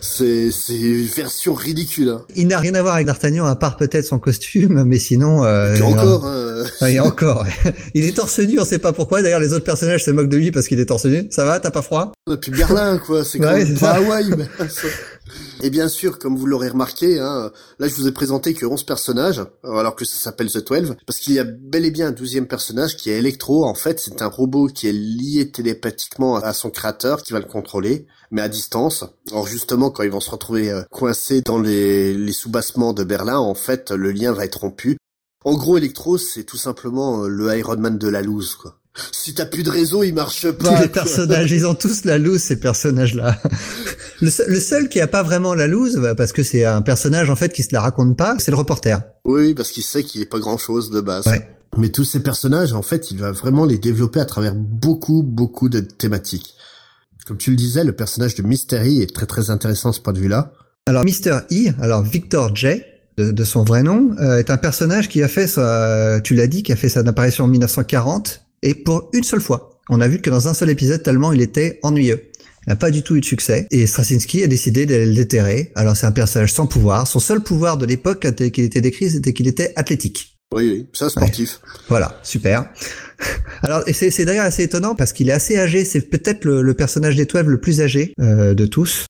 c'est 0.00 0.50
c'est 0.50 0.76
une 0.76 1.06
version 1.06 1.54
ridicule. 1.54 2.08
Hein. 2.10 2.22
Il 2.34 2.48
n'a 2.48 2.58
rien 2.58 2.74
à 2.74 2.82
voir 2.82 2.94
avec 2.94 3.06
D'Artagnan 3.06 3.46
à 3.46 3.56
part 3.56 3.76
peut-être 3.76 4.04
son 4.04 4.18
costume, 4.18 4.84
mais 4.84 4.98
sinon. 4.98 5.44
Euh, 5.44 5.78
encore. 5.80 6.26
Hein. 6.26 6.64
Ah, 6.80 6.90
il 6.90 7.00
encore. 7.00 7.46
il 7.94 8.04
est 8.04 8.16
torse 8.16 8.38
nu, 8.38 8.58
on 8.58 8.64
sait 8.64 8.78
pas 8.78 8.92
pourquoi. 8.92 9.22
D'ailleurs, 9.22 9.40
les 9.40 9.52
autres 9.52 9.64
personnages 9.64 10.04
se 10.04 10.10
moquent 10.10 10.28
de 10.28 10.36
lui 10.36 10.50
parce 10.50 10.68
qu'il 10.68 10.80
est 10.80 10.86
torse 10.86 11.06
nu. 11.06 11.26
Ça 11.30 11.44
va, 11.44 11.60
t'as 11.60 11.70
pas 11.70 11.82
froid? 11.82 12.12
Depuis 12.26 12.50
Berlin, 12.50 12.98
quoi. 12.98 13.24
C'est 13.24 13.38
comme 13.38 13.52
ouais, 13.52 13.66
pas 13.74 13.92
Hawaï. 13.92 14.30
Mais... 14.36 14.46
Et 15.62 15.70
bien 15.70 15.88
sûr, 15.88 16.18
comme 16.18 16.36
vous 16.36 16.46
l'aurez 16.46 16.68
remarqué, 16.68 17.18
hein, 17.18 17.50
là 17.78 17.88
je 17.88 17.94
vous 17.94 18.06
ai 18.06 18.12
présenté 18.12 18.54
que 18.54 18.66
11 18.66 18.84
personnages, 18.84 19.42
alors 19.64 19.96
que 19.96 20.04
ça 20.04 20.16
s'appelle 20.16 20.50
The 20.50 20.66
12, 20.66 20.96
parce 21.06 21.18
qu'il 21.18 21.34
y 21.34 21.38
a 21.38 21.44
bel 21.44 21.84
et 21.84 21.90
bien 21.90 22.08
un 22.08 22.12
douzième 22.12 22.46
personnage 22.46 22.96
qui 22.96 23.10
est 23.10 23.18
Electro. 23.18 23.64
En 23.64 23.74
fait, 23.74 24.00
c'est 24.00 24.22
un 24.22 24.28
robot 24.28 24.68
qui 24.68 24.88
est 24.88 24.92
lié 24.92 25.50
télépathiquement 25.50 26.36
à 26.36 26.52
son 26.52 26.70
créateur, 26.70 27.22
qui 27.22 27.32
va 27.32 27.38
le 27.38 27.46
contrôler, 27.46 28.06
mais 28.30 28.42
à 28.42 28.48
distance. 28.48 29.04
Alors 29.30 29.46
justement, 29.46 29.90
quand 29.90 30.02
ils 30.02 30.10
vont 30.10 30.20
se 30.20 30.30
retrouver 30.30 30.70
euh, 30.70 30.82
coincés 30.90 31.42
dans 31.44 31.58
les, 31.58 32.14
les 32.14 32.32
sous-bassements 32.32 32.92
de 32.92 33.04
Berlin, 33.04 33.38
en 33.38 33.54
fait, 33.54 33.90
le 33.90 34.12
lien 34.12 34.32
va 34.32 34.44
être 34.44 34.60
rompu. 34.60 34.98
En 35.44 35.54
gros, 35.54 35.76
Electro, 35.76 36.18
c'est 36.18 36.44
tout 36.44 36.56
simplement 36.56 37.22
euh, 37.22 37.28
le 37.28 37.56
Iron 37.56 37.76
Man 37.76 37.98
de 37.98 38.08
la 38.08 38.20
loose, 38.22 38.56
quoi. 38.56 38.80
Si 39.12 39.34
t'as 39.34 39.46
plus 39.46 39.62
de 39.62 39.70
réseau, 39.70 40.02
il 40.02 40.14
marche 40.14 40.50
pas. 40.58 40.76
Tous 40.76 40.82
les 40.82 40.88
personnages, 40.88 41.52
ils 41.52 41.66
ont 41.66 41.74
tous 41.74 42.04
la 42.04 42.18
loose, 42.18 42.40
ces 42.40 42.58
personnages-là. 42.58 43.40
Le, 44.22 44.30
seul, 44.30 44.88
qui 44.88 45.00
a 45.00 45.06
pas 45.06 45.22
vraiment 45.22 45.52
la 45.52 45.66
loose, 45.66 45.96
bah, 45.96 46.14
parce 46.14 46.32
que 46.32 46.42
c'est 46.42 46.64
un 46.64 46.80
personnage 46.80 47.28
en 47.28 47.36
fait 47.36 47.52
qui 47.52 47.62
se 47.62 47.68
la 47.72 47.82
raconte 47.82 48.16
pas, 48.16 48.36
c'est 48.38 48.50
le 48.50 48.56
reporter. 48.56 49.02
Oui, 49.26 49.52
parce 49.52 49.70
qu'il 49.70 49.82
sait 49.82 50.04
qu'il 50.04 50.22
est 50.22 50.26
pas 50.26 50.38
grand-chose 50.38 50.90
de 50.90 51.02
base. 51.02 51.26
Mais 51.76 51.90
tous 51.90 52.04
ces 52.04 52.20
personnages, 52.20 52.72
en 52.72 52.80
fait, 52.80 53.10
il 53.10 53.18
va 53.18 53.32
vraiment 53.32 53.66
les 53.66 53.76
développer 53.76 54.20
à 54.20 54.24
travers 54.24 54.54
beaucoup, 54.54 55.22
beaucoup 55.22 55.68
de 55.68 55.80
thématiques. 55.80 56.54
Comme 57.26 57.36
tu 57.36 57.50
le 57.50 57.56
disais, 57.56 57.84
le 57.84 57.92
personnage 57.92 58.34
de 58.36 58.42
Mystery 58.42 59.02
est 59.02 59.14
très 59.14 59.26
très 59.26 59.50
intéressant 59.50 59.92
ce 59.92 60.00
point 60.00 60.14
de 60.14 60.20
vue-là. 60.20 60.52
Alors 60.86 61.04
Mr. 61.04 61.40
E, 61.50 61.72
alors 61.82 62.02
Victor 62.02 62.54
J, 62.54 62.82
de, 63.18 63.44
son 63.44 63.64
vrai 63.64 63.82
nom, 63.82 64.12
euh, 64.20 64.38
est 64.38 64.50
un 64.50 64.56
personnage 64.56 65.08
qui 65.08 65.22
a 65.22 65.28
fait 65.28 65.46
sa, 65.46 66.20
tu 66.22 66.34
l'as 66.34 66.46
dit, 66.46 66.62
qui 66.62 66.72
a 66.72 66.76
fait 66.76 66.88
sa 66.88 67.00
apparition 67.00 67.44
en 67.44 67.48
1940 67.48 68.45
et 68.62 68.74
pour 68.74 69.10
une 69.12 69.24
seule 69.24 69.40
fois. 69.40 69.80
On 69.88 70.00
a 70.00 70.08
vu 70.08 70.20
que 70.20 70.30
dans 70.30 70.48
un 70.48 70.54
seul 70.54 70.70
épisode, 70.70 71.02
tellement 71.02 71.32
il 71.32 71.40
était 71.40 71.78
ennuyeux. 71.82 72.30
Il 72.66 72.70
n'a 72.70 72.76
pas 72.76 72.90
du 72.90 73.02
tout 73.02 73.14
eu 73.14 73.20
de 73.20 73.24
succès. 73.24 73.68
Et 73.70 73.86
Straczynski 73.86 74.42
a 74.42 74.48
décidé 74.48 74.86
de 74.86 74.96
le 74.96 75.14
déterrer. 75.14 75.70
Alors 75.76 75.96
c'est 75.96 76.06
un 76.06 76.12
personnage 76.12 76.52
sans 76.52 76.66
pouvoir. 76.66 77.06
Son 77.06 77.20
seul 77.20 77.40
pouvoir 77.40 77.76
de 77.76 77.86
l'époque 77.86 78.26
qu'il 78.50 78.64
était 78.64 78.80
décrit, 78.80 79.10
c'était 79.10 79.32
qu'il 79.32 79.46
était 79.46 79.72
athlétique. 79.76 80.36
Oui, 80.54 80.70
oui, 80.70 80.86
un 81.00 81.08
sportif. 81.08 81.60
Voilà, 81.88 82.20
super. 82.22 82.70
Alors, 83.62 83.82
et 83.88 83.92
c'est 83.92 84.24
d'ailleurs 84.24 84.44
assez 84.44 84.62
étonnant 84.62 84.94
parce 84.94 85.12
qu'il 85.12 85.28
est 85.28 85.32
assez 85.32 85.58
âgé. 85.58 85.84
C'est 85.84 86.02
peut-être 86.02 86.44
le, 86.44 86.74
personnage 86.74 87.16
d'étoile 87.16 87.46
le 87.46 87.60
plus 87.60 87.80
âgé 87.80 88.14
euh, 88.20 88.54
de 88.54 88.66
tous. 88.66 89.06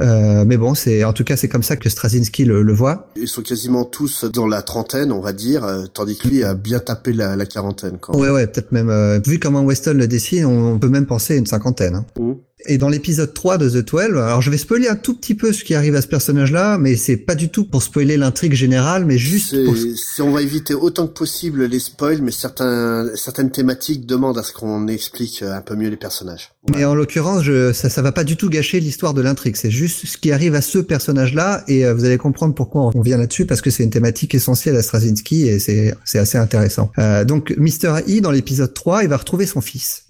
Euh, 0.00 0.44
mais 0.46 0.56
bon, 0.56 0.74
c'est 0.74 1.04
en 1.04 1.12
tout 1.12 1.24
cas 1.24 1.36
c'est 1.36 1.48
comme 1.48 1.62
ça 1.62 1.76
que 1.76 1.88
Straczynski 1.88 2.44
le, 2.44 2.62
le, 2.62 2.72
voit. 2.72 3.08
Ils 3.16 3.28
sont 3.28 3.42
quasiment 3.42 3.84
tous 3.84 4.24
dans 4.24 4.46
la 4.46 4.62
trentaine, 4.62 5.10
on 5.10 5.20
va 5.20 5.32
dire, 5.32 5.64
euh, 5.64 5.86
tandis 5.92 6.18
que 6.18 6.28
lui 6.28 6.44
a 6.44 6.54
bien 6.54 6.80
tapé 6.80 7.12
la, 7.12 7.36
la 7.36 7.46
quarantaine. 7.46 7.98
Quand 7.98 8.14
Ouais, 8.14 8.30
ouais, 8.30 8.46
peut-être 8.46 8.72
même. 8.72 8.90
Euh, 8.90 9.20
vu 9.24 9.38
comment 9.38 9.62
Weston 9.62 9.94
le 9.94 10.06
dessine, 10.06 10.44
on, 10.44 10.78
peut 10.78 10.88
même 10.88 11.06
penser 11.06 11.34
à 11.34 11.36
une 11.36 11.46
cinquantaine. 11.46 11.94
Hein. 11.94 12.04
Mmh. 12.18 12.32
Et 12.64 12.78
dans 12.78 12.88
l'épisode 12.88 13.34
3 13.34 13.58
de 13.58 13.68
The 13.68 13.86
12, 13.86 14.02
alors 14.16 14.40
je 14.40 14.50
vais 14.50 14.56
spoiler 14.56 14.88
un 14.88 14.96
tout 14.96 15.14
petit 15.14 15.34
peu 15.34 15.52
ce 15.52 15.62
qui 15.62 15.74
arrive 15.74 15.94
à 15.94 16.00
ce 16.00 16.06
personnage-là, 16.06 16.78
mais 16.78 16.96
c'est 16.96 17.18
pas 17.18 17.34
du 17.34 17.50
tout 17.50 17.64
pour 17.64 17.82
spoiler 17.82 18.16
l'intrigue 18.16 18.54
générale, 18.54 19.04
mais 19.04 19.18
juste 19.18 19.54
pour... 19.64 19.76
Si 19.76 20.22
on 20.22 20.32
va 20.32 20.40
éviter 20.40 20.72
autant 20.72 21.06
que 21.06 21.12
possible 21.12 21.64
les 21.66 21.78
spoils, 21.78 22.22
mais 22.22 22.30
certains, 22.30 23.08
certaines 23.14 23.50
thématiques 23.50 24.06
demandent 24.06 24.38
à 24.38 24.42
ce 24.42 24.52
qu'on 24.52 24.88
explique 24.88 25.42
un 25.42 25.60
peu 25.60 25.76
mieux 25.76 25.90
les 25.90 25.98
personnages. 25.98 26.52
Mais 26.70 26.84
en 26.86 26.94
l'occurrence, 26.94 27.44
ça, 27.74 27.90
ça 27.90 28.02
va 28.02 28.12
pas 28.12 28.24
du 28.24 28.36
tout 28.38 28.48
gâcher 28.48 28.80
l'histoire 28.80 29.12
de 29.12 29.20
l'intrigue, 29.20 29.56
c'est 29.56 29.70
juste 29.70 30.06
ce 30.06 30.16
qui 30.16 30.32
arrive 30.32 30.54
à 30.54 30.62
ce 30.62 30.78
personnage-là, 30.78 31.62
et 31.68 31.84
euh, 31.84 31.94
vous 31.94 32.04
allez 32.04 32.18
comprendre 32.18 32.54
pourquoi 32.54 32.90
on 32.94 33.00
vient 33.02 33.18
là-dessus, 33.18 33.44
parce 33.44 33.60
que 33.60 33.70
c'est 33.70 33.84
une 33.84 33.90
thématique 33.90 34.34
essentielle 34.34 34.76
à 34.76 34.82
Straczynski, 34.82 35.46
et 35.46 35.58
c'est 35.58 35.94
assez 36.14 36.38
intéressant. 36.38 36.90
Euh, 36.98 37.24
donc, 37.24 37.54
Mr. 37.58 38.00
E, 38.08 38.20
dans 38.20 38.30
l'épisode 38.30 38.72
3, 38.72 39.02
il 39.02 39.10
va 39.10 39.18
retrouver 39.18 39.44
son 39.44 39.60
fils 39.60 40.05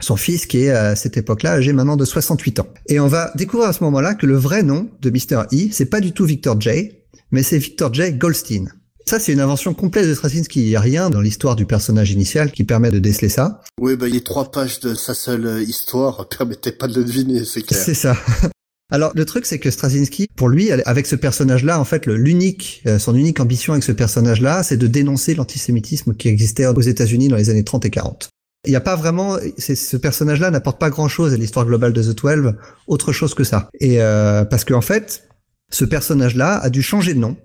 son 0.00 0.16
fils 0.16 0.46
qui 0.46 0.64
est 0.64 0.70
à 0.70 0.96
cette 0.96 1.16
époque-là 1.16 1.52
âgé 1.52 1.72
maintenant 1.72 1.96
de 1.96 2.04
68 2.04 2.60
ans. 2.60 2.68
Et 2.86 3.00
on 3.00 3.08
va 3.08 3.32
découvrir 3.34 3.68
à 3.68 3.72
ce 3.72 3.82
moment-là 3.84 4.14
que 4.14 4.26
le 4.26 4.36
vrai 4.36 4.62
nom 4.62 4.88
de 5.00 5.10
Mr. 5.10 5.44
E, 5.52 5.68
c'est 5.72 5.86
pas 5.86 6.00
du 6.00 6.12
tout 6.12 6.24
Victor 6.24 6.60
J, 6.60 6.92
mais 7.30 7.42
c'est 7.42 7.58
Victor 7.58 7.92
J. 7.92 8.12
Goldstein. 8.12 8.68
Ça, 9.06 9.18
c'est 9.18 9.32
une 9.32 9.40
invention 9.40 9.72
complète 9.72 10.06
de 10.06 10.12
Straczynski. 10.14 10.60
Il 10.60 10.68
n'y 10.68 10.76
a 10.76 10.80
rien 10.80 11.08
dans 11.08 11.22
l'histoire 11.22 11.56
du 11.56 11.64
personnage 11.64 12.10
initial 12.10 12.52
qui 12.52 12.64
permet 12.64 12.90
de 12.90 12.98
déceler 12.98 13.30
ça. 13.30 13.62
Oui, 13.80 13.96
bah, 13.96 14.06
les 14.06 14.20
trois 14.20 14.50
pages 14.50 14.80
de 14.80 14.94
sa 14.94 15.14
seule 15.14 15.46
euh, 15.46 15.62
histoire 15.62 16.28
permettaient 16.38 16.72
pas 16.72 16.88
de 16.88 16.94
le 16.94 17.04
deviner, 17.04 17.44
c'est 17.44 17.62
clair. 17.62 17.80
C'est 17.80 17.94
ça. 17.94 18.16
Alors 18.90 19.12
le 19.14 19.26
truc 19.26 19.44
c'est 19.44 19.58
que 19.58 19.70
Straczynski, 19.70 20.28
pour 20.34 20.48
lui, 20.48 20.70
avec 20.72 21.06
ce 21.06 21.14
personnage-là, 21.14 21.78
en 21.78 21.84
fait, 21.84 22.06
l'unique, 22.06 22.82
euh, 22.86 22.98
son 22.98 23.14
unique 23.14 23.38
ambition 23.38 23.74
avec 23.74 23.84
ce 23.84 23.92
personnage-là, 23.92 24.62
c'est 24.62 24.78
de 24.78 24.86
dénoncer 24.86 25.34
l'antisémitisme 25.34 26.14
qui 26.14 26.28
existait 26.28 26.66
aux 26.66 26.80
États-Unis 26.80 27.28
dans 27.28 27.36
les 27.36 27.50
années 27.50 27.64
30 27.64 27.84
et 27.84 27.90
40 27.90 28.30
il 28.66 28.70
n'y 28.70 28.76
a 28.76 28.80
pas 28.80 28.96
vraiment, 28.96 29.36
ce 29.58 29.96
personnage-là 29.96 30.50
n'apporte 30.50 30.80
pas 30.80 30.90
grand-chose 30.90 31.32
à 31.32 31.36
l'histoire 31.36 31.64
globale 31.64 31.92
de 31.92 32.02
The 32.02 32.14
Twelve, 32.14 32.54
autre 32.86 33.12
chose 33.12 33.34
que 33.34 33.44
ça. 33.44 33.70
Et 33.80 34.02
euh, 34.02 34.44
parce 34.44 34.64
qu'en 34.64 34.78
en 34.78 34.80
fait, 34.80 35.28
ce 35.70 35.84
personnage-là 35.84 36.58
a 36.58 36.70
dû 36.70 36.82
changer 36.82 37.14
de 37.14 37.20
nom 37.20 37.36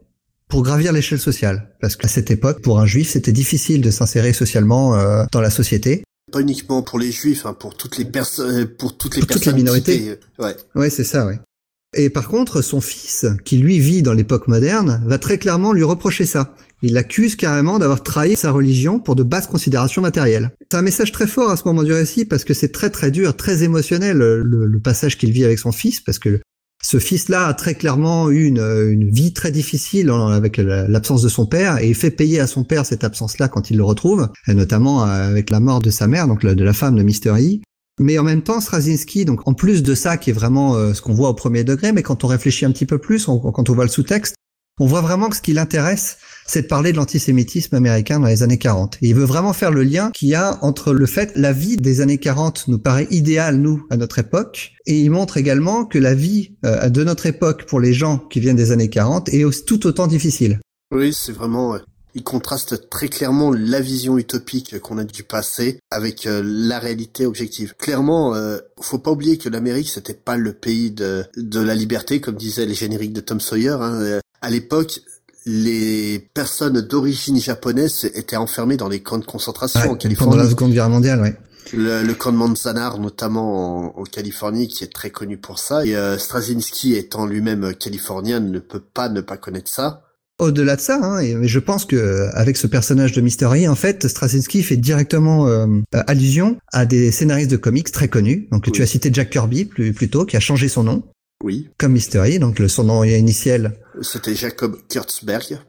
pour 0.47 0.63
gravir 0.63 0.91
l'échelle 0.91 1.19
sociale, 1.19 1.75
parce 1.81 1.95
qu'à 1.95 2.07
cette 2.07 2.31
époque, 2.31 2.61
pour 2.61 2.79
un 2.79 2.85
juif, 2.85 3.09
c'était 3.09 3.31
difficile 3.31 3.81
de 3.81 3.91
s'insérer 3.91 4.33
socialement 4.33 4.95
euh, 4.95 5.23
dans 5.31 5.41
la 5.41 5.49
société. 5.49 6.03
Pas 6.31 6.41
uniquement 6.41 6.81
pour 6.81 6.99
les 6.99 7.11
juifs, 7.11 7.45
hein, 7.45 7.53
pour 7.53 7.75
toutes 7.75 7.97
les 7.97 8.05
personnes, 8.05 8.61
euh, 8.61 8.65
pour 8.65 8.97
toutes 8.97 9.15
les 9.15 9.21
personnes, 9.21 9.41
toutes 9.41 9.45
les 9.45 9.53
minorités. 9.53 10.19
Ouais, 10.39 10.55
ouais 10.75 10.89
c'est 10.89 11.03
ça, 11.03 11.25
ouais. 11.25 11.39
Et 11.95 12.09
par 12.09 12.27
contre, 12.27 12.61
son 12.61 12.81
fils, 12.81 13.25
qui 13.45 13.57
lui 13.57 13.79
vit 13.79 14.01
dans 14.01 14.13
l'époque 14.13 14.47
moderne, 14.47 15.03
va 15.05 15.19
très 15.19 15.37
clairement 15.37 15.73
lui 15.73 15.83
reprocher 15.83 16.25
ça. 16.25 16.55
Il 16.85 16.93
l'accuse 16.93 17.37
carrément 17.37 17.79
d'avoir 17.79 18.03
trahi 18.03 18.35
sa 18.35 18.51
religion 18.51 18.99
pour 18.99 19.15
de 19.15 19.23
basses 19.23 19.47
considérations 19.47 20.01
matérielles. 20.01 20.51
C'est 20.69 20.77
un 20.77 20.81
message 20.81 21.13
très 21.13 21.27
fort 21.27 21.49
à 21.49 21.55
ce 21.55 21.63
moment 21.65 21.81
du 21.81 21.93
récit 21.93 22.25
parce 22.25 22.43
que 22.43 22.53
c'est 22.53 22.73
très 22.73 22.89
très 22.89 23.09
dur, 23.09 23.37
très 23.37 23.63
émotionnel 23.63 24.17
le, 24.17 24.79
passage 24.83 25.17
qu'il 25.17 25.31
vit 25.31 25.45
avec 25.45 25.59
son 25.59 25.71
fils 25.71 26.01
parce 26.01 26.19
que 26.19 26.41
ce 26.83 26.99
fils-là 26.99 27.47
a 27.47 27.53
très 27.53 27.75
clairement 27.75 28.29
eu 28.29 28.43
une, 28.43 28.59
une 28.59 29.09
vie 29.09 29.31
très 29.31 29.49
difficile 29.49 30.09
avec 30.09 30.57
l'absence 30.57 31.21
de 31.21 31.29
son 31.29 31.45
père 31.45 31.81
et 31.81 31.87
il 31.87 31.95
fait 31.95 32.11
payer 32.11 32.41
à 32.41 32.47
son 32.47 32.65
père 32.65 32.85
cette 32.85 33.05
absence-là 33.05 33.47
quand 33.47 33.71
il 33.71 33.77
le 33.77 33.85
retrouve, 33.85 34.27
et 34.49 34.53
notamment 34.53 35.03
avec 35.03 35.49
la 35.51 35.61
mort 35.61 35.79
de 35.79 35.89
sa 35.89 36.07
mère, 36.07 36.27
donc 36.27 36.45
de 36.45 36.63
la 36.63 36.73
femme 36.73 36.97
de 36.97 37.03
Mr. 37.03 37.41
E. 37.41 37.61
Mais 38.01 38.17
en 38.17 38.23
même 38.23 38.41
temps, 38.41 38.59
Straczynski, 38.59 39.23
donc 39.23 39.47
en 39.47 39.53
plus 39.53 39.83
de 39.83 39.95
ça 39.95 40.17
qui 40.17 40.31
est 40.31 40.33
vraiment 40.33 40.75
euh, 40.75 40.93
ce 40.93 41.01
qu'on 41.01 41.13
voit 41.13 41.29
au 41.29 41.33
premier 41.33 41.63
degré, 41.63 41.93
mais 41.93 42.03
quand 42.03 42.25
on 42.25 42.27
réfléchit 42.27 42.65
un 42.65 42.71
petit 42.71 42.87
peu 42.87 42.97
plus, 42.97 43.25
quand 43.25 43.69
on 43.69 43.73
voit 43.73 43.85
le 43.85 43.89
sous-texte, 43.89 44.35
on 44.79 44.87
voit 44.87 45.01
vraiment 45.01 45.29
que 45.29 45.35
ce 45.35 45.41
qui 45.41 45.53
l'intéresse, 45.53 46.17
c'est 46.45 46.63
de 46.63 46.67
parler 46.67 46.91
de 46.91 46.97
l'antisémitisme 46.97 47.75
américain 47.75 48.19
dans 48.19 48.27
les 48.27 48.43
années 48.43 48.57
40. 48.57 48.97
Et 49.01 49.09
il 49.09 49.15
veut 49.15 49.23
vraiment 49.23 49.53
faire 49.53 49.71
le 49.71 49.83
lien 49.83 50.11
qu'il 50.11 50.29
y 50.29 50.35
a 50.35 50.59
entre 50.61 50.93
le 50.93 51.05
fait 51.05 51.31
la 51.35 51.53
vie 51.53 51.77
des 51.77 52.01
années 52.01 52.17
40 52.17 52.67
nous 52.67 52.79
paraît 52.79 53.07
idéale, 53.11 53.57
nous, 53.57 53.85
à 53.89 53.97
notre 53.97 54.19
époque, 54.19 54.73
et 54.85 54.99
il 54.99 55.09
montre 55.09 55.37
également 55.37 55.85
que 55.85 55.99
la 55.99 56.13
vie 56.13 56.55
euh, 56.65 56.89
de 56.89 57.03
notre 57.03 57.25
époque 57.25 57.65
pour 57.65 57.79
les 57.79 57.93
gens 57.93 58.17
qui 58.17 58.39
viennent 58.39 58.55
des 58.55 58.71
années 58.71 58.89
40 58.89 59.29
est 59.29 59.65
tout 59.65 59.85
autant 59.87 60.07
difficile. 60.07 60.59
Oui, 60.93 61.13
c'est 61.13 61.31
vraiment... 61.31 61.77
Il 62.15 62.23
contraste 62.23 62.91
très 62.91 63.07
clairement 63.07 63.51
la 63.51 63.81
vision 63.81 64.19
utopique 64.19 64.79
qu'on 64.81 64.99
a 64.99 65.03
du 65.03 65.23
passé 65.23 65.79
avec 65.89 66.27
euh, 66.27 66.43
la 66.45 66.77
réalité 66.77 67.25
objective. 67.25 67.73
Clairement, 67.75 68.35
euh, 68.35 68.59
faut 68.79 68.99
pas 68.99 69.09
oublier 69.09 69.39
que 69.39 69.49
l'Amérique 69.49 69.89
c'était 69.89 70.13
pas 70.13 70.37
le 70.37 70.53
pays 70.53 70.91
de, 70.91 71.25
de 71.37 71.59
la 71.59 71.73
liberté, 71.73 72.21
comme 72.21 72.35
disaient 72.35 72.67
les 72.67 72.75
génériques 72.75 73.13
de 73.13 73.21
Tom 73.21 73.39
Sawyer. 73.39 73.77
Hein 73.79 74.19
à 74.43 74.49
l'époque, 74.49 74.99
les 75.45 76.19
personnes 76.33 76.81
d'origine 76.81 77.39
japonaise 77.39 78.09
étaient 78.13 78.35
enfermées 78.37 78.77
dans 78.77 78.89
les 78.89 79.01
camps 79.01 79.17
de 79.17 79.25
concentration 79.25 79.79
Ouais, 79.81 79.87
en 79.89 79.95
Californie. 79.95 80.31
pendant 80.31 80.43
la 80.43 80.49
Seconde 80.49 80.73
Guerre 80.73 80.89
mondiale, 80.89 81.21
ouais. 81.21 81.35
Le, 81.73 82.03
le 82.03 82.13
camp 82.13 82.31
de 82.31 82.37
Manzanar, 82.37 82.99
notamment 82.99 83.95
en, 83.97 84.01
en 84.01 84.03
Californie, 84.03 84.67
qui 84.67 84.83
est 84.83 84.93
très 84.93 85.09
connu 85.09 85.37
pour 85.37 85.59
ça. 85.59 85.85
Et 85.85 85.95
euh, 85.95 86.17
Straczynski, 86.17 86.95
étant 86.95 87.25
lui-même 87.25 87.63
euh, 87.63 87.73
californien, 87.73 88.39
ne 88.39 88.59
peut 88.59 88.81
pas 88.81 89.09
ne 89.09 89.21
pas 89.21 89.37
connaître 89.37 89.71
ça. 89.71 90.01
Au-delà 90.39 90.75
de 90.75 90.81
ça, 90.81 90.99
hein, 91.01 91.19
et, 91.19 91.37
je 91.47 91.59
pense 91.59 91.85
que 91.85 92.27
avec 92.33 92.57
ce 92.57 92.67
personnage 92.67 93.13
de 93.13 93.21
Mystery, 93.21 93.67
en 93.67 93.75
fait, 93.75 94.07
Straczynski 94.07 94.61
fait 94.63 94.77
directement 94.77 95.47
euh, 95.47 95.67
euh, 95.95 96.03
allusion 96.07 96.57
à 96.73 96.85
des 96.85 97.11
scénaristes 97.11 97.51
de 97.51 97.57
comics 97.57 97.91
très 97.91 98.07
connus. 98.07 98.47
Donc 98.51 98.63
tu 98.65 98.71
Oui. 98.71 98.81
as 98.81 98.87
cité 98.87 99.09
Jack 99.13 99.29
Kirby 99.29 99.65
plus, 99.65 99.93
plus 99.93 100.09
tôt, 100.09 100.25
qui 100.25 100.35
a 100.35 100.39
changé 100.41 100.67
son 100.67 100.83
nom 100.83 101.03
Oui, 101.43 101.69
comme 101.77 101.91
Mystery, 101.91 102.39
donc 102.39 102.57
le, 102.57 102.67
son 102.67 102.85
nom 102.85 103.03
initial 103.03 103.73
c'était 104.01 104.33
Jacob 104.33 104.77
Kurtzberg. 104.89 105.59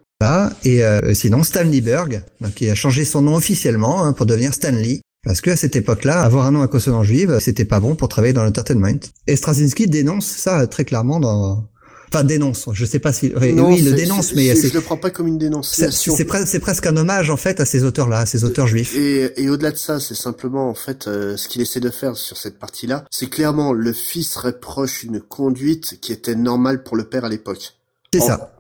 et 0.64 0.84
euh, 0.84 1.14
sinon 1.14 1.42
Stan 1.42 1.66
Berg, 1.66 2.22
donc 2.40 2.54
qui 2.54 2.70
a 2.70 2.74
changé 2.74 3.04
son 3.04 3.22
nom 3.22 3.34
officiellement 3.34 4.04
hein, 4.04 4.12
pour 4.12 4.26
devenir 4.26 4.54
Stan 4.54 4.70
Lee. 4.70 5.00
Parce 5.24 5.40
que 5.40 5.50
à 5.50 5.56
cette 5.56 5.74
époque-là, 5.74 6.20
avoir 6.20 6.46
un 6.46 6.50
nom 6.50 6.60
à 6.60 6.68
consonance 6.68 7.06
juive, 7.06 7.38
c'était 7.40 7.64
pas 7.64 7.80
bon 7.80 7.96
pour 7.96 8.08
travailler 8.08 8.34
dans 8.34 8.44
l'entertainment. 8.44 9.00
Et 9.26 9.36
Straczynski 9.36 9.86
dénonce 9.86 10.26
ça 10.26 10.60
euh, 10.60 10.66
très 10.66 10.84
clairement 10.84 11.18
dans, 11.18 11.66
enfin 12.14 12.24
dénonce. 12.24 12.68
Je 12.72 12.84
sais 12.84 12.98
pas 12.98 13.12
si, 13.12 13.32
oui, 13.40 13.52
Non, 13.52 13.68
oui, 13.68 13.76
il 13.78 13.84
le 13.84 13.92
dénonce, 13.92 14.34
mais 14.34 14.54
je 14.54 14.72
le 14.72 14.80
prends 14.80 14.96
pas 14.96 15.10
comme 15.10 15.26
une 15.26 15.38
dénonciation. 15.38 16.14
c'est 16.16 16.24
pre- 16.28 16.46
c'est 16.46 16.60
presque 16.60 16.86
un 16.86 16.96
hommage 16.96 17.30
en 17.30 17.36
fait 17.36 17.60
à 17.60 17.64
ces 17.64 17.84
auteurs-là, 17.84 18.20
à 18.20 18.26
ces 18.26 18.44
auteurs 18.44 18.66
juifs. 18.66 18.94
Et, 18.96 19.42
et 19.42 19.48
au-delà 19.50 19.70
de 19.72 19.76
ça, 19.76 20.00
c'est 20.00 20.14
simplement 20.14 20.68
en 20.70 20.74
fait 20.74 21.06
euh, 21.08 21.36
ce 21.36 21.48
qu'il 21.48 21.62
essaie 21.62 21.80
de 21.80 21.90
faire 21.90 22.16
sur 22.16 22.36
cette 22.36 22.58
partie-là, 22.58 23.04
c'est 23.10 23.28
clairement 23.28 23.72
le 23.72 23.92
fils 23.92 24.36
reproche 24.36 25.02
une 25.02 25.20
conduite 25.20 25.98
qui 26.00 26.12
était 26.12 26.34
normale 26.34 26.82
pour 26.82 26.96
le 26.96 27.04
père 27.04 27.24
à 27.24 27.28
l'époque. 27.28 27.74
C'est 28.12 28.20
En- 28.22 28.26
ça. 28.26 28.50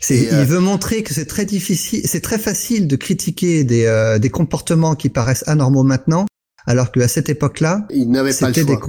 C'est, 0.00 0.32
euh, 0.32 0.42
il 0.42 0.46
veut 0.46 0.60
montrer 0.60 1.02
que 1.02 1.12
c'est 1.12 1.24
très 1.24 1.44
difficile, 1.44 2.02
c'est 2.04 2.20
très 2.20 2.38
facile 2.38 2.86
de 2.86 2.94
critiquer 2.94 3.64
des, 3.64 3.84
euh, 3.86 4.20
des 4.20 4.30
comportements 4.30 4.94
qui 4.94 5.08
paraissent 5.08 5.42
anormaux 5.48 5.82
maintenant, 5.82 6.26
alors 6.66 6.92
qu'à 6.92 7.08
cette 7.08 7.28
époque-là, 7.28 7.84
Il 7.90 8.08
n'avait 8.10 8.32
pas 8.32 8.48
le 8.48 8.54
choix. 8.54 8.80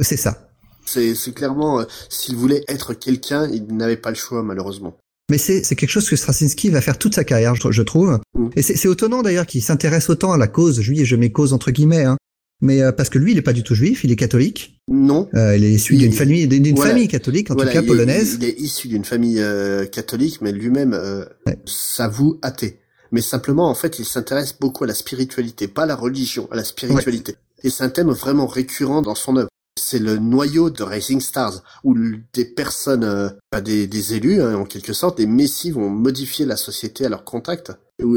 c'est 0.00 0.16
ça. 0.16 0.47
C'est 0.88 1.34
clairement, 1.34 1.80
euh, 1.80 1.84
s'il 2.08 2.36
voulait 2.36 2.64
être 2.68 2.94
quelqu'un, 2.94 3.48
il 3.52 3.66
n'avait 3.76 3.96
pas 3.96 4.10
le 4.10 4.16
choix 4.16 4.42
malheureusement. 4.42 4.96
Mais 5.30 5.36
c'est, 5.38 5.62
quelque 5.62 5.90
chose 5.90 6.08
que 6.08 6.16
Straczynski 6.16 6.70
va 6.70 6.80
faire 6.80 6.96
toute 6.96 7.14
sa 7.14 7.22
carrière, 7.24 7.54
je, 7.54 7.70
je 7.70 7.82
trouve. 7.82 8.18
Mm. 8.34 8.48
Et 8.56 8.62
c'est, 8.62 8.82
étonnant 8.90 9.22
d'ailleurs 9.22 9.46
qu'il 9.46 9.62
s'intéresse 9.62 10.08
autant 10.08 10.32
à 10.32 10.38
la 10.38 10.48
cause 10.48 10.80
juive, 10.80 11.04
je 11.04 11.16
mets 11.16 11.30
cause 11.30 11.52
entre 11.52 11.70
guillemets, 11.70 12.04
hein. 12.04 12.16
Mais 12.60 12.82
euh, 12.82 12.90
parce 12.90 13.08
que 13.08 13.18
lui, 13.18 13.32
il 13.32 13.38
est 13.38 13.42
pas 13.42 13.52
du 13.52 13.62
tout 13.62 13.74
juif, 13.74 14.02
il 14.02 14.10
est 14.10 14.16
catholique. 14.16 14.80
Non. 14.88 15.28
Euh, 15.34 15.56
il 15.56 15.64
est 15.64 15.70
issu 15.70 15.96
d'une 15.96 16.12
famille, 16.12 16.48
d'une 16.48 16.74
voilà. 16.74 16.90
famille 16.90 17.06
catholique, 17.06 17.50
en 17.52 17.54
Voilà, 17.54 17.70
tout 17.70 17.74
cas 17.76 17.82
il 17.82 17.84
est- 17.84 17.88
polonaise. 17.88 18.38
Il, 18.40 18.44
est 18.44 18.58
issu 18.58 18.88
d'une 18.88 19.04
famille 19.04 19.38
euh, 19.38 19.86
catholique, 19.86 20.40
mais 20.40 20.50
lui-même 20.50 20.92
euh, 20.92 21.24
Ouais. 21.46 21.56
s'avoue 21.66 22.38
athée. 22.42 22.80
Mais 23.12 23.20
simplement, 23.20 23.70
en 23.70 23.74
fait, 23.74 23.98
il 24.00 24.04
s'intéresse 24.04 24.56
beaucoup 24.58 24.84
à 24.84 24.86
la 24.88 24.94
spiritualité, 24.94 25.68
pas 25.68 25.84
à 25.84 25.86
la 25.86 25.94
religion, 25.94 26.48
à 26.50 26.56
la 26.56 26.64
spiritualité. 26.64 27.36
Et 27.62 27.70
c'est 27.70 27.84
un 27.84 27.90
thème 27.90 28.10
vraiment 28.10 28.46
récurrent 28.46 29.02
dans 29.02 29.14
son 29.14 29.36
œuvre. 29.36 29.48
C'est 29.90 29.98
le 29.98 30.18
noyau 30.18 30.68
de 30.68 30.82
Rising 30.82 31.20
Stars, 31.20 31.62
où 31.82 31.96
des 32.34 32.44
personnes, 32.44 33.04
euh, 33.04 33.30
bah, 33.50 33.62
des, 33.62 33.86
des 33.86 34.14
élus, 34.14 34.42
hein, 34.42 34.54
en 34.56 34.64
quelque 34.64 34.92
sorte, 34.92 35.16
des 35.16 35.26
messies 35.26 35.70
vont 35.70 35.88
modifier 35.88 36.44
la 36.44 36.56
société 36.56 37.06
à 37.06 37.08
leur 37.08 37.24
contact. 37.24 37.72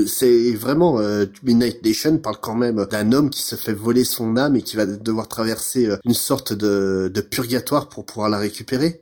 C'est 0.05 0.51
vraiment, 0.51 0.99
euh, 0.99 1.27
Midnight 1.43 1.81
Nation 1.85 2.17
parle 2.17 2.39
quand 2.41 2.55
même 2.55 2.85
d'un 2.91 3.13
homme 3.13 3.29
qui 3.29 3.41
se 3.41 3.55
fait 3.55 3.71
voler 3.71 4.03
son 4.03 4.35
âme 4.35 4.57
et 4.57 4.63
qui 4.63 4.75
va 4.75 4.85
devoir 4.85 5.29
traverser 5.29 5.85
euh, 5.85 5.95
une 6.03 6.13
sorte 6.13 6.51
de, 6.51 7.09
de 7.13 7.21
purgatoire 7.21 7.87
pour 7.87 8.05
pouvoir 8.05 8.29
la 8.29 8.37
récupérer. 8.37 9.01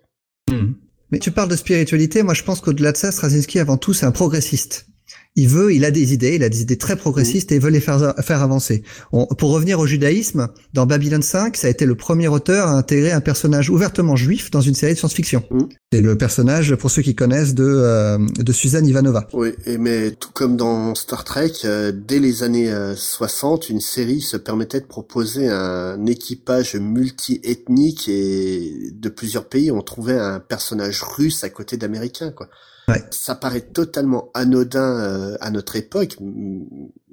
Mm. 0.51 0.73
Mais 1.11 1.17
tu 1.17 1.31
parles 1.31 1.49
de 1.49 1.55
spiritualité, 1.55 2.21
moi 2.21 2.35
je 2.35 2.43
pense 2.43 2.61
qu'au-delà 2.61 2.91
de 2.91 2.97
ça, 2.97 3.11
Straczynski 3.11 3.57
avant 3.57 3.77
tout 3.77 3.95
c'est 3.95 4.05
un 4.05 4.11
progressiste. 4.11 4.88
Il 5.35 5.47
veut, 5.47 5.73
il 5.73 5.85
a 5.85 5.91
des 5.91 6.11
idées, 6.13 6.35
il 6.35 6.43
a 6.43 6.49
des 6.49 6.61
idées 6.61 6.77
très 6.77 6.95
progressistes 6.95 7.51
et 7.51 7.55
il 7.55 7.61
veut 7.61 7.69
les 7.69 7.79
faire, 7.79 8.13
faire 8.21 8.41
avancer. 8.41 8.83
On- 9.13 9.25
pour 9.27 9.51
revenir 9.51 9.79
au 9.79 9.85
judaïsme, 9.85 10.49
dans 10.73 10.85
Babylon 10.85 11.21
5, 11.21 11.55
ça 11.55 11.67
a 11.67 11.69
été 11.69 11.85
le 11.85 11.95
premier 11.95 12.27
auteur 12.27 12.67
à 12.67 12.71
intégrer 12.71 13.11
un 13.11 13.21
personnage 13.21 13.69
ouvertement 13.69 14.15
juif 14.15 14.51
dans 14.51 14.59
une 14.61 14.73
série 14.73 14.93
de 14.93 14.97
science-fiction. 14.97 15.43
Mm. 15.51 15.59
C'est 15.93 16.01
le 16.01 16.17
personnage, 16.17 16.75
pour 16.75 16.91
ceux 16.91 17.03
qui 17.03 17.15
connaissent, 17.15 17.53
de, 17.53 17.63
euh, 17.63 18.17
de 18.37 18.51
Suzanne 18.51 18.85
Ivanova. 18.85 19.27
Oui, 19.33 19.53
et 19.65 19.77
mais 19.77 20.11
tout 20.11 20.31
comme 20.33 20.57
dans 20.57 20.93
Star 20.95 21.23
Trek, 21.23 21.53
euh, 21.63 21.91
dès 21.95 22.19
les 22.19 22.43
années 22.43 22.71
euh, 22.71 22.95
60, 22.95 23.69
une 23.69 23.81
série 23.81 24.21
se 24.21 24.35
permettait 24.35 24.81
de 24.81 24.85
proposer 24.87 25.47
un 25.47 26.05
équipage 26.05 26.75
multi-ethnique 26.75 28.07
et 28.09 28.91
de 28.93 29.09
plusieurs 29.09 29.45
pays. 29.47 29.71
On 29.71 29.81
trouvait 29.81 30.17
un 30.19 30.39
personnage 30.39 31.01
russe 31.03 31.43
à 31.43 31.49
côté 31.49 31.77
d'Américains, 31.77 32.31
quoi. 32.31 32.49
Ouais. 32.89 33.03
Ça 33.11 33.35
paraît 33.35 33.61
totalement 33.61 34.29
anodin 34.33 34.99
euh, 34.99 35.37
à 35.41 35.51
notre 35.51 35.75
époque, 35.75 36.17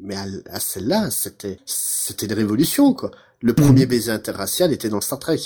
mais 0.03 0.17
à, 0.17 0.25
à 0.51 0.61
celle-là, 0.61 1.09
c'était 1.11 1.59
c'était 1.67 2.27
une 2.27 2.33
révolution, 2.35 2.93
quoi. 2.95 3.11
Le 3.43 3.53
premier 3.53 3.87
baiser 3.87 4.11
interracial 4.11 4.73
était 4.73 4.89
dans 4.89 5.01
Star 5.01 5.19
Trek. 5.19 5.39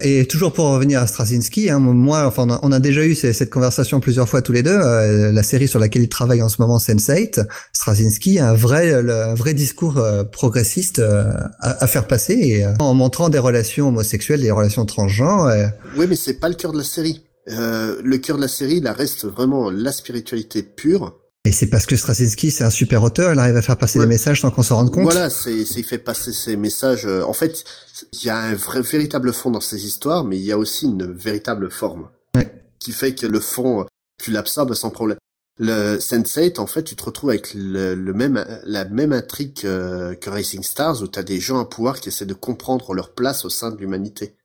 Et 0.00 0.26
toujours 0.28 0.52
pour 0.52 0.66
revenir 0.66 1.02
à 1.02 1.08
Straczynski, 1.08 1.70
hein, 1.70 1.80
moi, 1.80 2.24
enfin, 2.24 2.44
on 2.46 2.50
a, 2.52 2.60
on 2.62 2.70
a 2.70 2.78
déjà 2.78 3.04
eu 3.04 3.16
ces- 3.16 3.32
cette 3.32 3.50
conversation 3.50 3.98
plusieurs 3.98 4.28
fois 4.28 4.42
tous 4.42 4.52
les 4.52 4.62
deux. 4.62 4.70
euh, 4.70 5.32
la 5.32 5.42
série 5.42 5.66
sur 5.66 5.80
laquelle 5.80 6.02
il 6.02 6.08
travaille 6.08 6.40
en 6.40 6.48
ce 6.48 6.62
moment, 6.62 6.78
Sense8, 6.78 7.44
Straczynski 7.72 8.38
a 8.38 8.50
un 8.50 8.54
vrai, 8.54 9.02
le- 9.02 9.12
un 9.24 9.34
vrai 9.34 9.54
discours 9.54 9.98
euh, 9.98 10.22
progressiste 10.22 11.00
euh, 11.00 11.32
à, 11.58 11.82
à 11.82 11.86
faire 11.88 12.06
passer, 12.06 12.34
et, 12.34 12.64
euh, 12.64 12.74
en 12.78 12.94
montrant 12.94 13.28
des 13.28 13.40
relations 13.40 13.88
homosexuelles, 13.88 14.40
des 14.42 14.52
relations 14.52 14.86
transgenres. 14.86 15.46
euh, 15.46 15.66
Oui, 15.96 16.06
mais 16.08 16.14
c'est 16.14 16.34
pas 16.34 16.48
le 16.48 16.54
cœur 16.54 16.70
de 16.70 16.78
la 16.78 16.84
série. 16.84 17.24
Euh, 17.50 18.00
le 18.04 18.18
cœur 18.18 18.36
de 18.36 18.42
la 18.42 18.48
série, 18.48 18.80
là, 18.80 18.92
reste 18.92 19.24
vraiment 19.26 19.70
la 19.70 19.92
spiritualité 19.92 20.62
pure. 20.62 21.18
et 21.44 21.52
c'est 21.52 21.68
parce 21.68 21.86
que 21.86 21.96
Straczynski, 21.96 22.50
c'est 22.50 22.64
un 22.64 22.70
super 22.70 23.02
auteur, 23.02 23.32
il 23.32 23.38
arrive 23.38 23.56
à 23.56 23.62
faire 23.62 23.78
passer 23.78 23.98
Ouais. 23.98 24.04
des 24.04 24.08
messages 24.10 24.40
sans 24.42 24.50
qu'on 24.50 24.62
s'en 24.62 24.76
rende 24.76 24.90
compte. 24.92 25.04
Voilà, 25.04 25.30
c'est, 25.30 25.64
c'est, 25.64 25.80
il 25.80 25.84
fait 25.84 25.98
passer 25.98 26.32
ces 26.32 26.56
messages. 26.56 27.06
euh, 27.06 27.22
en 27.22 27.32
fait, 27.32 27.64
il 28.12 28.24
y 28.24 28.28
a 28.30 28.36
un 28.38 28.54
vrai, 28.54 28.82
véritable 28.82 29.32
fond 29.32 29.50
dans 29.50 29.60
ces 29.62 29.86
histoires, 29.86 30.24
mais 30.24 30.36
il 30.36 30.44
y 30.44 30.52
a 30.52 30.58
aussi 30.58 30.84
une 30.86 31.10
véritable 31.10 31.70
forme. 31.70 32.08
Ouais. 32.34 32.52
Qui 32.80 32.92
fait 32.92 33.14
que 33.14 33.26
le 33.26 33.40
fond, 33.40 33.80
euh, 33.80 33.84
tu 34.22 34.30
l'absorbes 34.30 34.74
sans 34.74 34.90
problème. 34.90 35.16
Le 35.60 35.96
Sense8, 35.98 36.60
en 36.60 36.66
fait, 36.66 36.84
tu 36.84 36.94
te 36.96 37.02
retrouves 37.04 37.30
avec 37.30 37.52
le, 37.54 37.94
le 37.94 38.12
même, 38.12 38.44
la 38.64 38.84
même 38.84 39.12
intrigue 39.12 39.54
que, 39.54 40.14
que 40.14 40.30
Racing 40.30 40.62
Stars, 40.62 41.02
où 41.02 41.08
tu 41.08 41.18
as 41.18 41.22
des 41.24 41.40
gens 41.40 41.58
à 41.58 41.64
pouvoir 41.64 41.98
qui 42.00 42.10
essaient 42.10 42.26
de 42.26 42.34
comprendre 42.34 42.92
leur 42.94 43.12
place 43.14 43.44
au 43.44 43.50
sein 43.50 43.70
de 43.70 43.76
l'humanité. 43.78 44.36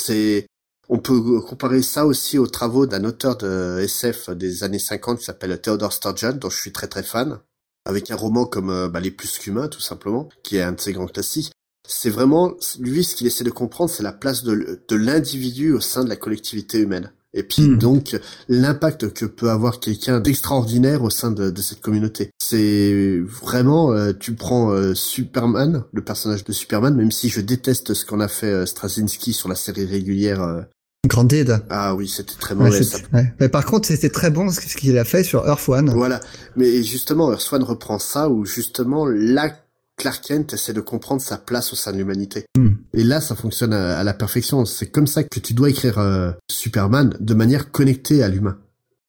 C'est, 0.00 0.46
on 0.88 0.98
peut 0.98 1.40
comparer 1.40 1.82
ça 1.82 2.06
aussi 2.06 2.38
aux 2.38 2.46
travaux 2.46 2.86
d'un 2.86 3.04
auteur 3.04 3.36
de 3.36 3.78
SF 3.80 4.30
des 4.30 4.62
années 4.64 4.78
50 4.78 5.18
qui 5.18 5.24
s'appelle 5.24 5.60
Theodore 5.60 5.92
Sturgeon, 5.92 6.34
dont 6.34 6.50
je 6.50 6.60
suis 6.60 6.72
très 6.72 6.86
très 6.86 7.02
fan 7.02 7.38
avec 7.86 8.10
un 8.10 8.16
roman 8.16 8.44
comme 8.44 8.70
euh, 8.70 8.88
bah, 8.88 9.00
Les 9.00 9.10
Plus 9.10 9.38
qu'humains, 9.38 9.68
tout 9.68 9.80
simplement, 9.80 10.28
qui 10.42 10.56
est 10.56 10.62
un 10.62 10.72
de 10.72 10.80
ses 10.80 10.92
grands 10.92 11.06
classiques. 11.06 11.52
C'est 11.88 12.10
vraiment, 12.10 12.54
lui, 12.80 13.04
ce 13.04 13.14
qu'il 13.14 13.28
essaie 13.28 13.44
de 13.44 13.50
comprendre, 13.50 13.90
c'est 13.90 14.02
la 14.02 14.12
place 14.12 14.42
de, 14.42 14.82
de 14.88 14.96
l'individu 14.96 15.72
au 15.72 15.80
sein 15.80 16.02
de 16.02 16.08
la 16.08 16.16
collectivité 16.16 16.78
humaine. 16.78 17.12
Et 17.32 17.42
puis 17.42 17.62
Mm. 17.62 17.78
donc 17.78 18.18
l'impact 18.48 19.12
que 19.12 19.26
peut 19.26 19.50
avoir 19.50 19.78
quelqu'un 19.78 20.20
d'extraordinaire 20.20 21.02
au 21.02 21.10
sein 21.10 21.30
de, 21.30 21.50
de 21.50 21.62
cette 21.62 21.80
communauté. 21.80 22.30
C'est 22.40 23.20
vraiment, 23.20 23.92
euh, 23.92 24.12
tu 24.18 24.34
prends 24.34 24.70
euh, 24.70 24.94
Superman, 24.94 25.84
le 25.92 26.02
personnage 26.02 26.44
de 26.44 26.52
Superman, 26.52 26.96
même 26.96 27.12
si 27.12 27.28
je 27.28 27.40
déteste 27.40 27.94
ce 27.94 28.04
qu'on 28.06 28.20
a 28.20 28.28
fait 28.28 28.50
euh, 28.50 28.66
Straczynski 28.66 29.32
sur 29.32 29.48
la 29.48 29.54
série 29.54 29.84
régulière. 29.84 30.66
Euh, 31.06 31.08
Grandid. 31.08 31.60
ah 31.70 31.94
oui, 31.94 32.08
c'était 32.08 32.34
très 32.38 32.54
mauvais. 32.54 32.82
c'est- 32.82 32.84
ça. 32.84 32.98
ouais. 33.14 33.32
Mais 33.40 33.48
par 33.48 33.64
contre, 33.64 33.88
c'était 33.88 34.10
très 34.10 34.30
bon 34.30 34.50
ce 34.50 34.60
qu'il 34.60 34.98
a 34.98 35.04
fait 35.04 35.24
sur 35.24 35.46
Earth 35.46 35.68
One. 35.68 35.90
Voilà. 35.90 36.20
Mais 36.56 36.82
justement, 36.82 37.30
Earth 37.32 37.48
reprend 37.62 37.98
ça 37.98 38.28
où 38.28 38.44
justement 38.44 39.06
là, 39.06 39.50
Clark 39.98 40.22
Kent 40.26 40.52
essaie 40.52 40.74
de 40.74 40.82
comprendre 40.82 41.22
sa 41.22 41.38
place 41.38 41.72
au 41.72 41.76
sein 41.76 41.90
de 41.92 41.96
l'humanité. 41.96 42.44
Hmm. 42.58 42.74
Et 42.92 43.02
là, 43.02 43.20
ça 43.22 43.34
fonctionne 43.34 43.72
à, 43.72 43.98
à 43.98 44.04
la 44.04 44.12
perfection. 44.12 44.64
C'est 44.66 44.88
comme 44.88 45.06
ça 45.06 45.22
que 45.24 45.40
tu 45.40 45.54
dois 45.54 45.70
écrire 45.70 45.98
euh, 45.98 46.32
Superman 46.50 47.16
de 47.18 47.32
manière 47.34 47.70
connectée 47.70 48.22
à 48.22 48.28
l'humain. 48.28 48.58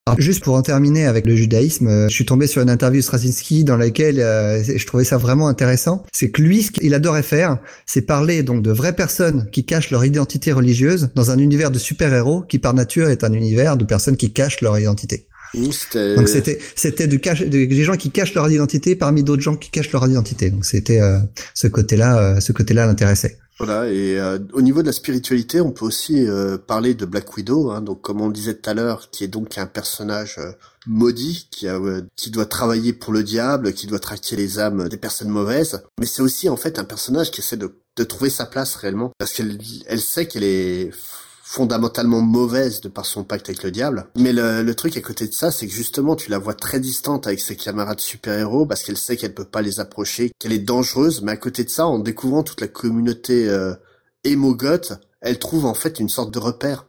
Alors, 0.08 0.22
juste 0.22 0.44
pour 0.44 0.56
en 0.56 0.62
terminer 0.62 1.06
avec 1.06 1.26
le 1.28 1.36
judaïsme, 1.36 1.88
euh, 1.88 2.08
je 2.10 2.14
suis 2.16 2.26
tombé 2.26 2.48
sur 2.48 2.62
une 2.62 2.70
interview 2.70 3.00
de 3.00 3.04
Straczynski 3.04 3.64
dans 3.64 3.78
laquelle 3.78 4.20
euh, 4.20 4.64
je 4.64 4.86
trouvais 4.86 5.04
ça 5.04 5.18
vraiment 5.18 5.48
intéressant. 5.48 6.04
C'est 6.14 6.30
que 6.32 6.42
lui, 6.42 6.64
ce 6.64 6.72
qu'il 6.72 6.94
adorait 6.94 7.24
faire, 7.24 7.58
c'est 7.86 8.02
parler 8.02 8.44
donc 8.44 8.62
de 8.64 8.72
vraies 8.72 8.96
personnes 8.96 9.48
qui 9.52 9.66
cachent 9.66 9.92
leur 9.92 10.06
identité 10.06 10.52
religieuse 10.52 11.10
dans 11.16 11.32
un 11.32 11.38
univers 11.38 11.72
de 11.72 11.80
super-héros 11.80 12.42
qui 12.48 12.60
par 12.60 12.74
nature 12.74 13.10
est 13.10 13.24
un 13.24 13.34
univers 13.34 13.78
de 13.78 13.86
personnes 13.86 14.18
qui 14.18 14.32
cachent 14.32 14.62
leur 14.62 14.78
identité. 14.80 15.28
C'était 15.72 16.16
Donc 16.16 16.28
c'était 16.28 16.60
c'était 16.76 17.08
du 17.08 17.20
cache- 17.20 17.42
de- 17.44 17.66
des 17.66 17.84
gens 17.84 17.96
qui 17.96 18.12
cachent 18.12 18.34
leur 18.34 18.50
identité 18.52 18.96
parmi 18.96 19.24
d'autres 19.24 19.42
gens 19.42 19.56
qui 19.56 19.70
cachent 19.72 19.92
leur 19.94 20.06
identité. 20.08 20.50
Donc 20.50 20.66
c'était 20.66 21.00
euh, 21.00 21.20
ce 21.54 21.68
côté-là, 21.68 22.18
euh, 22.20 22.40
ce 22.42 22.52
côté-là 22.52 22.86
l'intéressait. 22.86 23.38
Voilà, 23.60 23.90
et 23.92 24.20
euh, 24.20 24.38
au 24.54 24.62
niveau 24.62 24.82
de 24.82 24.88
la 24.88 24.94
spiritualité, 24.94 25.62
on 25.62 25.72
peut 25.72 25.86
aussi 25.86 26.28
euh, 26.28 26.60
parler 26.60 26.94
de 26.94 27.06
Black 27.06 27.36
Widow, 27.36 27.72
hein, 27.72 27.82
donc 27.82 28.02
comme 28.02 28.22
on 28.22 28.28
le 28.28 28.34
disait 28.34 28.54
tout 28.54 28.70
à 28.70 28.76
l'heure, 28.76 29.10
qui 29.10 29.24
est 29.24 29.28
donc 29.28 29.58
un 29.58 29.66
personnage 29.66 30.36
euh, 30.38 30.52
maudit, 30.86 31.48
qui, 31.50 31.68
euh, 31.68 32.02
qui 32.16 32.30
doit 32.30 32.46
travailler 32.46 32.94
pour 32.94 33.14
le 33.14 33.24
diable, 33.24 33.74
qui 33.74 33.88
doit 33.88 33.98
traquer 33.98 34.36
les 34.36 34.60
âmes 34.60 34.88
des 34.90 34.98
personnes 34.98 35.30
mauvaises, 35.30 35.84
mais 36.00 36.06
c'est 36.06 36.22
aussi 36.22 36.50
en 36.50 36.58
fait 36.58 36.78
un 36.78 36.84
personnage 36.84 37.32
qui 37.32 37.42
essaie 37.42 37.58
de, 37.58 37.80
de 37.96 38.04
trouver 38.04 38.30
sa 38.30 38.46
place 38.46 38.76
réellement, 38.76 39.12
parce 39.18 39.34
qu'elle 39.34 39.58
elle 39.88 40.02
sait 40.02 40.28
qu'elle 40.28 40.44
est 40.44 40.92
fondamentalement 41.50 42.20
mauvaise 42.20 42.82
de 42.82 42.90
par 42.90 43.06
son 43.06 43.24
pacte 43.24 43.48
avec 43.48 43.64
le 43.64 43.72
diable. 43.72 44.08
Mais 44.18 44.34
le, 44.34 44.64
le 44.64 44.76
truc 44.76 44.98
à 44.98 45.02
côté 45.02 45.28
de 45.28 45.34
ça, 45.34 45.50
c'est 45.50 45.66
que 45.66 45.72
justement, 45.72 46.18
tu 46.18 46.30
la 46.30 46.40
vois 46.40 46.54
très 46.54 46.82
distante 46.82 47.26
avec 47.26 47.40
ses 47.40 47.56
camarades 47.56 48.02
super-héros 48.02 48.66
parce 48.66 48.84
qu'elle 48.84 48.98
sait 48.98 49.16
qu'elle 49.16 49.34
peut 49.34 49.46
pas 49.46 49.62
les 49.62 49.80
approcher, 49.80 50.34
qu'elle 50.40 50.52
est 50.52 50.60
dangereuse. 50.60 51.22
Mais 51.22 51.32
à 51.32 51.38
côté 51.38 51.64
de 51.64 51.70
ça, 51.70 51.88
en 51.88 52.00
découvrant 52.00 52.44
toute 52.44 52.60
la 52.60 52.68
communauté 52.68 53.48
euh, 53.48 53.74
émogote, 54.26 55.00
elle 55.22 55.40
trouve 55.40 55.66
en 55.66 55.74
fait 55.74 56.02
une 56.02 56.10
sorte 56.10 56.34
de 56.34 56.40
repère 56.40 56.86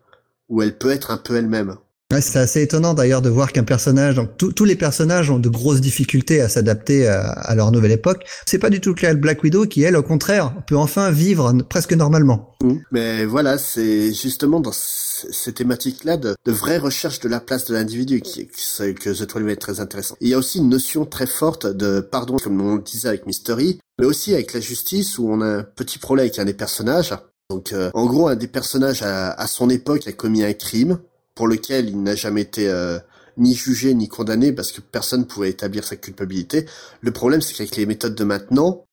où 0.48 0.60
elle 0.60 0.76
peut 0.76 0.90
être 0.90 1.12
un 1.12 1.18
peu 1.18 1.36
elle-même. 1.36 1.76
Ouais, 2.10 2.22
c'est 2.22 2.38
assez 2.38 2.62
étonnant 2.62 2.94
d'ailleurs 2.94 3.20
de 3.20 3.28
voir 3.28 3.52
qu'un 3.52 3.64
personnage, 3.64 4.14
donc 4.14 4.30
tous 4.38 4.64
les 4.64 4.76
personnages 4.76 5.30
ont 5.30 5.38
de 5.38 5.50
grosses 5.50 5.82
difficultés 5.82 6.40
à 6.40 6.48
s'adapter 6.48 7.06
à, 7.06 7.54
leur 7.54 7.70
nouvelle 7.70 7.92
époque. 7.92 8.24
C'est 8.46 8.58
pas 8.58 8.70
du 8.70 8.80
tout 8.80 8.88
le 8.90 8.94
cas 8.94 9.12
de 9.12 9.20
Black 9.20 9.42
Widow 9.42 9.66
qui, 9.66 9.82
elle, 9.82 9.94
au 9.94 10.02
contraire, 10.02 10.54
peut 10.66 10.76
enfin 10.78 11.10
vivre 11.10 11.52
presque 11.68 11.92
normalement. 11.92 12.56
Mmh. 12.62 12.76
Mais 12.92 13.26
voilà, 13.26 13.58
c'est 13.58 14.14
justement 14.14 14.60
dans 14.60 14.72
ces 14.72 15.52
thématiques-là 15.52 16.16
de, 16.16 16.34
de 16.46 16.52
vraie 16.52 16.78
recherche 16.78 17.20
de 17.20 17.28
la 17.28 17.40
place 17.40 17.66
de 17.66 17.74
l'individu 17.74 18.22
qui, 18.22 18.46
que 18.46 19.10
The 19.10 19.26
Twelve 19.26 19.50
est 19.50 19.56
très 19.56 19.80
intéressant. 19.80 20.16
Il 20.22 20.28
y 20.28 20.34
a 20.34 20.38
aussi 20.38 20.60
une 20.60 20.70
notion 20.70 21.04
très 21.04 21.26
forte 21.26 21.66
de 21.66 22.00
pardon, 22.00 22.38
comme 22.38 22.58
on 22.62 22.76
le 22.76 22.82
disait 22.82 23.08
avec 23.08 23.26
Mystery, 23.26 23.80
mais 23.98 24.06
aussi 24.06 24.32
avec 24.32 24.54
la 24.54 24.60
justice 24.60 25.18
où 25.18 25.28
on 25.30 25.42
a 25.42 25.58
un 25.58 25.62
petit 25.62 25.98
problème 25.98 26.24
avec 26.24 26.38
un 26.38 26.46
des 26.46 26.54
personnages. 26.54 27.12
Donc, 27.50 27.74
euh, 27.74 27.90
en 27.92 28.06
gros, 28.06 28.28
un 28.28 28.36
des 28.36 28.48
personnages 28.48 29.02
à 29.02 29.46
son 29.46 29.68
époque 29.68 30.06
a 30.06 30.12
commis 30.12 30.42
un 30.42 30.54
crime 30.54 30.98
pour 31.38 31.46
lequel 31.46 31.88
il 31.88 32.02
n'a 32.02 32.16
jamais 32.16 32.42
été 32.42 32.68
euh, 32.68 32.98
ni 33.36 33.54
jugé 33.54 33.94
ni 33.94 34.08
condamné 34.08 34.52
parce 34.52 34.72
que 34.72 34.80
personne 34.80 35.24
pouvait 35.24 35.50
établir 35.50 35.84
sa 35.84 35.94
culpabilité. 35.94 36.66
Le 37.00 37.12
problème, 37.12 37.40
c'est 37.42 37.54
qu'avec 37.54 37.76
les 37.76 37.86
méthodes 37.86 38.16
de 38.16 38.24
maintenant, 38.24 38.84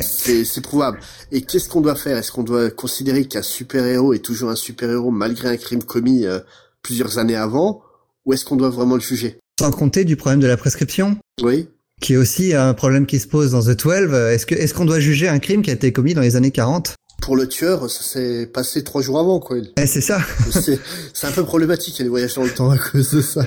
c'est 0.00 0.60
prouvable. 0.60 1.00
Et 1.32 1.42
qu'est-ce 1.42 1.68
qu'on 1.68 1.80
doit 1.80 1.96
faire? 1.96 2.16
Est-ce 2.16 2.30
qu'on 2.30 2.44
doit 2.44 2.70
considérer 2.70 3.24
qu'un 3.24 3.42
super-héros 3.42 4.12
est 4.14 4.20
toujours 4.20 4.48
un 4.48 4.54
super-héros 4.54 5.10
malgré 5.10 5.48
un 5.48 5.56
crime 5.56 5.82
commis 5.82 6.24
euh, 6.24 6.38
plusieurs 6.82 7.18
années 7.18 7.34
avant? 7.34 7.82
Ou 8.26 8.32
est-ce 8.32 8.44
qu'on 8.44 8.54
doit 8.54 8.70
vraiment 8.70 8.94
le 8.94 9.00
juger? 9.00 9.40
Sans 9.58 9.72
compter 9.72 10.04
du 10.04 10.14
problème 10.14 10.38
de 10.38 10.46
la 10.46 10.56
prescription 10.56 11.16
Oui. 11.42 11.68
Qui 12.00 12.12
est 12.12 12.16
aussi 12.16 12.54
un 12.54 12.74
problème 12.74 13.06
qui 13.06 13.18
se 13.18 13.26
pose 13.26 13.50
dans 13.50 13.62
The 13.62 13.76
12. 13.76 14.14
Est-ce 14.14 14.46
que 14.46 14.54
est-ce 14.54 14.72
qu'on 14.72 14.84
doit 14.84 15.00
juger 15.00 15.26
un 15.26 15.40
crime 15.40 15.62
qui 15.62 15.70
a 15.70 15.74
été 15.74 15.92
commis 15.92 16.14
dans 16.14 16.20
les 16.20 16.36
années 16.36 16.52
40 16.52 16.94
pour 17.20 17.36
le 17.36 17.48
tueur, 17.48 17.90
ça 17.90 18.02
s'est 18.02 18.46
passé 18.46 18.84
trois 18.84 19.02
jours 19.02 19.18
avant, 19.18 19.40
quoi. 19.40 19.58
Eh, 19.76 19.86
c'est 19.86 20.00
ça. 20.00 20.20
c'est, 20.50 21.26
un 21.26 21.32
peu 21.32 21.44
problématique, 21.44 21.98
les 21.98 22.08
voyages 22.08 22.34
dans 22.34 22.44
le 22.44 22.50
temps 22.50 22.70
à 22.70 22.78
cause 22.78 23.10
de 23.10 23.20
ça. 23.20 23.44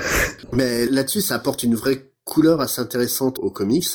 Mais 0.54 0.86
là-dessus, 0.88 1.22
ça 1.22 1.36
apporte 1.36 1.64
une 1.64 1.76
vraie 1.76 2.12
couleur 2.24 2.62
assez 2.62 2.82
intéressante 2.82 3.40
aux 3.40 3.50
comics 3.50 3.88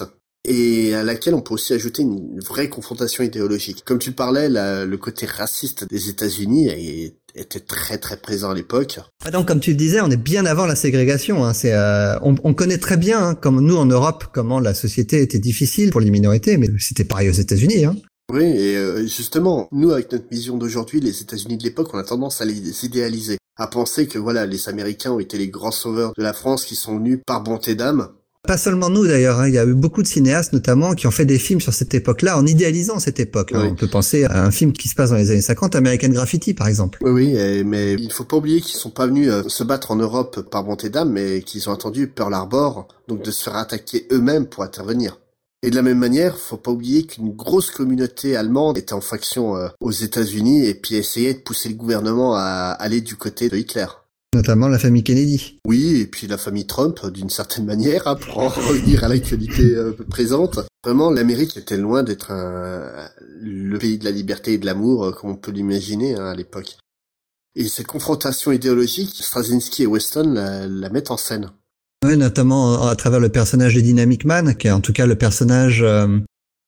et 0.49 0.95
à 0.95 1.03
laquelle 1.03 1.35
on 1.35 1.41
peut 1.41 1.55
aussi 1.55 1.73
ajouter 1.73 2.03
une 2.03 2.41
vraie 2.41 2.69
confrontation 2.69 3.25
idéologique. 3.25 3.85
Comme 3.85 3.99
tu 3.99 4.11
le 4.11 4.17
parlais, 4.17 4.49
le 4.49 4.97
côté 4.97 5.27
raciste 5.27 5.89
des 5.89 6.09
États-Unis 6.09 7.13
était 7.35 7.61
très 7.61 7.99
très 7.99 8.17
présent 8.17 8.51
à 8.51 8.55
l'époque. 8.55 9.01
Ah, 9.25 9.31
donc 9.31 9.47
comme 9.49 9.61
tu 9.61 9.71
le 9.71 9.77
disais, 9.77 10.01
on 10.01 10.11
est 10.11 10.17
bien 10.17 10.47
avant 10.47 10.67
la 10.67 10.77
ségrégation. 10.77 11.45
Hein. 11.45 11.53
C'est, 11.53 11.73
euh, 11.73 12.19
on, 12.23 12.35
on, 12.45 12.55
connaît 12.55 12.79
très 12.79 12.97
bien, 12.97 13.29
hein, 13.29 13.35
comme 13.35 13.61
nous 13.61 13.77
en 13.77 13.87
Europe, 13.87 14.27
comment 14.33 14.61
la 14.61 14.75
société 14.75 15.21
était 15.21 15.39
difficile 15.39 15.91
pour 15.91 16.01
les 16.01 16.11
minorités, 16.11 16.57
mais 16.57 16.69
c'était 16.79 17.05
pareil 17.05 17.29
aux 17.29 17.33
États-Unis. 17.33 17.85
Hein. 17.85 17.97
Oui, 18.33 18.43
et 18.43 18.77
euh, 18.77 19.07
justement, 19.07 19.69
nous, 19.71 19.93
avec 19.93 20.11
notre 20.11 20.29
vision 20.29 20.57
d'aujourd'hui, 20.57 21.01
les 21.01 21.23
États-Unis 21.23 21.59
de 21.59 21.63
l'époque, 21.63 21.91
on 21.93 21.99
a 21.99 22.03
tendance 22.03 22.41
à 22.41 22.45
les 22.45 22.85
idéaliser, 22.85 23.39
à 23.57 23.69
penser 23.69 24.09
que 24.09 24.19
voilà, 24.19 24.47
les 24.47 24.69
Américains 24.69 25.13
ont 25.13 25.21
été 25.21 25.39
les 25.39 25.49
grands 25.49 25.71
sauveurs 25.71 26.13
de 26.17 26.23
la 26.25 26.33
France 26.33 26.65
qui 26.65 26.75
sont 26.75 26.97
venus 26.97 27.21
par 27.25 27.43
bonté 27.43 27.77
d'âme. 27.77 28.09
Pas 28.43 28.59
seulement 28.59 28.91
nous 28.91 29.07
d'ailleurs, 29.07 29.41
hein. 29.41 29.49
il 29.49 29.55
y 29.55 29.59
a 29.59 29.65
eu 29.65 29.75
beaucoup 29.75 30.03
de 30.03 30.07
cinéastes 30.07 30.53
notamment 30.53 30.95
qui 30.95 31.09
ont 31.09 31.11
fait 31.11 31.25
des 31.25 31.39
films 31.39 31.61
sur 31.61 31.73
cette 31.73 31.95
époque-là 31.95 32.39
en 32.39 32.47
idéalisant 32.47 33.01
cette 33.01 33.19
époque. 33.19 33.53
Hein. 33.53 33.71
On 33.71 33.75
peut 33.75 33.89
penser 33.89 34.25
à 34.25 34.45
un 34.45 34.53
film 34.53 34.73
qui 34.73 34.89
se 34.89 34.95
passe 34.95 35.11
dans 35.11 35.17
les 35.17 35.33
années 35.33 35.41
50, 35.41 35.75
American 35.75 36.09
Graffiti 36.11 36.55
par 36.55 36.69
exemple. 36.69 36.99
Oui, 37.03 37.11
oui, 37.11 37.65
mais 37.65 37.95
il 37.95 38.13
faut 38.13 38.25
pas 38.25 38.37
oublier 38.37 38.61
qu'ils 38.61 38.77
sont 38.77 38.91
pas 38.91 39.09
venus 39.09 39.31
euh, 39.31 39.49
se 39.49 39.65
battre 39.65 39.91
en 39.91 39.97
Europe 39.97 40.49
par 40.49 40.63
bonté 40.63 40.91
d'âme, 40.91 41.11
mais 41.11 41.43
qu'ils 41.43 41.69
ont 41.69 41.73
attendu 41.73 42.07
Pearl 42.07 42.35
Harbor, 42.35 42.87
donc 43.09 43.25
de 43.25 43.33
se 43.33 43.43
faire 43.43 43.57
attaquer 43.57 44.07
eux-mêmes 44.13 44.47
pour 44.47 44.63
intervenir. 44.63 45.19
Et 45.67 45.71
de 45.71 45.75
la 45.75 45.83
même 45.83 45.99
manière, 45.99 46.39
faut 46.39 46.57
pas 46.57 46.71
oublier 46.71 47.07
qu'une 47.07 47.35
grosse 47.35 47.73
communauté 47.73 48.37
allemande 48.37 48.79
était 48.79 48.93
en 48.93 49.01
faction 49.01 49.57
euh, 49.57 49.67
aux 49.81 49.91
États-Unis 49.91 50.65
et 50.65 50.75
puis 50.75 50.95
essayait 50.95 51.35
de 51.35 51.41
pousser 51.41 51.69
le 51.69 51.75
gouvernement 51.75 52.37
à 52.37 52.71
aller 52.79 53.01
du 53.01 53.17
côté 53.17 53.49
de 53.49 53.57
Hitler. 53.57 53.87
Notamment 54.33 54.69
la 54.69 54.79
famille 54.79 55.03
Kennedy. 55.03 55.59
Oui, 55.67 56.03
et 56.03 56.07
puis 56.07 56.29
la 56.29 56.39
famille 56.39 56.69
Trump, 56.69 57.05
d'une 57.07 57.31
certaine 57.31 57.65
manière, 57.65 58.07
hein, 58.07 58.15
pour 58.15 58.39
en 58.39 58.49
revenir 58.49 59.03
à 59.03 59.09
l'actualité 59.09 59.75
euh, 59.75 59.93
présente. 60.09 60.61
Vraiment, 60.85 61.11
l'Amérique 61.11 61.57
était 61.57 61.77
loin 61.77 62.05
d'être 62.05 62.33
le 63.41 63.77
pays 63.79 63.99
de 63.99 64.05
la 64.05 64.13
liberté 64.13 64.53
et 64.53 64.59
de 64.59 64.67
l'amour, 64.67 65.07
euh, 65.07 65.11
comme 65.11 65.31
on 65.31 65.37
peut 65.37 65.51
l'imaginer 65.51 66.15
hein, 66.15 66.27
à 66.27 66.37
l'époque. 66.37 66.77
Et 67.57 67.67
cette 67.69 67.89
confrontation 67.89 68.53
idéologique, 68.53 69.17
Straczynski 69.21 69.83
et 69.83 69.87
Weston 69.87 70.35
la 70.69 70.91
mettent 70.91 71.11
en 71.11 71.17
scène. 71.17 71.51
Oui, 72.07 72.17
notamment 72.17 72.87
à 72.87 72.95
travers 72.95 73.19
le 73.19 73.29
personnage 73.29 73.75
de 73.75 73.81
Dynamic 73.81 74.25
Man, 74.25 74.55
qui 74.55 74.69
est 74.69 74.71
en 74.71 74.81
tout 74.81 74.93
cas 74.93 75.07
le 75.07 75.17
personnage 75.17 75.83
euh, 75.83 76.07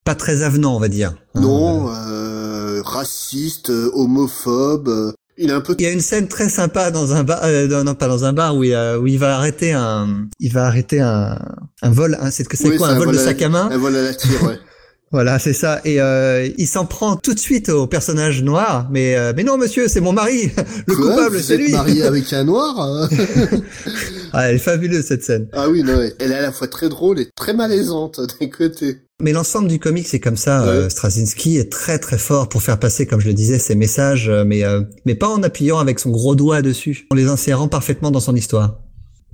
pas 0.04 0.16
très 0.16 0.42
avenant, 0.42 0.74
on 0.74 0.80
va 0.80 0.88
dire. 0.88 1.14
Non, 1.36 1.90
euh, 1.94 2.82
raciste, 2.84 3.70
homophobe. 3.70 5.12
il 5.36 5.52
a 5.52 5.56
un 5.56 5.60
peu. 5.60 5.76
Il 5.78 5.84
y 5.84 5.86
a 5.86 5.92
une 5.92 6.00
scène 6.00 6.26
très 6.26 6.48
sympa 6.48 6.90
dans 6.90 7.12
un 7.12 7.22
bar, 7.22 7.38
euh, 7.44 7.84
non 7.84 7.94
pas 7.94 8.08
dans 8.08 8.24
un 8.24 8.32
bar 8.32 8.56
où 8.56 8.64
il, 8.64 8.76
où 9.00 9.06
il 9.06 9.18
va 9.18 9.36
arrêter 9.36 9.72
un, 9.72 10.26
il 10.40 10.52
va 10.52 10.66
arrêter 10.66 11.00
un, 11.00 11.38
un 11.82 11.90
vol. 11.90 12.18
c'est 12.32 12.46
que 12.46 12.56
c'est 12.56 12.76
quoi 12.76 12.88
un, 12.88 12.98
vol, 12.98 13.12
de 13.12 13.18
sac 13.18 13.40
à 13.40 13.48
main 13.48 13.68
Un 13.70 13.78
vol 13.78 13.94
à 13.94 14.02
la 14.02 14.14
tire, 14.14 14.42
ouais. 14.42 14.58
Voilà, 15.10 15.38
c'est 15.38 15.54
ça. 15.54 15.80
Et 15.84 16.00
euh, 16.00 16.48
il 16.58 16.66
s'en 16.66 16.84
prend 16.84 17.16
tout 17.16 17.32
de 17.32 17.38
suite 17.38 17.70
au 17.70 17.86
personnage 17.86 18.42
noir. 18.42 18.88
Mais 18.90 19.16
euh, 19.16 19.32
mais 19.34 19.42
non, 19.42 19.56
monsieur, 19.56 19.88
c'est 19.88 20.00
mon 20.00 20.12
mari. 20.12 20.50
Le 20.86 20.94
coupable, 20.94 21.40
c'est 21.40 21.56
lui. 21.56 21.72
Marié 21.72 22.02
avec 22.02 22.30
un 22.32 22.44
noir. 22.44 22.78
Hein 22.78 23.08
ah, 24.32 24.48
elle 24.48 24.56
est 24.56 24.58
fabuleuse 24.58 25.06
cette 25.06 25.24
scène. 25.24 25.48
Ah 25.52 25.68
oui, 25.68 25.82
non, 25.82 25.98
elle 26.18 26.32
est 26.32 26.34
à 26.34 26.42
la 26.42 26.52
fois 26.52 26.68
très 26.68 26.88
drôle 26.88 27.20
et 27.20 27.28
très 27.34 27.54
malaisante 27.54 28.20
d'un 28.20 28.46
côté. 28.48 28.98
Mais 29.20 29.32
l'ensemble 29.32 29.68
du 29.68 29.80
comic, 29.80 30.06
c'est 30.06 30.20
comme 30.20 30.36
ça. 30.36 30.62
Euh, 30.62 30.88
Straczynski 30.88 31.56
est 31.56 31.72
très 31.72 31.98
très 31.98 32.18
fort 32.18 32.48
pour 32.48 32.62
faire 32.62 32.78
passer, 32.78 33.06
comme 33.06 33.20
je 33.20 33.26
le 33.26 33.34
disais, 33.34 33.58
ses 33.58 33.74
messages, 33.74 34.30
mais 34.46 34.62
mais 35.06 35.14
pas 35.14 35.28
en 35.28 35.42
appuyant 35.42 35.78
avec 35.78 35.98
son 35.98 36.10
gros 36.10 36.36
doigt 36.36 36.62
dessus, 36.62 37.06
en 37.10 37.14
les 37.14 37.26
insérant 37.26 37.66
parfaitement 37.66 38.10
dans 38.10 38.20
son 38.20 38.36
histoire. 38.36 38.78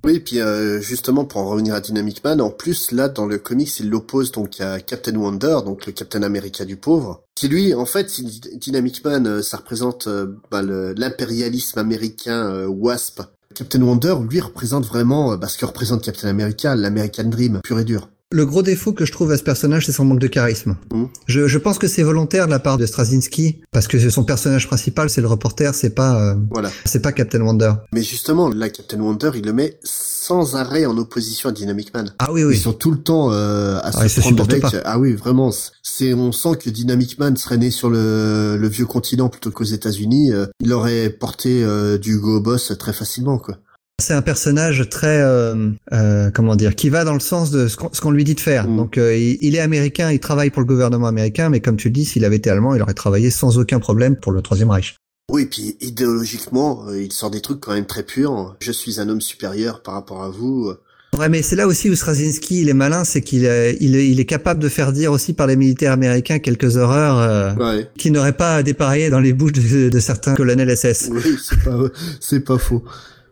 Oui, 0.05 0.21
puis 0.21 0.39
euh, 0.39 0.83
justement 0.83 1.25
pour 1.25 1.41
en 1.41 1.49
revenir 1.49 1.75
à 1.75 1.81
Dynamic 1.81 2.23
Man, 2.25 2.43
en 2.43 2.51
plus 2.51 2.93
là 2.93 3.09
dans 3.09 3.25
le 3.25 3.39
comics 3.39 3.81
il 3.81 3.89
l'oppose 3.89 4.33
donc 4.33 4.61
à 4.61 4.79
Captain 4.79 5.17
Wonder, 5.17 5.61
donc 5.65 5.87
le 5.87 5.93
Captain 5.93 6.23
America 6.23 6.67
du 6.67 6.77
pauvre, 6.77 7.23
qui 7.35 7.49
lui 7.49 7.73
en 7.73 7.87
fait 7.87 8.21
Dynamic 8.55 9.03
Man 9.03 9.27
euh, 9.27 9.43
ça 9.43 9.57
représente 9.57 10.07
euh, 10.07 10.27
bah, 10.51 10.61
l'impérialisme 10.63 11.79
américain 11.79 12.67
WASP. 12.67 13.23
Captain 13.55 13.81
Wonder 13.81 14.17
lui 14.29 14.41
représente 14.41 14.85
vraiment 14.85 15.39
bah, 15.39 15.49
ce 15.49 15.57
que 15.57 15.65
représente 15.65 16.03
Captain 16.03 16.29
America, 16.29 16.77
l'American 16.77 17.25
Dream 17.25 17.61
pur 17.65 17.79
et 17.79 17.85
dur. 17.85 18.09
Le 18.35 18.45
gros 18.47 18.63
défaut 18.63 18.93
que 18.93 19.05
je 19.05 19.13
trouve 19.13 19.31
à 19.31 19.39
ce 19.39 19.45
personnage, 19.45 19.87
c'est 19.87 19.93
son 19.93 20.05
manque 20.05 20.19
de 20.19 20.27
charisme. 20.27 20.77
Mmh. 20.93 21.05
Je, 21.27 21.47
je, 21.47 21.59
pense 21.59 21.79
que 21.79 21.87
c'est 21.87 22.03
volontaire 22.03 22.47
de 22.47 22.51
la 22.51 22.59
part 22.59 22.79
de 22.79 22.85
Straczynski, 22.85 23.61
parce 23.71 23.87
que 23.87 24.11
son 24.11 24.25
personnage 24.25 24.67
principal, 24.67 25.09
c'est 25.09 25.21
le 25.21 25.29
reporter, 25.29 25.73
c'est 25.73 25.95
pas, 25.95 26.21
euh, 26.21 26.35
voilà. 26.51 26.73
c'est 26.85 27.01
pas 27.01 27.13
Captain 27.13 27.43
Wonder. 27.43 27.75
Mais 27.93 28.03
justement, 28.03 28.49
là, 28.49 28.71
Captain 28.71 28.99
Wonder, 29.01 29.31
il 29.37 29.45
le 29.45 29.53
met 29.53 29.79
sans 29.85 30.57
arrêt 30.57 30.85
en 30.85 30.99
opposition 30.99 31.51
à 31.51 31.53
Dynamic 31.53 31.93
Man. 31.95 32.13
Ah 32.19 32.33
oui, 32.33 32.43
oui. 32.43 32.57
Ils 32.57 32.61
sont 32.61 32.73
tout 32.73 32.91
le 32.91 32.97
temps 32.97 33.31
euh, 33.31 33.77
à 33.77 33.91
ah, 33.95 34.09
se 34.09 34.21
prendre 34.21 34.43
avec. 34.43 34.65
Ah 34.85 34.99
oui, 34.99 35.13
vraiment. 35.13 35.53
C'est, 35.83 36.15
on 36.15 36.33
sent 36.33 36.57
que 36.61 36.71
Dynamic 36.71 37.19
Man 37.19 37.37
serait 37.37 37.59
né 37.59 37.71
sur 37.71 37.91
le, 37.91 38.57
le 38.57 38.69
vieux 38.69 38.87
continent 38.87 39.29
plutôt 39.29 39.51
qu'aux 39.51 39.65
États-Unis. 39.65 40.33
Euh, 40.33 40.47
il 40.61 40.73
aurait 40.73 41.11
porté 41.11 41.63
euh, 41.63 41.99
du 41.99 42.19
Go 42.19 42.41
Boss 42.41 42.73
très 42.79 42.95
facilement, 42.95 43.39
quoi. 43.39 43.59
C'est 44.03 44.13
un 44.15 44.23
personnage 44.23 44.89
très, 44.89 45.23
euh, 45.23 45.71
euh, 45.93 46.31
comment 46.33 46.57
dire, 46.57 46.75
qui 46.75 46.89
va 46.89 47.05
dans 47.05 47.15
le 47.15 47.21
sens 47.21 47.53
de 47.53 47.69
ce 47.69 47.77
qu'on 47.77 48.11
lui 48.11 48.25
dit 48.25 48.35
de 48.35 48.41
faire. 48.41 48.69
Mm. 48.69 48.77
Donc, 48.77 48.99
euh, 48.99 49.17
il, 49.17 49.55
est 49.55 49.61
américain, 49.61 50.11
il 50.11 50.19
travaille 50.19 50.51
pour 50.51 50.61
le 50.61 50.67
gouvernement 50.67 51.07
américain, 51.07 51.49
mais 51.49 51.61
comme 51.61 51.77
tu 51.77 51.89
le 51.89 51.93
dis, 51.93 52.05
s'il 52.05 52.25
avait 52.25 52.37
été 52.37 52.51
allemand, 52.51 52.75
il 52.75 52.83
aurait 52.83 52.95
travaillé 52.95 53.31
sans 53.31 53.57
aucun 53.57 53.79
problème 53.79 54.17
pour 54.17 54.33
le 54.33 54.43
Troisième 54.43 54.71
Reich. 54.71 54.97
Oui, 55.31 55.43
et 55.43 55.47
puis 55.47 55.77
idéologiquement, 55.81 56.87
il 56.93 57.13
sort 57.13 57.31
des 57.31 57.41
trucs 57.41 57.61
quand 57.61 57.73
même 57.73 57.87
très 57.87 58.03
purs. 58.03 58.57
Je 58.61 58.73
suis 58.73 59.01
un 59.01 59.09
homme 59.09 59.21
supérieur 59.21 59.81
par 59.81 59.95
rapport 59.95 60.25
à 60.25 60.29
vous. 60.29 60.73
Ouais, 61.17 61.29
mais 61.29 61.43
c'est 61.43 61.57
là 61.57 61.69
aussi 61.69 61.89
où 61.89 61.95
Straczynski 61.95 62.63
il 62.63 62.69
est 62.69 62.75
malin, 62.75 63.05
c'est 63.05 63.23
qu'il 63.23 63.45
est, 63.45 63.79
il 63.81 63.95
est, 63.95 64.09
il 64.11 64.19
est 64.19 64.25
capable 64.25 64.61
de 64.61 64.69
faire 64.69 64.93
dire 64.93 65.13
aussi 65.13 65.33
par 65.33 65.47
les 65.47 65.55
militaires 65.55 65.93
américains 65.93 66.41
quelques 66.41 66.77
horreurs 66.77 67.57
qui 67.97 68.11
n'auraient 68.11 68.37
pas 68.37 68.65
dépareillé 68.65 69.09
dans 69.09 69.21
les 69.21 69.33
bouches 69.33 69.53
de, 69.53 69.89
de 69.89 70.01
certains 70.01 70.35
colonels 70.35 70.77
SS. 70.77 71.11
Oui, 71.13 71.39
c'est 71.41 71.63
pas, 71.63 71.79
c'est 72.21 72.41
pas 72.41 72.59
faux. 72.59 72.83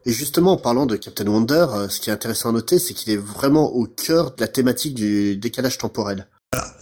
Et 0.05 0.13
justement, 0.13 0.53
en 0.53 0.57
parlant 0.57 0.87
de 0.87 0.97
Captain 0.97 1.27
Wonder, 1.27 1.67
euh, 1.75 1.89
ce 1.89 2.01
qui 2.01 2.11
est 2.11 2.13
intéressant 2.13 2.49
à 2.49 2.53
noter, 2.53 2.79
c'est 2.79 2.95
qu'il 2.95 3.13
est 3.13 3.19
vraiment 3.19 3.73
au 3.73 3.87
cœur 3.87 4.35
de 4.35 4.41
la 4.41 4.49
thématique 4.49 4.95
du 4.95 5.37
décalage 5.37 5.79
temporel. 5.79 6.27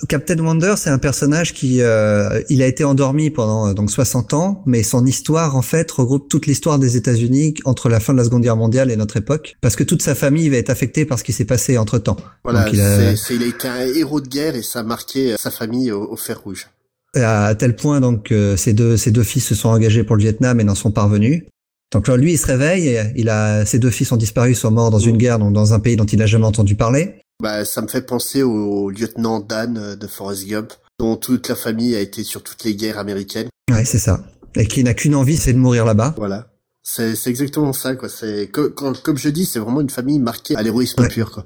Captain 0.09 0.39
Wonder, 0.39 0.75
c'est 0.77 0.91
un 0.91 0.99
personnage 0.99 1.55
qui, 1.55 1.81
euh, 1.81 2.43
il 2.49 2.61
a 2.61 2.67
été 2.67 2.83
endormi 2.83 3.31
pendant 3.31 3.69
euh, 3.69 3.75
donc 3.75 3.91
60 3.91 4.35
ans, 4.35 4.63
mais 4.67 4.83
son 4.83 5.07
histoire 5.07 5.55
en 5.55 5.63
fait 5.63 5.89
regroupe 5.93 6.29
toute 6.29 6.47
l'histoire 6.47 6.81
des 6.81 6.97
États-Unis 6.97 7.55
entre 7.65 7.89
la 7.89 8.01
fin 8.01 8.13
de 8.13 8.19
la 8.19 8.25
Seconde 8.25 8.43
Guerre 8.43 8.57
mondiale 8.57 8.91
et 8.91 8.97
notre 8.97 9.19
époque, 9.19 9.57
parce 9.61 9.77
que 9.77 9.85
toute 9.85 10.03
sa 10.03 10.17
famille 10.17 10.49
va 10.49 10.57
être 10.57 10.71
affectée 10.71 11.05
par 11.05 11.21
ce 11.21 11.25
qui 11.25 11.33
s'est 11.33 11.45
passé 11.45 11.79
entre 11.79 11.99
temps. 11.99 12.17
Voilà, 12.43 12.69
il, 12.73 12.81
a... 12.81 13.13
il, 13.13 13.43
a... 13.43 13.47
été 13.47 13.69
un 13.69 13.87
héros 13.87 14.21
de 14.21 14.27
guerre 14.27 14.57
et 14.57 14.63
ça 14.63 14.81
a 14.81 14.83
marqué 14.83 15.37
sa 15.39 15.53
famille 15.53 15.93
au 15.93 16.17
fer 16.17 16.41
rouge. 16.43 16.69
À 17.15 17.55
tel 17.55 17.77
point 17.77 18.01
donc 18.01 18.33
ses 18.57 18.73
deux 18.73 18.97
ses 18.97 19.11
deux 19.11 19.25
fils 19.25 19.45
se 19.45 19.55
sont 19.55 19.69
engagés 19.69 20.05
pour 20.05 20.17
le 20.17 20.23
Vietnam 20.23 20.59
et 20.59 20.65
n'en 20.65 20.75
sont 20.75 20.91
pas 20.91 21.05
revenus. 21.05 21.45
Donc 21.93 22.07
là, 22.07 22.17
lui, 22.17 22.35
il 22.35 22.39
se 22.39 22.47
réveille, 22.47 22.89
et 22.89 23.13
il 23.17 23.29
a 23.29 23.65
ses 23.67 23.79
deux 23.79 23.91
fils 23.91 24.13
ont 24.13 24.17
disparu, 24.17 24.55
sont 24.55 24.71
morts 24.71 24.91
dans 24.91 25.01
une 25.01 25.17
guerre, 25.17 25.39
donc 25.39 25.53
dans 25.53 25.75
un 25.75 25.81
pays 25.81 25.97
dont 25.97 26.05
il 26.05 26.19
n'a 26.19 26.27
jamais 26.27 26.47
entendu 26.47 26.77
parler. 26.77 27.17
Bah, 27.43 27.65
ça 27.65 27.83
me 27.83 27.89
fait 27.89 28.03
penser 28.03 28.43
au, 28.43 28.91
lieutenant 28.91 29.41
Dan 29.41 29.97
de 29.97 30.07
Forrest 30.07 30.47
Gump, 30.47 30.73
dont 30.99 31.17
toute 31.17 31.49
la 31.49 31.57
famille 31.57 31.97
a 31.97 32.01
été 32.01 32.23
sur 32.23 32.43
toutes 32.43 32.63
les 32.65 32.75
guerres 32.75 32.99
américaines. 32.99 33.49
Ouais, 33.71 33.85
c'est 33.85 33.99
ça. 33.99 34.25
Et 34.57 34.67
qui 34.67 34.85
n'a 34.85 34.95
qu'une 34.95 35.15
envie, 35.15 35.37
c'est 35.37 35.53
de 35.53 35.59
mourir 35.59 35.85
là-bas. 35.85 36.15
Voilà. 36.17 36.49
C'est, 36.83 37.15
exactement 37.27 37.73
ça, 37.73 37.95
quoi. 37.95 38.09
C'est, 38.09 38.49
comme, 38.49 38.97
comme 38.97 39.17
je 39.17 39.29
dis, 39.29 39.47
c'est 39.47 39.59
vraiment 39.59 39.81
une 39.81 39.91
famille 39.91 40.19
marquée 40.19 40.57
à 40.57 40.63
l'héroïsme 40.63 41.07
pur, 41.09 41.31
quoi. 41.31 41.45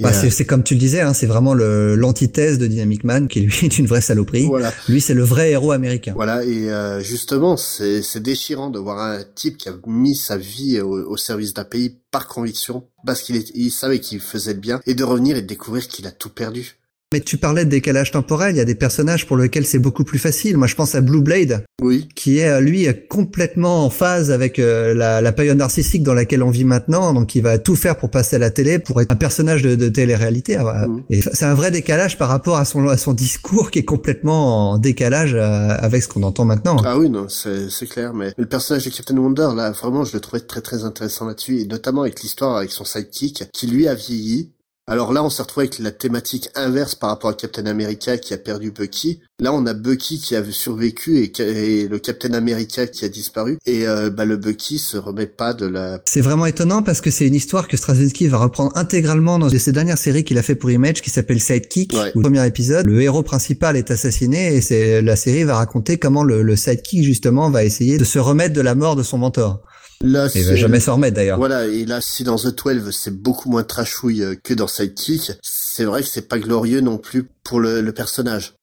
Bah, 0.00 0.12
c'est 0.12 0.44
comme 0.44 0.62
tu 0.62 0.74
le 0.74 0.80
disais, 0.80 1.00
hein, 1.00 1.14
c'est 1.14 1.26
vraiment 1.26 1.54
l'antithèse 1.54 2.58
de 2.58 2.66
Dynamic 2.66 3.04
Man 3.04 3.28
qui 3.28 3.40
lui 3.40 3.54
est 3.64 3.78
une 3.78 3.86
vraie 3.86 4.00
saloperie. 4.00 4.46
Voilà. 4.46 4.72
Lui, 4.88 5.00
c'est 5.00 5.14
le 5.14 5.22
vrai 5.22 5.50
héros 5.50 5.72
américain. 5.72 6.12
Voilà, 6.14 6.44
et 6.44 6.70
euh, 6.70 7.00
justement, 7.00 7.56
c'est 7.56 8.20
déchirant 8.20 8.70
de 8.70 8.78
voir 8.78 9.00
un 9.00 9.22
type 9.34 9.56
qui 9.56 9.68
a 9.68 9.74
mis 9.86 10.14
sa 10.14 10.36
vie 10.36 10.80
au, 10.80 11.16
service 11.16 11.54
d'un 11.54 11.64
pays 11.64 11.96
par 12.10 12.28
conviction, 12.28 12.84
parce 13.06 13.22
qu'il 13.22 13.42
il 13.54 13.70
savait 13.70 14.00
qu'il 14.00 14.20
faisait 14.20 14.54
le 14.54 14.60
bien, 14.60 14.80
et 14.86 14.94
de 14.94 15.04
revenir 15.04 15.36
et 15.36 15.42
de 15.42 15.46
découvrir 15.46 15.88
qu'il 15.88 16.06
a 16.06 16.10
tout 16.10 16.28
perdu. 16.28 16.76
Mais 17.12 17.20
tu 17.20 17.36
parlais 17.36 17.64
de 17.64 17.70
décalage 17.70 18.10
temporel, 18.10 18.56
il 18.56 18.58
y 18.58 18.60
a 18.60 18.64
des 18.64 18.74
personnages 18.74 19.26
pour 19.26 19.36
lesquels 19.36 19.64
c'est 19.64 19.78
beaucoup 19.78 20.02
plus 20.02 20.18
facile. 20.18 20.56
Moi, 20.56 20.66
je 20.66 20.74
pense 20.74 20.96
à 20.96 21.00
Blue 21.00 21.22
Blade, 21.22 21.64
oui. 21.80 22.08
qui 22.16 22.38
est 22.38 22.60
lui 22.60 22.88
complètement 23.08 23.84
en 23.84 23.90
phase 23.90 24.32
avec 24.32 24.58
euh, 24.58 24.92
la, 24.92 25.20
la, 25.20 25.32
période 25.32 25.56
narcissique 25.56 26.02
dans 26.02 26.14
laquelle 26.14 26.42
on 26.42 26.50
vit 26.50 26.64
maintenant, 26.64 27.14
donc 27.14 27.36
il 27.36 27.42
va 27.42 27.58
tout 27.58 27.76
faire 27.76 27.96
pour 27.96 28.10
passer 28.10 28.36
à 28.36 28.38
la 28.40 28.50
télé, 28.50 28.80
pour 28.80 29.00
être 29.00 29.12
un 29.12 29.16
personnage 29.16 29.62
de, 29.62 29.76
de 29.76 29.88
télé-réalité. 29.88 30.58
Mm. 30.58 31.02
Et 31.10 31.20
c'est 31.22 31.44
un 31.44 31.54
vrai 31.54 31.70
décalage 31.70 32.18
par 32.18 32.28
rapport 32.28 32.56
à 32.56 32.64
son, 32.64 32.88
à 32.88 32.96
son 32.96 33.12
discours 33.12 33.70
qui 33.70 33.78
est 33.78 33.84
complètement 33.84 34.72
en 34.72 34.78
décalage 34.78 35.34
euh, 35.34 35.76
avec 35.78 36.02
ce 36.02 36.08
qu'on 36.08 36.24
entend 36.24 36.44
maintenant. 36.44 36.76
Ah 36.84 36.98
oui, 36.98 37.08
non, 37.08 37.28
c'est 37.28 37.86
clair. 37.86 38.14
Mais 38.14 38.32
le 38.36 38.46
personnage 38.46 38.84
de 38.84 38.90
Captain 38.90 39.16
Wonder, 39.16 39.50
là, 39.54 39.70
vraiment, 39.70 40.04
je 40.04 40.12
le 40.12 40.20
trouvais 40.20 40.40
très 40.40 40.60
très 40.60 40.82
intéressant 40.82 41.26
là-dessus, 41.26 41.60
et 41.60 41.66
notamment 41.66 42.02
avec 42.02 42.20
l'histoire 42.22 42.56
avec 42.56 42.72
son 42.72 42.84
sidekick, 42.84 43.44
qui 43.52 43.68
lui 43.68 43.86
a 43.86 43.94
vieilli, 43.94 44.50
alors 44.88 45.12
là, 45.12 45.24
on 45.24 45.30
s'est 45.30 45.42
retrouvé 45.42 45.66
avec 45.66 45.80
la 45.80 45.90
thématique 45.90 46.48
inverse 46.54 46.94
par 46.94 47.10
rapport 47.10 47.30
à 47.30 47.34
Captain 47.34 47.66
America 47.66 48.18
qui 48.18 48.32
a 48.34 48.38
perdu 48.38 48.70
Bucky. 48.70 49.18
Là, 49.40 49.52
on 49.52 49.66
a 49.66 49.74
Bucky 49.74 50.20
qui 50.20 50.36
a 50.36 50.44
survécu 50.48 51.28
et, 51.38 51.88
le 51.88 51.98
Captain 51.98 52.34
America 52.34 52.86
qui 52.86 53.04
a 53.04 53.08
disparu. 53.08 53.58
Et 53.66 53.88
euh, 53.88 54.10
bah, 54.10 54.24
le 54.24 54.36
Bucky 54.36 54.78
se 54.78 54.96
remet 54.96 55.26
pas 55.26 55.54
de 55.54 55.66
la... 55.66 55.98
C'est 56.04 56.20
vraiment 56.20 56.46
étonnant 56.46 56.84
parce 56.84 57.00
que 57.00 57.10
c'est 57.10 57.26
une 57.26 57.34
histoire 57.34 57.66
que 57.66 57.76
Straczynski 57.76 58.28
va 58.28 58.38
reprendre 58.38 58.70
intégralement 58.76 59.40
dans 59.40 59.48
ses 59.50 59.72
dernières 59.72 59.98
séries 59.98 60.22
qu'il 60.22 60.38
a 60.38 60.42
fait 60.42 60.54
pour 60.54 60.70
Image 60.70 61.02
qui 61.02 61.10
s'appelle 61.10 61.40
Sidekick. 61.40 61.92
Ouais. 61.92 62.12
Au 62.14 62.20
premier 62.20 62.46
épisode, 62.46 62.86
le 62.86 63.02
héros 63.02 63.24
principal 63.24 63.76
est 63.76 63.90
assassiné 63.90 64.54
et 64.54 64.60
c'est 64.60 65.02
la 65.02 65.16
série 65.16 65.42
va 65.42 65.56
raconter 65.56 65.98
comment 65.98 66.22
le, 66.22 66.42
le 66.42 66.54
Sidekick 66.54 67.02
justement 67.02 67.50
va 67.50 67.64
essayer 67.64 67.98
de 67.98 68.04
se 68.04 68.20
remettre 68.20 68.54
de 68.54 68.60
la 68.60 68.76
mort 68.76 68.94
de 68.94 69.02
son 69.02 69.18
mentor. 69.18 69.64
Là, 70.02 70.28
il 70.34 70.44
va 70.44 70.54
jamais 70.56 70.80
s'en 70.80 70.94
remettre 70.94 71.16
d'ailleurs. 71.16 71.38
Voilà, 71.38 71.66
et 71.66 71.86
là, 71.86 72.00
si 72.00 72.22
dans 72.24 72.36
The 72.36 72.54
12 72.54 72.90
c'est 72.90 73.14
beaucoup 73.14 73.48
moins 73.48 73.64
trashouille 73.64 74.22
euh, 74.22 74.34
que 74.34 74.52
dans 74.54 74.66
Sidekick, 74.66 75.32
c'est 75.42 75.84
vrai 75.84 76.02
que 76.02 76.08
c'est 76.08 76.28
pas 76.28 76.38
glorieux 76.38 76.80
non 76.80 76.98
plus 76.98 77.28
pour 77.42 77.60
le, 77.60 77.80
le, 77.80 77.92
personnage. 77.92 78.54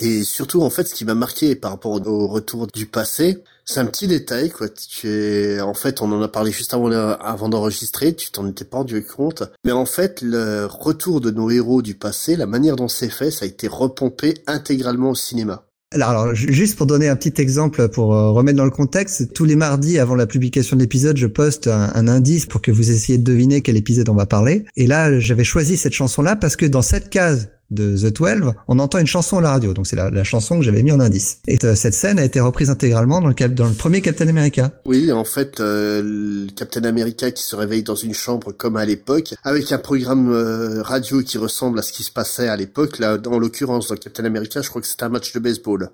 Et 0.00 0.24
surtout, 0.24 0.62
en 0.62 0.70
fait, 0.70 0.84
ce 0.84 0.94
qui 0.94 1.04
m'a 1.04 1.14
marqué 1.14 1.54
par 1.54 1.72
rapport 1.72 1.92
au 2.06 2.26
retour 2.26 2.66
du 2.66 2.86
passé, 2.86 3.42
c'est 3.64 3.80
un 3.80 3.86
petit 3.86 4.08
détail, 4.08 4.50
quoi. 4.50 4.68
Tu 4.68 5.08
es... 5.08 5.60
En 5.60 5.74
fait, 5.74 6.02
on 6.02 6.10
en 6.12 6.20
a 6.20 6.28
parlé 6.28 6.50
juste 6.50 6.74
avant, 6.74 6.90
avant 6.90 7.48
d'enregistrer, 7.48 8.14
tu 8.14 8.30
t'en 8.30 8.46
étais 8.48 8.64
pas 8.64 8.78
rendu 8.78 9.04
compte. 9.04 9.44
Mais 9.64 9.72
en 9.72 9.86
fait, 9.86 10.20
le 10.20 10.66
retour 10.66 11.20
de 11.20 11.30
nos 11.30 11.50
héros 11.50 11.80
du 11.80 11.94
passé, 11.94 12.36
la 12.36 12.46
manière 12.46 12.76
dont 12.76 12.88
c'est 12.88 13.08
fait, 13.08 13.30
ça 13.30 13.44
a 13.44 13.48
été 13.48 13.68
repompé 13.68 14.34
intégralement 14.46 15.10
au 15.10 15.14
cinéma. 15.14 15.64
Alors, 16.00 16.34
juste 16.34 16.76
pour 16.76 16.86
donner 16.86 17.08
un 17.08 17.16
petit 17.16 17.40
exemple, 17.40 17.88
pour 17.88 18.14
euh, 18.14 18.30
remettre 18.32 18.56
dans 18.56 18.64
le 18.64 18.70
contexte, 18.70 19.32
tous 19.32 19.44
les 19.44 19.54
mardis 19.54 19.98
avant 19.98 20.16
la 20.16 20.26
publication 20.26 20.76
de 20.76 20.82
l'épisode, 20.82 21.16
je 21.16 21.26
poste 21.26 21.68
un, 21.68 22.08
indice 22.08 22.46
pour 22.46 22.60
que 22.60 22.72
vous 22.72 22.90
essayiez 22.90 23.18
de 23.18 23.22
deviner 23.22 23.60
quel 23.60 23.76
épisode 23.76 24.08
on 24.08 24.14
va 24.14 24.26
parler. 24.26 24.64
Et 24.76 24.86
là, 24.86 25.18
j'avais 25.20 25.44
choisi 25.44 25.76
cette 25.76 25.92
chanson-là 25.92 26.36
parce 26.36 26.56
que 26.56 26.66
dans 26.66 26.82
cette 26.82 27.10
case 27.10 27.50
de 27.70 27.96
The 27.96 28.12
12, 28.12 28.52
on 28.68 28.78
entend 28.78 28.98
une 28.98 29.06
chanson 29.06 29.38
à 29.38 29.40
la 29.40 29.50
radio. 29.50 29.74
Donc 29.74 29.86
c'est 29.86 29.96
la, 29.96 30.24
chanson 30.24 30.58
que 30.58 30.64
j'avais 30.64 30.82
mis 30.82 30.92
en 30.92 31.00
indice. 31.00 31.38
Et 31.46 31.58
euh, 31.64 31.74
cette 31.74 31.94
scène 31.94 32.18
a 32.18 32.24
été 32.24 32.40
reprise 32.40 32.70
intégralement 32.70 33.20
dans 33.20 33.28
le, 33.28 33.48
dans 33.48 33.66
le 33.66 33.74
premier 33.74 34.00
Captain 34.00 34.28
America. 34.28 34.70
Oui, 34.86 35.12
en 35.12 35.24
fait, 35.24 35.60
euh, 35.60 36.02
le 36.02 36.52
Captain 36.52 36.84
America 36.84 37.30
qui 37.30 37.42
se 37.42 37.56
réveille 37.56 37.82
dans 37.82 37.94
une 37.94 38.14
chambre 38.14 38.52
comme 38.52 38.76
à 38.76 38.84
l'époque, 38.84 39.34
avec 39.42 39.72
un 39.72 39.78
programme 39.78 40.30
euh, 40.30 40.82
radio 40.82 41.22
qui 41.22 41.38
ressemble 41.38 41.78
à 41.78 41.82
ce 41.82 41.92
qui 41.92 42.02
se 42.02 42.12
passait 42.12 42.48
à 42.48 42.56
l'époque. 42.56 42.98
Là, 42.98 43.18
en 43.26 43.38
l'occurrence, 43.38 43.88
dans 43.88 43.96
Captain 43.96 44.24
America, 44.24 44.62
je 44.62 44.68
crois 44.68 44.80
que 44.80 44.88
c'était 44.88 45.04
un 45.04 45.08
match 45.08 45.32
de 45.32 45.38
baseball. 45.38 45.90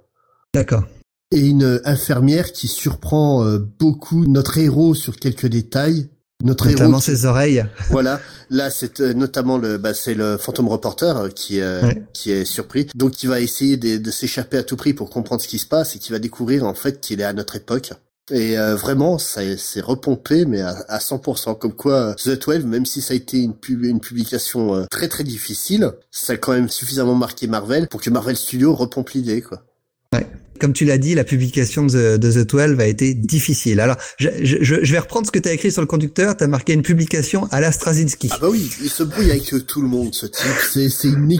D'accord 0.54 0.84
et 1.32 1.46
une 1.46 1.80
infirmière 1.84 2.50
qui 2.50 2.66
surprend 2.66 3.46
beaucoup 3.78 4.26
notre 4.26 4.58
héros 4.58 4.96
sur 4.96 5.14
quelques 5.14 5.46
détails 5.46 6.08
notre 6.42 6.68
notamment 6.68 7.00
ses 7.00 7.26
oreilles. 7.26 7.64
Voilà, 7.90 8.20
là 8.50 8.70
c'est 8.70 9.00
euh, 9.00 9.14
notamment 9.14 9.58
le, 9.58 9.78
bah, 9.78 9.94
c'est 9.94 10.14
le 10.14 10.36
fantôme 10.36 10.68
reporter 10.68 11.16
euh, 11.16 11.28
qui 11.28 11.60
euh, 11.60 11.82
qui 12.12 12.30
est 12.30 12.44
surpris, 12.44 12.86
donc 12.94 13.12
qui 13.12 13.26
va 13.26 13.40
essayer 13.40 13.76
de, 13.76 13.98
de 13.98 14.10
s'échapper 14.10 14.58
à 14.58 14.62
tout 14.62 14.76
prix 14.76 14.94
pour 14.94 15.10
comprendre 15.10 15.42
ce 15.42 15.48
qui 15.48 15.58
se 15.58 15.66
passe 15.66 15.96
et 15.96 15.98
qui 15.98 16.12
va 16.12 16.18
découvrir 16.18 16.64
en 16.64 16.74
fait 16.74 17.00
qu'il 17.00 17.20
est 17.20 17.24
à 17.24 17.32
notre 17.32 17.56
époque. 17.56 17.92
Et 18.32 18.54
vraiment, 18.54 19.18
ça 19.18 19.40
c'est 19.58 19.80
repompé, 19.80 20.44
mais 20.44 20.60
à, 20.60 20.84
à 20.86 20.98
100%. 20.98 21.58
Comme 21.58 21.72
quoi, 21.72 22.14
The 22.14 22.40
12, 22.40 22.64
même 22.64 22.86
si 22.86 23.02
ça 23.02 23.12
a 23.12 23.16
été 23.16 23.42
une, 23.42 23.54
pub, 23.54 23.82
une 23.82 23.98
publication 23.98 24.86
très 24.88 25.08
très 25.08 25.24
difficile, 25.24 25.90
ça 26.12 26.34
a 26.34 26.36
quand 26.36 26.52
même 26.52 26.68
suffisamment 26.68 27.16
marqué 27.16 27.48
Marvel 27.48 27.88
pour 27.88 28.00
que 28.00 28.08
Marvel 28.08 28.36
Studios 28.36 28.76
repompe 28.76 29.10
l'idée, 29.10 29.42
quoi. 29.42 29.64
Ouais 30.12 30.28
comme 30.60 30.72
tu 30.72 30.84
l'as 30.84 30.98
dit, 30.98 31.14
la 31.14 31.24
publication 31.24 31.86
de, 31.86 32.16
The 32.16 32.46
12 32.46 32.80
a 32.80 32.86
été 32.86 33.14
difficile. 33.14 33.80
Alors, 33.80 33.96
je, 34.18 34.28
je, 34.42 34.92
vais 34.92 34.98
reprendre 34.98 35.26
ce 35.26 35.32
que 35.32 35.38
tu 35.38 35.48
as 35.48 35.52
écrit 35.52 35.72
sur 35.72 35.80
le 35.80 35.86
conducteur. 35.86 36.36
Tu 36.36 36.44
as 36.44 36.46
marqué 36.46 36.74
une 36.74 36.82
publication 36.82 37.48
à 37.50 37.60
la 37.60 37.72
Straczynski. 37.72 38.28
Ah 38.32 38.38
bah 38.40 38.48
oui, 38.50 38.70
il 38.82 38.90
se 38.90 39.02
brouille 39.02 39.30
avec 39.30 39.52
tout 39.66 39.82
le 39.82 39.88
monde, 39.88 40.14
ce 40.14 40.26
type. 40.26 40.50
C'est, 40.72 40.88
c'est 40.88 41.08
une 41.08 41.30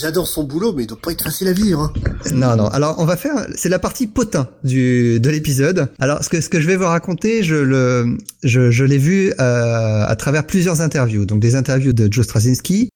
J'adore 0.00 0.28
son 0.28 0.44
boulot, 0.44 0.72
mais 0.74 0.84
il 0.84 0.86
doit 0.86 0.98
pas 1.00 1.12
être 1.12 1.24
facile 1.24 1.48
à 1.48 1.52
vivre. 1.52 1.80
Hein. 1.80 1.92
Non, 2.32 2.56
non. 2.56 2.68
Alors, 2.68 2.96
on 2.98 3.04
va 3.04 3.16
faire... 3.16 3.46
C'est 3.56 3.68
la 3.68 3.78
partie 3.78 4.06
potin 4.06 4.48
du, 4.64 5.18
de 5.20 5.30
l'épisode. 5.30 5.88
Alors, 5.98 6.22
ce 6.22 6.28
que, 6.28 6.40
ce 6.40 6.48
que 6.48 6.60
je 6.60 6.66
vais 6.66 6.76
vous 6.76 6.84
raconter, 6.84 7.42
je, 7.42 7.54
le, 7.54 8.18
je, 8.44 8.70
je 8.70 8.84
l'ai 8.84 8.98
vu 8.98 9.32
euh, 9.40 10.04
à 10.06 10.16
travers 10.16 10.46
plusieurs 10.46 10.80
interviews. 10.80 11.24
Donc, 11.24 11.40
des 11.40 11.54
interviews 11.54 11.92
de 11.92 12.12
Joe 12.12 12.24
Straczynski, 12.24 12.90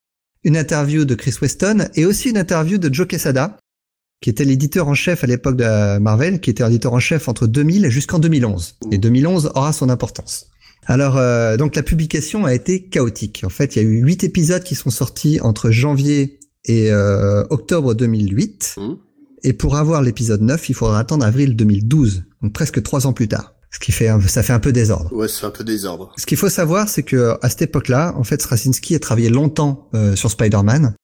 une 0.45 0.57
interview 0.57 1.05
de 1.05 1.15
Chris 1.15 1.37
Weston 1.41 1.89
et 1.95 2.05
aussi 2.05 2.31
une 2.31 2.39
interview 2.39 2.79
de 2.79 2.93
Joe 2.93 3.07
Quesada, 3.07 3.57
qui 4.23 4.31
était 4.31 4.45
l'éditeur 4.45 4.89
en 4.89 4.95
chef 4.95 5.25
à 5.25 5.27
l'époque 5.27 5.57
de 5.57 5.99
Marvel, 5.99 6.41
qui 6.41 6.49
était 6.49 6.65
éditeur 6.65 6.95
en 6.95 7.01
chef 7.01 7.29
entre 7.29 7.47
2000 7.47 7.91
jusqu'en 7.91 8.19
2011. 8.19 8.77
Et 8.93 8.99
2011 8.99 9.53
aura 9.55 9.73
son 9.75 9.91
importance. 9.91 10.47
Alors, 10.87 11.17
euh, 11.17 11.57
donc 11.57 11.77
la 11.77 11.83
publication 11.83 12.45
a 12.45 12.55
été 12.55 12.85
chaotique. 12.85 13.43
En 13.45 13.49
fait, 13.49 13.77
il 13.77 13.83
y 13.83 13.85
a 13.85 13.89
eu 13.89 14.01
huit 14.01 14.25
épisodes 14.25 14.63
qui 14.63 14.75
sont 14.75 14.91
sortis 14.91 15.41
entre 15.41 15.71
janvier 15.71 16.39
et 16.65 16.91
euh, 16.93 17.45
octobre 17.51 17.95
2008. 17.95 18.77
Mmh. 18.79 18.93
Et 19.45 19.53
pour 19.53 19.77
avoir 19.77 20.03
l'épisode 20.03 20.41
9, 20.41 20.69
il 20.71 20.75
faudra 20.75 21.01
attendre 21.01 21.27
avril 21.27 21.57
2012, 21.57 22.23
donc 22.43 22.53
presque 22.53 22.81
trois 22.83 23.09
ans 23.09 23.13
plus 23.13 23.27
tard. 23.27 23.55
Ce 23.73 23.79
qui 23.79 23.91
fait, 23.91 24.09
ça 24.29 24.43
fait 24.43 24.53
un 24.53 24.61
peu 24.61 24.71
désordre. 24.71 25.13
Ouais, 25.13 25.29
c'est 25.29 25.47
un 25.47 25.51
peu 25.51 25.65
désordre. 25.65 26.13
Ce 26.17 26.27
qu'il 26.27 26.37
faut 26.37 26.51
savoir, 26.51 26.89
c'est 26.89 27.03
que 27.03 27.37
à 27.41 27.49
cette 27.49 27.63
époque-là, 27.63 28.15
en 28.17 28.23
fait, 28.23 28.41
Straczynski 28.41 28.95
a 28.95 28.99
travaillé 28.99 29.31
longtemps 29.31 29.89
euh, 29.95 30.15
sur 30.15 30.31
Spider-Man. 30.31 30.95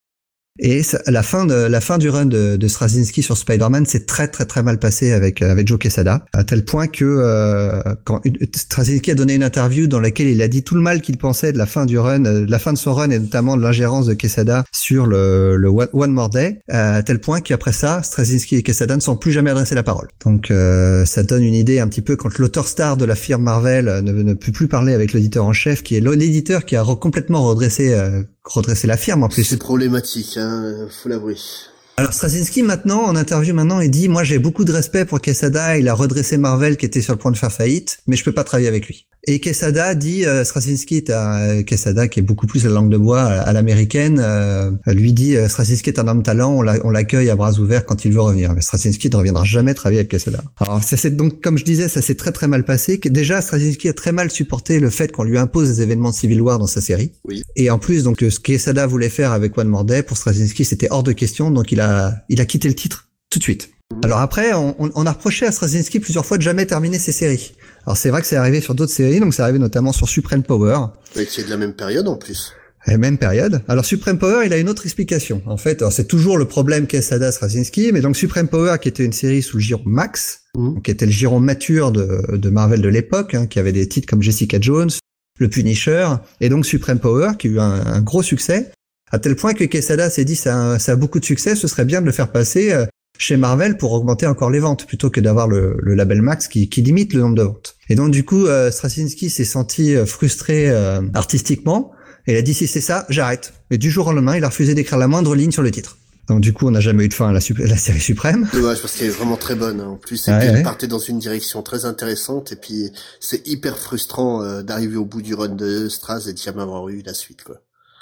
Et 0.61 0.83
la 1.07 1.23
fin 1.23 1.47
de 1.47 1.55
la 1.55 1.81
fin 1.81 1.99
du 1.99 2.11
run 2.11 2.27
de, 2.27 2.57
de 2.57 2.69
Straczynski 2.69 3.23
sur 3.23 3.37
Spider-Man 3.37 3.87
s'est 3.87 4.07
très 4.07 4.27
très 4.27 4.45
très 4.45 4.63
mal 4.63 4.79
passé 4.79 5.13
avec 5.13 5.41
avec 5.41 5.69
Joe 5.69 5.79
Quesada 5.79 6.25
à 6.33 6.43
tel 6.43 6.65
point 6.65 6.89
que 6.89 7.05
euh, 7.05 7.81
quand 8.05 8.21
Straczynski 8.55 9.13
a 9.13 9.15
donné 9.15 9.35
une 9.35 9.45
interview 9.45 9.87
dans 9.87 10.01
laquelle 10.01 10.27
il 10.27 10.43
a 10.43 10.49
dit 10.49 10.65
tout 10.65 10.75
le 10.75 10.81
mal 10.81 11.01
qu'il 11.01 11.17
pensait 11.17 11.53
de 11.53 11.59
la 11.59 11.67
fin 11.67 11.87
du 11.87 11.97
run, 11.97 12.25
euh, 12.25 12.45
de 12.45 12.51
la 12.51 12.59
fin 12.59 12.73
de 12.73 12.79
son 12.79 12.93
run 12.93 13.11
et 13.11 13.21
notamment 13.21 13.57
de 13.57 13.63
l'ingérence 13.63 14.07
de 14.07 14.15
Quesada 14.15 14.65
sur 14.75 15.07
le, 15.07 15.57
le 15.57 15.69
One 15.69 16.11
More 16.11 16.29
Day, 16.29 16.59
à 16.69 17.05
tel 17.05 17.21
point 17.21 17.41
qu'après 17.41 17.73
ça, 17.73 18.03
Straczynski 18.03 18.57
et 18.57 18.63
Quesada 18.65 18.97
ne 18.97 19.01
sont 19.01 19.17
plus 19.17 19.31
jamais 19.31 19.51
adressé 19.51 19.77
la 19.77 19.85
parole. 19.85 20.09
Donc 20.25 20.51
euh, 20.51 21.05
ça 21.05 21.23
donne 21.23 21.45
une 21.45 21.55
idée 21.55 21.79
un 21.79 21.87
petit 21.87 22.03
peu 22.03 22.17
quand 22.17 22.37
l'auteur 22.39 22.67
star 22.67 22.97
de 22.97 23.05
la 23.05 23.15
firme 23.15 23.45
Marvel 23.45 24.01
ne, 24.03 24.11
ne 24.11 24.35
peut 24.35 24.51
plus 24.51 24.67
parler 24.67 24.93
avec 24.93 25.13
l'éditeur 25.13 25.45
en 25.45 25.53
chef, 25.53 25.85
qui 25.85 25.95
est 25.95 26.01
l'éditeur 26.01 26.65
qui 26.65 26.75
a 26.75 26.85
complètement 27.01 27.45
redressé 27.45 27.95
redresser 28.49 28.87
la 28.87 28.97
firme 28.97 29.23
en 29.23 29.29
plus. 29.29 29.45
C'est 29.45 29.59
problématique, 29.59 30.37
hein, 30.37 30.75
faut 30.91 31.09
l'avouer. 31.09 31.37
Alors 31.99 32.13
Straczynski 32.13 32.63
maintenant, 32.63 33.03
en 33.07 33.17
interview 33.17 33.53
maintenant, 33.53 33.81
il 33.81 33.91
dit 33.91 34.07
moi 34.07 34.23
j'ai 34.23 34.39
beaucoup 34.39 34.65
de 34.65 34.71
respect 34.71 35.05
pour 35.05 35.21
Quesada, 35.21 35.77
il 35.79 35.89
a 35.89 35.95
redressé 35.95 36.37
Marvel 36.37 36.77
qui 36.77 36.87
était 36.87 37.01
sur 37.01 37.13
le 37.13 37.19
point 37.19 37.33
de 37.33 37.37
faire 37.37 37.51
faillite, 37.51 37.99
mais 38.07 38.15
je 38.15 38.23
peux 38.23 38.31
pas 38.31 38.45
travailler 38.45 38.69
avec 38.69 38.87
lui. 38.87 39.09
Et 39.31 39.41
Quesada 39.41 39.95
dit, 39.95 40.25
euh, 40.25 40.45
Straczynski 40.45 40.97
est 40.97 41.11
un, 41.11 41.63
Quesada 41.63 42.09
qui 42.09 42.21
est 42.21 42.23
beaucoup 42.23 42.47
plus 42.47 42.65
la 42.65 42.71
langue 42.71 42.89
de 42.89 42.97
bois 42.97 43.23
à, 43.23 43.53
l'américaine, 43.53 44.23
euh, 44.25 44.71
lui 44.87 45.13
dit 45.13 45.37
euh, 45.37 45.49
Straczynski 45.49 45.91
est 45.91 45.99
un 45.99 46.07
homme 46.07 46.23
talent, 46.23 46.63
on 46.85 46.91
l'accueille 46.91 47.29
à 47.29 47.37
bras 47.37 47.53
ouverts 47.59 47.85
quand 47.85 48.05
il 48.05 48.13
veut 48.13 48.21
revenir. 48.21 48.55
Mais 48.55 48.61
Straczynski 48.61 49.11
ne 49.11 49.17
reviendra 49.17 49.45
jamais 49.45 49.75
travailler 49.75 49.99
avec 49.99 50.11
Quesada. 50.11 50.43
Alors 50.61 50.83
ça 50.83 50.97
c'est 50.97 51.11
donc 51.11 51.43
comme 51.43 51.59
je 51.59 51.65
disais, 51.65 51.89
ça 51.89 52.01
s'est 52.01 52.15
très 52.15 52.33
très 52.33 52.47
mal 52.47 52.65
passé. 52.65 52.99
Déjà 53.05 53.43
Straczynski 53.43 53.89
a 53.89 53.93
très 53.93 54.13
mal 54.13 54.31
supporté 54.31 54.79
le 54.79 54.89
fait 54.89 55.11
qu'on 55.11 55.25
lui 55.25 55.37
impose 55.37 55.69
des 55.69 55.83
événements 55.83 56.11
de 56.11 56.15
Civil 56.15 56.41
War 56.41 56.59
dans 56.59 56.67
sa 56.67 56.81
série. 56.81 57.13
Oui. 57.25 57.43
Et 57.57 57.71
en 57.71 57.79
plus 57.79 58.05
donc 58.05 58.21
ce 58.21 58.39
que 58.39 58.53
Quesada 58.53 58.87
voulait 58.87 59.11
faire 59.11 59.33
avec 59.33 59.59
One 59.59 59.69
More 59.69 59.85
Day 59.85 60.03
pour 60.05 60.17
Straczynski 60.17 60.65
c'était 60.65 60.89
hors 60.91 61.03
de 61.03 61.13
question, 61.13 61.51
donc 61.51 61.73
il 61.73 61.81
a 61.81 61.88
a, 61.89 62.15
il 62.29 62.41
a 62.41 62.45
quitté 62.45 62.69
le 62.69 62.75
titre 62.75 63.09
tout 63.31 63.39
de 63.39 63.45
suite. 63.45 63.71
Alors 64.05 64.19
après, 64.19 64.53
on, 64.53 64.77
on 64.79 65.07
a 65.07 65.13
reproché 65.13 65.47
à 65.47 65.53
Straczynski 65.53 65.99
plusieurs 65.99 66.27
fois 66.27 66.37
de 66.37 66.43
jamais 66.43 66.67
terminer 66.67 66.99
ses 66.99 67.13
séries. 67.13 67.53
Alors 67.87 67.97
c'est 67.97 68.11
vrai 68.11 68.21
que 68.21 68.27
c'est 68.27 68.37
arrivé 68.37 68.61
sur 68.61 68.75
d'autres 68.75 68.93
séries, 68.93 69.19
donc 69.19 69.33
c'est 69.33 69.43
arrivé 69.43 69.59
notamment 69.59 69.93
sur 69.93 70.09
Supreme 70.09 70.43
Power. 70.43 70.79
Et 71.17 71.25
qui 71.25 71.41
est 71.41 71.45
de 71.45 71.51
la 71.51 71.57
même 71.57 71.73
période 71.73 72.07
en 72.07 72.17
plus. 72.17 72.53
La 72.87 72.97
même 72.97 73.19
période. 73.19 73.63
Alors 73.67 73.85
Supreme 73.85 74.19
Power, 74.19 74.47
il 74.47 74.53
a 74.53 74.59
une 74.59 74.69
autre 74.69 74.85
explication. 74.85 75.43
En 75.47 75.57
fait, 75.57 75.83
c'est 75.91 76.07
toujours 76.07 76.39
le 76.39 76.45
problème 76.45 76.87
qu'est 76.87 77.03
Sada 77.03 77.33
Straczynski, 77.33 77.91
mais 77.93 78.01
donc 78.01 78.17
Supreme 78.17 78.49
Power, 78.49 78.77
qui 78.81 78.89
était 78.89 79.05
une 79.05 79.13
série 79.13 79.43
sous 79.43 79.57
le 79.57 79.63
giron 79.63 79.83
Max, 79.87 80.43
mmh. 80.55 80.81
qui 80.83 80.91
était 80.91 81.07
le 81.07 81.13
giron 81.13 81.41
mature 81.41 81.91
de, 81.91 82.37
de 82.37 82.51
Marvel 82.51 82.81
de 82.83 82.89
l'époque, 82.89 83.35
hein, 83.35 83.47
qui 83.47 83.59
avait 83.59 83.73
des 83.73 83.89
titres 83.89 84.07
comme 84.07 84.23
Jessica 84.23 84.59
Jones, 84.61 84.91
le 85.39 85.49
Punisher, 85.49 86.09
et 86.41 86.49
donc 86.49 86.67
Supreme 86.67 86.99
Power, 86.99 87.33
qui 87.39 87.49
a 87.49 87.51
eu 87.51 87.59
un, 87.59 87.87
un 87.87 88.01
gros 88.01 88.23
succès, 88.23 88.71
à 89.11 89.19
tel 89.19 89.37
point 89.37 89.55
que 89.55 89.65
Quesada 89.65 90.11
s'est 90.11 90.25
dit 90.25 90.37
ça, 90.37 90.73
a, 90.73 90.79
ça 90.79 90.93
a 90.93 90.97
beaucoup 90.97 91.21
de 91.21 91.25
succès, 91.25 91.55
ce 91.55 91.69
serait 91.69 91.85
bien 91.85 92.01
de 92.01 92.07
le 92.07 92.13
faire 92.13 92.31
passer 92.31 92.73
euh, 92.73 92.87
chez 93.19 93.37
Marvel 93.37 93.77
pour 93.77 93.93
augmenter 93.93 94.27
encore 94.27 94.51
les 94.51 94.61
ventes, 94.61 94.87
plutôt 94.87 95.11
que 95.11 95.21
d'avoir 95.21 95.49
le, 95.49 95.77
le, 95.81 95.95
label 95.95 96.23
Max 96.23 96.49
qui, 96.49 96.69
qui, 96.69 96.83
limite 96.83 97.13
le 97.13 97.21
nombre 97.21 97.35
de 97.35 97.43
ventes. 97.43 97.77
Et 97.89 97.97
donc 97.97 98.11
du 98.11 98.25
coup, 98.25 98.47
euh, 98.47 98.71
Straczynski 98.71 99.29
s'est 99.29 99.45
senti 99.45 99.95
euh, 99.95 100.07
frustré 100.07 100.71
euh, 100.71 101.03
artistiquement, 101.15 101.91
et 102.27 102.33
il 102.33 102.37
a 102.37 102.43
dit 102.43 102.55
si 102.55 102.67
c'est 102.67 102.81
ça, 102.81 103.07
j'arrête. 103.09 103.55
Et 103.71 103.79
du 103.79 103.91
jour 103.91 104.07
au 104.07 104.13
lendemain, 104.13 104.37
il 104.37 104.45
a 104.45 104.49
refusé 104.49 104.75
d'écrire 104.75 104.99
la 104.99 105.09
moindre 105.09 105.35
ligne 105.35 105.51
sur 105.51 105.63
le 105.63 105.71
titre. 105.71 105.99
Donc 106.29 106.41
du 106.41 106.53
coup, 106.53 106.67
on 106.67 106.71
n'a 106.71 106.81
jamais 106.81 107.05
eu 107.05 107.09
de 107.09 107.15
fin 107.15 107.31
à 107.31 107.33
la, 107.33 107.41
la 107.59 107.77
série 107.77 108.01
suprême. 108.01 108.49
Dommage 108.53 108.83
parce 108.83 108.97
qu'elle 108.97 109.09
est 109.09 109.11
vraiment 109.11 109.37
très 109.37 109.55
bonne. 109.55 109.81
Hein. 109.81 109.89
En 109.89 109.97
plus, 109.97 110.29
elle 110.29 110.57
ouais, 110.57 110.63
partait 110.63 110.87
dans 110.87 110.99
une 110.99 111.19
direction 111.19 111.63
très 111.63 111.87
intéressante 111.87 112.53
et 112.53 112.57
puis 112.57 112.93
c'est 113.19 113.47
hyper 113.47 113.79
frustrant 113.79 114.43
euh, 114.43 114.63
d'arriver 114.63 114.97
au 114.97 115.07
bout 115.07 115.23
du 115.23 115.35
run 115.35 115.49
de 115.49 115.89
Straz 115.89 116.29
et 116.29 116.35
d'y 116.35 116.43
jamais 116.43 116.63
avoir 116.63 116.87
eu 116.91 117.03
la 117.05 117.15
suite. 117.15 117.45
Quoi. 117.45 117.57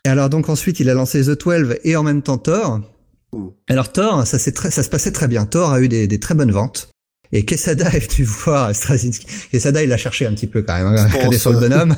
Et 0.06 0.08
alors 0.08 0.30
donc 0.30 0.48
ensuite, 0.48 0.78
il 0.78 0.88
a 0.88 0.94
lancé 0.94 1.20
The 1.22 1.36
12 1.36 1.78
et 1.82 1.96
en 1.96 2.04
même 2.04 2.22
temps 2.22 2.38
Thor. 2.38 2.80
Mmh. 3.32 3.48
Alors 3.68 3.90
Thor, 3.90 4.24
ça, 4.24 4.38
très, 4.52 4.70
ça 4.70 4.84
se 4.84 4.88
passait 4.88 5.10
très 5.10 5.26
bien. 5.26 5.46
Thor 5.46 5.72
a 5.72 5.80
eu 5.80 5.88
des, 5.88 6.06
des 6.06 6.20
très 6.20 6.36
bonnes 6.36 6.52
ventes. 6.52 6.90
Et 7.32 7.44
Quesada 7.44 7.88
est 7.92 8.12
venu 8.12 8.24
voir 8.24 8.72
Straczynski. 8.72 9.26
Quesada, 9.50 9.82
il 9.82 9.88
l'a 9.88 9.96
cherché 9.96 10.24
un 10.24 10.32
petit 10.32 10.46
peu 10.46 10.62
quand 10.62 10.76
même, 10.76 10.86
hein, 10.86 11.08
sur 11.32 11.52
le 11.52 11.58
bonhomme. 11.58 11.96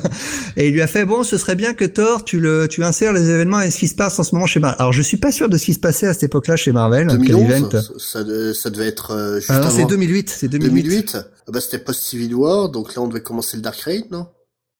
Et 0.57 0.69
il 0.69 0.73
lui 0.73 0.81
a 0.81 0.87
fait, 0.87 1.05
bon, 1.05 1.23
ce 1.23 1.37
serait 1.37 1.53
bien 1.53 1.75
que 1.75 1.85
Thor, 1.85 2.25
tu 2.25 2.39
le, 2.39 2.67
tu 2.67 2.83
insères 2.83 3.13
les 3.13 3.29
événements 3.29 3.61
et 3.61 3.69
ce 3.69 3.77
qui 3.77 3.87
se 3.87 3.93
passe 3.93 4.17
en 4.17 4.23
ce 4.23 4.33
moment 4.33 4.47
chez 4.47 4.59
Marvel. 4.59 4.77
Alors, 4.79 4.91
je 4.91 5.03
suis 5.03 5.17
pas 5.17 5.31
sûr 5.31 5.47
de 5.47 5.57
ce 5.57 5.65
qui 5.65 5.75
se 5.75 5.79
passait 5.79 6.07
à 6.07 6.13
cette 6.13 6.23
époque-là 6.23 6.55
chez 6.55 6.71
Marvel. 6.71 7.07
2011, 7.09 7.93
ça, 7.99 8.23
ça, 8.55 8.69
devait 8.71 8.87
être 8.87 9.11
euh, 9.11 9.35
juste 9.35 9.51
ah, 9.51 9.69
c'est 9.69 9.85
2008, 9.85 10.31
c'est 10.31 10.47
2008. 10.47 10.83
2008 10.83 11.17
ah 11.17 11.51
bah, 11.51 11.61
c'était 11.61 11.77
post-Civil 11.77 12.33
War, 12.33 12.69
donc 12.69 12.95
là, 12.95 13.03
on 13.03 13.07
devait 13.07 13.21
commencer 13.21 13.55
le 13.55 13.61
Dark 13.61 13.79
Reign, 13.81 14.05
non? 14.09 14.25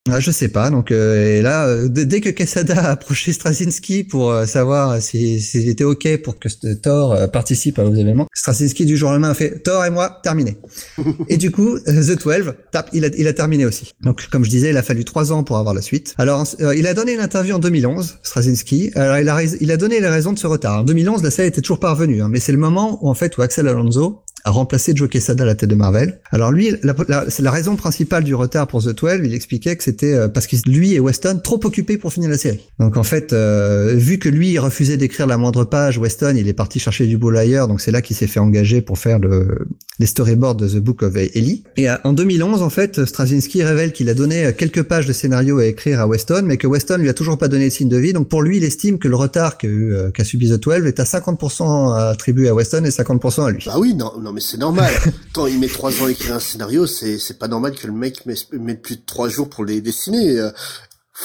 Ah, 0.08 0.20
je 0.20 0.32
sais 0.32 0.48
pas. 0.48 0.70
Donc 0.70 0.92
euh, 0.92 1.38
et 1.38 1.42
là, 1.42 1.68
euh, 1.68 1.88
dès 1.90 2.22
que 2.22 2.30
Quesada 2.30 2.80
a 2.80 2.92
approché 2.92 3.34
Straczynski 3.34 4.04
pour 4.04 4.32
euh, 4.32 4.46
savoir 4.46 5.02
s'il 5.02 5.42
si, 5.42 5.70
était 5.70 5.84
ok 5.84 6.22
pour 6.24 6.40
que 6.40 6.48
Thor 6.74 7.14
euh, 7.14 7.28
participe 7.28 7.80
aux 7.80 7.94
événements, 7.94 8.28
Straczynski 8.34 8.86
du 8.86 8.98
jour 8.98 9.10
au 9.10 9.12
lendemain 9.14 9.32
a 9.32 9.34
fait 9.34 9.60
Thor 9.60 9.86
et 9.86 9.90
moi 9.90 10.20
terminé. 10.24 10.58
et 11.28 11.38
du 11.38 11.52
coup, 11.52 11.78
The 11.80 12.18
12, 12.18 12.54
tap, 12.72 12.90
il 12.94 13.06
a, 13.06 13.10
il 13.18 13.28
a 13.28 13.34
terminé 13.34 13.66
aussi. 13.66 13.94
Donc 14.02 14.28
comme 14.30 14.46
je 14.46 14.50
disais, 14.50 14.70
il 14.70 14.78
a 14.78 14.84
fallu 14.84 15.04
trois 15.04 15.32
ans 15.32 15.44
pour 15.44 15.58
avoir 15.58 15.76
la 15.76 15.82
suite. 15.82 16.16
Alors 16.18 16.46
il 16.76 16.88
a 16.88 16.94
donné 16.94 17.14
une 17.14 17.20
interview 17.20 17.56
en 17.56 17.60
2011, 17.60 18.20
Straczynski. 18.24 18.92
Alors 18.96 19.18
il 19.18 19.30
a, 19.30 19.44
il 19.44 19.72
a 19.72 19.78
donné 19.78 20.00
les 20.00 20.08
raisons 20.08 20.34
de 20.34 20.40
ce 20.40 20.48
retard. 20.48 20.80
En 20.80 20.84
2011, 20.84 21.24
la 21.24 21.32
série 21.32 21.50
était 21.50 21.62
toujours 21.62 21.80
pas 21.80 21.92
revenue, 21.92 22.22
hein, 22.22 22.30
mais 22.30 22.40
c'est 22.40 22.54
le 22.54 22.58
moment 22.58 23.04
où 23.04 23.10
en 23.10 23.14
fait 23.14 23.38
où 23.38 23.42
Axel 23.42 23.68
Alonso 23.68 24.24
a 24.44 24.52
remplacé 24.52 24.94
Joe 24.96 25.10
Quesada 25.10 25.44
à 25.44 25.48
la 25.48 25.56
tête 25.56 25.70
de 25.70 25.76
Marvel. 25.76 26.20
Alors 26.32 26.52
lui, 26.52 26.72
la, 26.84 26.96
la, 27.08 27.26
la, 27.40 27.52
raison 27.52 27.76
principale 27.76 28.24
du 28.24 28.36
retard 28.36 28.68
pour 28.68 28.84
The 28.84 28.96
12, 28.96 29.22
il 29.24 29.34
expliquait 29.34 29.76
que 29.76 29.84
c'était 29.84 30.14
euh, 30.14 30.28
parce 30.28 30.48
que 30.48 30.56
lui 30.66 30.94
et 30.94 31.00
Weston 31.00 31.40
trop 31.44 31.60
occupés 31.64 31.98
pour 31.98 32.14
finir 32.14 32.30
la 32.30 32.38
série. 32.38 32.60
Donc 32.80 32.98
en 32.98 33.04
fait, 33.04 33.34
euh, 33.34 33.94
vu 33.96 34.18
que 34.20 34.30
lui 34.30 34.58
refusait 34.58 34.98
d'écrire 34.98 35.28
la 35.28 35.38
moindre 35.38 35.66
page, 35.66 35.98
Weston 35.98 36.36
il 36.38 36.48
est 36.48 36.54
parti 36.54 36.80
chercher 36.80 37.08
du 37.08 37.18
boulot 37.18 37.38
ailleurs, 37.38 37.68
donc 37.68 37.82
c'est 37.82 37.92
là 37.92 38.02
qu'il 38.02 38.16
s'est 38.16 38.28
fait 38.28 38.40
engager 38.40 38.82
pour 38.82 38.98
faire 38.98 39.20
le, 39.20 39.68
les 40.00 40.06
storyboards 40.06 40.56
de 40.56 40.68
The 40.68 40.78
Book 40.78 41.04
of 41.04 41.16
Ellie. 41.16 41.64
Et 41.78 41.90
euh, 41.90 41.96
en 42.04 42.14
2011, 42.14 42.62
en 42.62 42.70
fait, 42.70 43.06
Straczynski 43.06 43.64
révèle 43.64 43.92
qu'il 43.92 44.10
a 44.10 44.14
donné 44.14 44.54
quelques 44.58 44.84
pages 44.84 45.06
de 45.06 45.14
scénario 45.14 45.60
à 45.60 45.66
écrire 45.66 46.00
à 46.00 46.08
Weston, 46.08 46.44
mais 46.46 46.58
que 46.58 46.68
Weston 46.68 46.98
lui 46.98 47.10
a 47.10 47.14
toujours 47.14 47.38
pas 47.38 47.48
donné 47.48 47.66
de 47.66 47.74
signe 47.74 47.90
de 47.90 47.98
vie. 47.98 48.14
Donc 48.14 48.30
pour 48.30 48.42
lui, 48.42 48.58
il 48.58 48.64
estime 48.64 49.00
que 49.00 49.08
le 49.08 49.16
retard 49.16 49.58
qu'a 49.58 50.24
subi 50.24 50.50
The 50.50 50.62
12 50.62 50.86
est 50.86 51.00
à 51.00 51.04
50% 51.04 51.96
attribué 52.10 52.50
à 52.50 52.54
Weston 52.54 52.84
et 52.86 52.90
50% 52.90 53.46
à 53.46 53.52
lui. 53.52 53.66
Ah 53.68 53.80
oui, 53.80 53.94
non, 53.94 54.14
non 54.22 54.29
mais 54.34 54.42
c'est 54.42 54.58
normal. 54.58 54.94
Quand 55.34 55.48
il 55.48 55.60
met 55.60 55.68
trois 55.68 55.92
ans 56.02 56.06
à 56.06 56.12
écrire 56.12 56.36
un 56.36 56.40
scénario, 56.40 56.88
c'est 56.88 57.18
c'est 57.18 57.40
pas 57.40 57.48
normal 57.48 57.74
que 57.74 57.88
le 57.88 57.94
mec 57.94 58.26
mette 58.26 58.82
plus 58.82 58.98
de 58.98 59.02
trois 59.06 59.30
jours 59.30 59.50
pour 59.50 59.66
les 59.66 59.82
dessiner. 59.82 60.40
Euh, 60.40 60.50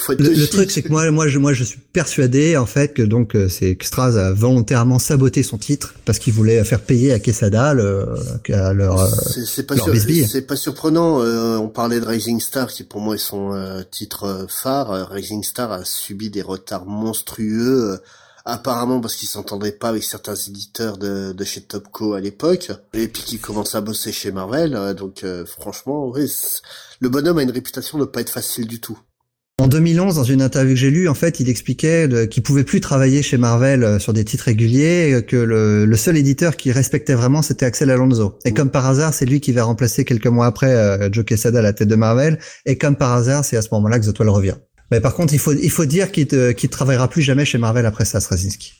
le, 0.08 0.16
le 0.16 0.46
truc, 0.48 0.72
c'est 0.72 0.82
que 0.82 0.88
moi, 0.88 1.08
moi, 1.12 1.28
je, 1.28 1.38
moi, 1.38 1.52
je 1.52 1.62
suis 1.62 1.78
persuadé 1.78 2.56
en 2.56 2.66
fait 2.66 2.94
que 2.94 3.02
donc 3.02 3.36
euh, 3.36 3.48
c'est 3.48 3.76
que 3.76 3.84
Straz 3.84 4.18
a 4.18 4.32
volontairement 4.32 4.98
saboté 4.98 5.44
son 5.44 5.56
titre 5.56 5.94
parce 6.04 6.18
qu'il 6.18 6.32
voulait 6.32 6.64
faire 6.64 6.80
payer 6.80 7.12
à 7.12 7.20
Quesada 7.20 7.74
le, 7.74 8.08
à 8.52 8.72
leur 8.72 8.98
euh, 9.00 9.08
c'est 9.46 9.64
pas, 9.64 9.76
c'est 9.76 10.46
pas 10.46 10.56
surprenant. 10.56 11.20
on 11.20 11.68
parlait 11.68 12.00
de 12.00 12.06
Rising 12.06 12.40
Star 12.40 12.68
qui 12.68 12.82
pour 12.82 13.00
moi 13.00 13.14
est 13.14 13.18
son 13.18 13.84
titre 13.90 14.46
phare. 14.48 15.08
Rising 15.10 15.44
Star 15.44 15.70
a 15.70 15.84
subi 15.84 16.28
des 16.28 16.42
retards 16.42 16.86
monstrueux 16.86 18.00
apparemment 18.44 19.00
parce 19.00 19.16
qu'il 19.16 19.28
s'entendait 19.28 19.72
pas 19.72 19.88
avec 19.88 20.04
certains 20.04 20.34
éditeurs 20.34 20.98
de, 20.98 21.32
de 21.32 21.44
chez 21.44 21.62
Topco 21.62 22.14
à 22.14 22.20
l'époque, 22.20 22.70
et 22.92 23.08
puis 23.08 23.22
qui 23.22 23.38
commence 23.38 23.74
à 23.74 23.80
bosser 23.80 24.12
chez 24.12 24.32
Marvel, 24.32 24.74
euh, 24.74 24.94
donc 24.94 25.24
euh, 25.24 25.44
franchement, 25.46 26.08
oui, 26.08 26.30
le 27.00 27.08
bonhomme 27.08 27.38
a 27.38 27.42
une 27.42 27.50
réputation 27.50 27.98
de 27.98 28.04
pas 28.04 28.20
être 28.20 28.30
facile 28.30 28.66
du 28.66 28.80
tout. 28.80 28.98
En 29.60 29.68
2011, 29.68 30.16
dans 30.16 30.24
une 30.24 30.42
interview 30.42 30.74
que 30.74 30.80
j'ai 30.80 30.90
lue, 30.90 31.08
en 31.08 31.14
fait, 31.14 31.38
il 31.38 31.48
expliquait 31.48 32.28
qu'il 32.28 32.42
pouvait 32.42 32.64
plus 32.64 32.80
travailler 32.80 33.22
chez 33.22 33.36
Marvel 33.38 33.84
euh, 33.84 33.98
sur 34.00 34.12
des 34.12 34.24
titres 34.24 34.46
réguliers, 34.46 35.24
que 35.26 35.36
le, 35.36 35.86
le 35.86 35.96
seul 35.96 36.16
éditeur 36.16 36.56
qui 36.56 36.72
respectait 36.72 37.14
vraiment, 37.14 37.40
c'était 37.40 37.64
Axel 37.64 37.88
Alonso. 37.90 38.36
Et 38.44 38.50
mm. 38.50 38.54
comme 38.54 38.70
par 38.70 38.84
hasard, 38.84 39.14
c'est 39.14 39.26
lui 39.26 39.40
qui 39.40 39.52
va 39.52 39.62
remplacer 39.62 40.04
quelques 40.04 40.26
mois 40.26 40.46
après 40.46 41.08
Joe 41.12 41.24
Quesada 41.24 41.60
à 41.60 41.62
la 41.62 41.72
tête 41.72 41.88
de 41.88 41.94
Marvel. 41.94 42.40
Et 42.66 42.76
comme 42.76 42.96
par 42.96 43.12
hasard, 43.12 43.44
c'est 43.44 43.56
à 43.56 43.62
ce 43.62 43.68
moment-là 43.72 44.00
que 44.00 44.06
The 44.06 44.12
Toile 44.12 44.30
revient. 44.30 44.56
Mais 44.90 45.00
par 45.00 45.14
contre, 45.14 45.32
il 45.32 45.38
faut, 45.38 45.52
il 45.52 45.70
faut 45.70 45.86
dire 45.86 46.12
qu'il 46.12 46.28
ne 46.30 46.66
travaillera 46.66 47.08
plus 47.08 47.22
jamais 47.22 47.44
chez 47.44 47.58
Marvel 47.58 47.86
après 47.86 48.04
ça, 48.04 48.20
Straczynski. 48.20 48.74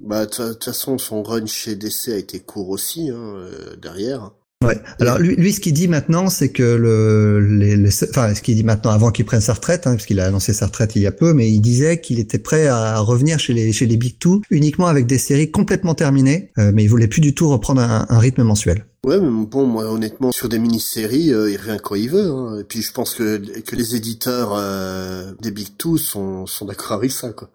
Bah, 0.00 0.26
de 0.26 0.30
toute 0.30 0.64
façon, 0.64 0.98
son 0.98 1.22
run 1.22 1.46
chez 1.46 1.76
DC 1.76 2.08
a 2.08 2.16
été 2.16 2.40
court 2.40 2.70
aussi, 2.70 3.10
hein, 3.10 3.34
euh, 3.36 3.76
derrière. 3.76 4.32
Ouais. 4.62 4.78
Alors 4.98 5.18
lui, 5.18 5.36
lui, 5.36 5.54
ce 5.54 5.60
qu'il 5.60 5.72
dit 5.72 5.88
maintenant, 5.88 6.28
c'est 6.28 6.50
que 6.50 6.62
le, 6.62 7.40
les, 7.40 7.76
les, 7.76 8.04
enfin, 8.04 8.34
ce 8.34 8.42
qu'il 8.42 8.56
dit 8.56 8.62
maintenant, 8.62 8.90
avant 8.90 9.10
qu'il 9.10 9.24
prenne 9.24 9.40
sa 9.40 9.54
retraite, 9.54 9.86
hein, 9.86 9.94
puisqu'il 9.94 10.20
a 10.20 10.26
annoncé 10.26 10.52
sa 10.52 10.66
retraite 10.66 10.96
il 10.96 11.02
y 11.02 11.06
a 11.06 11.12
peu, 11.12 11.32
mais 11.32 11.50
il 11.50 11.60
disait 11.62 11.98
qu'il 12.00 12.18
était 12.18 12.38
prêt 12.38 12.66
à 12.66 12.98
revenir 13.00 13.38
chez 13.38 13.54
les 13.54 13.72
chez 13.72 13.86
les 13.86 13.96
Big 13.96 14.18
Two 14.18 14.42
uniquement 14.50 14.86
avec 14.86 15.06
des 15.06 15.16
séries 15.16 15.50
complètement 15.50 15.94
terminées, 15.94 16.50
euh, 16.58 16.72
mais 16.74 16.82
il 16.82 16.88
voulait 16.88 17.08
plus 17.08 17.22
du 17.22 17.34
tout 17.34 17.48
reprendre 17.48 17.80
un, 17.80 18.04
un 18.10 18.18
rythme 18.18 18.42
mensuel. 18.42 18.84
Ouais, 19.06 19.18
mais 19.18 19.46
bon, 19.46 19.66
moi, 19.66 19.90
honnêtement, 19.90 20.30
sur 20.30 20.50
des 20.50 20.58
mini-séries, 20.58 21.32
euh, 21.32 21.50
il 21.50 21.56
revient 21.56 21.78
quand 21.82 21.94
il 21.94 22.10
veut. 22.10 22.30
Hein. 22.30 22.58
Et 22.60 22.64
puis, 22.64 22.82
je 22.82 22.92
pense 22.92 23.14
que, 23.14 23.38
que 23.60 23.74
les 23.74 23.96
éditeurs 23.96 24.52
euh, 24.54 25.32
des 25.40 25.52
Big 25.52 25.68
Two 25.78 25.96
sont, 25.96 26.44
sont 26.44 26.66
d'accord 26.66 26.98
avec 26.98 27.10
ça, 27.10 27.30
quoi. 27.30 27.50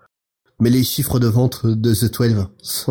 Mais 0.60 0.70
les 0.70 0.84
chiffres 0.84 1.20
de 1.20 1.28
vente 1.28 1.66
de 1.66 1.93
The 1.93 2.12
12, 2.12 2.47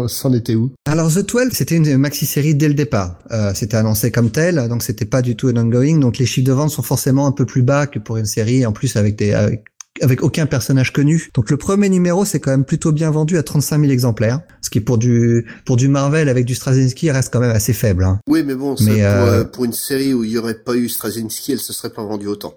c'en 0.08 0.32
était 0.32 0.54
où? 0.54 0.72
Alors 0.86 1.10
The 1.10 1.26
12, 1.26 1.52
c'était 1.52 1.76
une 1.76 1.96
maxi-série 1.96 2.54
dès 2.54 2.68
le 2.68 2.74
départ. 2.74 3.18
Euh, 3.30 3.52
c'était 3.54 3.76
annoncé 3.76 4.10
comme 4.10 4.30
tel, 4.30 4.68
donc 4.68 4.82
c'était 4.82 5.06
pas 5.06 5.22
du 5.22 5.34
tout 5.34 5.48
un 5.48 5.56
ongoing. 5.56 5.98
Donc 5.98 6.18
les 6.18 6.26
chiffres 6.26 6.46
de 6.46 6.52
vente 6.52 6.70
sont 6.70 6.82
forcément 6.82 7.26
un 7.26 7.32
peu 7.32 7.46
plus 7.46 7.62
bas 7.62 7.86
que 7.86 7.98
pour 7.98 8.18
une 8.18 8.26
série, 8.26 8.66
en 8.66 8.72
plus 8.72 8.96
avec 8.96 9.16
des 9.16 9.32
avec 9.32 9.64
avec 10.02 10.22
aucun 10.22 10.46
personnage 10.46 10.92
connu. 10.92 11.30
Donc 11.34 11.50
le 11.50 11.56
premier 11.56 11.88
numéro 11.88 12.24
c'est 12.24 12.40
quand 12.40 12.50
même 12.50 12.64
plutôt 12.64 12.92
bien 12.92 13.10
vendu 13.10 13.38
à 13.38 13.42
35 13.42 13.80
000 13.80 13.92
exemplaires, 13.92 14.40
ce 14.60 14.70
qui 14.70 14.80
pour 14.80 14.98
du 14.98 15.46
pour 15.64 15.76
du 15.76 15.88
Marvel 15.88 16.28
avec 16.28 16.44
du 16.44 16.54
Straczynski 16.54 17.10
reste 17.10 17.32
quand 17.32 17.40
même 17.40 17.54
assez 17.54 17.72
faible. 17.72 18.04
Hein. 18.04 18.18
Oui, 18.28 18.42
mais 18.44 18.54
bon, 18.54 18.74
mais, 18.80 19.04
euh, 19.04 19.18
pour, 19.18 19.28
euh, 19.28 19.44
pour, 19.44 19.64
une 19.64 19.72
série 19.72 20.12
où 20.12 20.24
il 20.24 20.30
y 20.30 20.38
aurait 20.38 20.58
pas 20.58 20.74
eu 20.74 20.88
Straczynski, 20.88 21.52
elle 21.52 21.60
se 21.60 21.72
serait 21.72 21.92
pas 21.92 22.04
vendue 22.04 22.26
autant. 22.26 22.54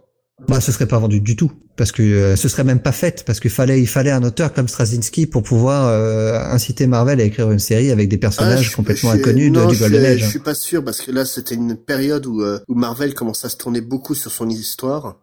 Bah, 0.47 0.61
ce 0.61 0.71
serait 0.71 0.85
pas 0.85 0.99
vendu 0.99 1.19
du 1.19 1.35
tout, 1.35 1.51
parce 1.75 1.91
que 1.91 2.03
euh, 2.03 2.35
ce 2.35 2.47
serait 2.47 2.63
même 2.63 2.79
pas 2.79 2.91
fait, 2.91 3.23
parce 3.25 3.39
qu'il 3.39 3.49
fallait 3.49 3.81
il 3.81 3.88
fallait 3.88 4.11
un 4.11 4.23
auteur 4.23 4.53
comme 4.53 4.67
Straczynski 4.67 5.25
pour 5.25 5.41
pouvoir 5.41 5.88
euh, 5.88 6.39
inciter 6.51 6.85
Marvel 6.85 7.19
à 7.19 7.23
écrire 7.23 7.51
une 7.51 7.59
série 7.59 7.89
avec 7.89 8.07
des 8.07 8.19
personnages 8.19 8.69
ah, 8.71 8.75
complètement 8.75 9.11
inconnus 9.11 9.51
de, 9.51 9.65
du 9.65 9.75
Golden 9.75 10.05
Age. 10.05 10.19
Je 10.19 10.29
suis 10.29 10.39
pas 10.39 10.53
sûr 10.53 10.83
parce 10.83 11.01
que 11.01 11.11
là 11.11 11.25
c'était 11.25 11.55
une 11.55 11.75
période 11.75 12.27
où, 12.27 12.43
où 12.43 12.75
Marvel 12.75 13.15
commençait 13.15 13.47
à 13.47 13.49
se 13.49 13.57
tourner 13.57 13.81
beaucoup 13.81 14.13
sur 14.13 14.31
son 14.31 14.47
histoire 14.47 15.17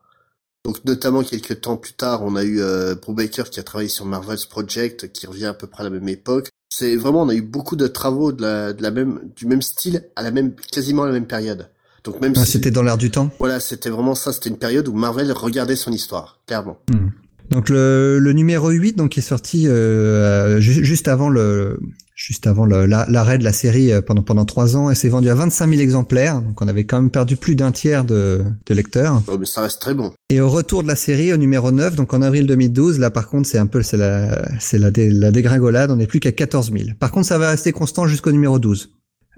donc 0.64 0.82
notamment 0.86 1.22
quelques 1.22 1.60
temps 1.60 1.76
plus 1.76 1.92
tard, 1.92 2.22
on 2.22 2.36
a 2.36 2.42
eu 2.42 2.60
euh, 2.60 2.94
Baker 3.06 3.44
qui 3.50 3.60
a 3.60 3.62
travaillé 3.62 3.90
sur 3.90 4.06
Marvel's 4.06 4.46
Project, 4.46 5.12
qui 5.12 5.26
revient 5.26 5.46
à 5.46 5.54
peu 5.54 5.66
près 5.66 5.82
à 5.82 5.84
la 5.84 5.90
même 5.90 6.08
époque. 6.08 6.48
C'est 6.70 6.96
vraiment, 6.96 7.22
on 7.22 7.28
a 7.28 7.34
eu 7.34 7.42
beaucoup 7.42 7.76
de 7.76 7.86
travaux 7.86 8.32
de 8.32 8.40
la, 8.40 8.72
de 8.72 8.82
la 8.82 8.90
même, 8.90 9.30
du 9.36 9.46
même 9.46 9.60
style 9.60 10.08
à 10.16 10.22
la 10.22 10.30
même, 10.30 10.54
quasiment 10.72 11.02
à 11.02 11.06
la 11.06 11.12
même 11.12 11.26
période. 11.26 11.68
Donc 12.04 12.20
même 12.20 12.34
ah, 12.36 12.44
c'était 12.44 12.70
dans 12.70 12.82
l'air 12.82 12.98
du 12.98 13.10
temps. 13.10 13.30
Voilà, 13.38 13.60
c'était 13.60 13.90
vraiment 13.90 14.14
ça. 14.14 14.32
C'était 14.32 14.50
une 14.50 14.58
période 14.58 14.88
où 14.88 14.92
Marvel 14.92 15.32
regardait 15.32 15.76
son 15.76 15.90
histoire, 15.90 16.40
clairement. 16.46 16.78
Hmm. 16.90 17.08
Donc 17.50 17.68
le, 17.68 18.18
le 18.18 18.32
numéro 18.32 18.70
8 18.70 18.96
donc 18.96 19.18
est 19.18 19.22
sorti 19.22 19.68
euh, 19.68 20.60
juste 20.60 21.08
avant 21.08 21.28
le 21.28 21.78
juste 22.14 22.46
avant 22.46 22.64
l'arrêt 22.64 23.38
de 23.38 23.44
la 23.44 23.52
série 23.52 23.90
pendant 24.06 24.22
pendant 24.22 24.44
trois 24.44 24.76
ans, 24.76 24.90
et 24.90 24.94
s'est 24.94 25.08
vendu 25.08 25.28
à 25.28 25.34
25 25.34 25.68
000 25.68 25.80
exemplaires. 25.80 26.40
Donc 26.40 26.62
on 26.62 26.68
avait 26.68 26.84
quand 26.84 27.00
même 27.00 27.10
perdu 27.10 27.36
plus 27.36 27.56
d'un 27.56 27.72
tiers 27.72 28.04
de, 28.04 28.42
de 28.66 28.74
lecteurs. 28.74 29.22
Oh, 29.26 29.36
mais 29.38 29.46
ça 29.46 29.62
reste 29.62 29.80
très 29.80 29.94
bon. 29.94 30.12
Et 30.30 30.40
au 30.40 30.48
retour 30.48 30.82
de 30.82 30.88
la 30.88 30.96
série, 30.96 31.32
au 31.32 31.36
numéro 31.36 31.70
9, 31.70 31.96
donc 31.96 32.14
en 32.14 32.22
avril 32.22 32.46
2012, 32.46 32.98
là 32.98 33.10
par 33.10 33.28
contre 33.28 33.48
c'est 33.48 33.58
un 33.58 33.66
peu 33.66 33.82
c'est 33.82 33.96
la 33.96 34.48
c'est 34.60 34.78
la, 34.78 34.90
la 34.94 35.30
dégringolade, 35.30 35.90
on 35.90 35.96
n'est 35.96 36.06
plus 36.06 36.20
qu'à 36.20 36.32
14 36.32 36.72
000. 36.72 36.90
Par 36.98 37.10
contre 37.10 37.26
ça 37.26 37.38
va 37.38 37.50
rester 37.50 37.72
constant 37.72 38.06
jusqu'au 38.06 38.32
numéro 38.32 38.58
12. 38.58 38.90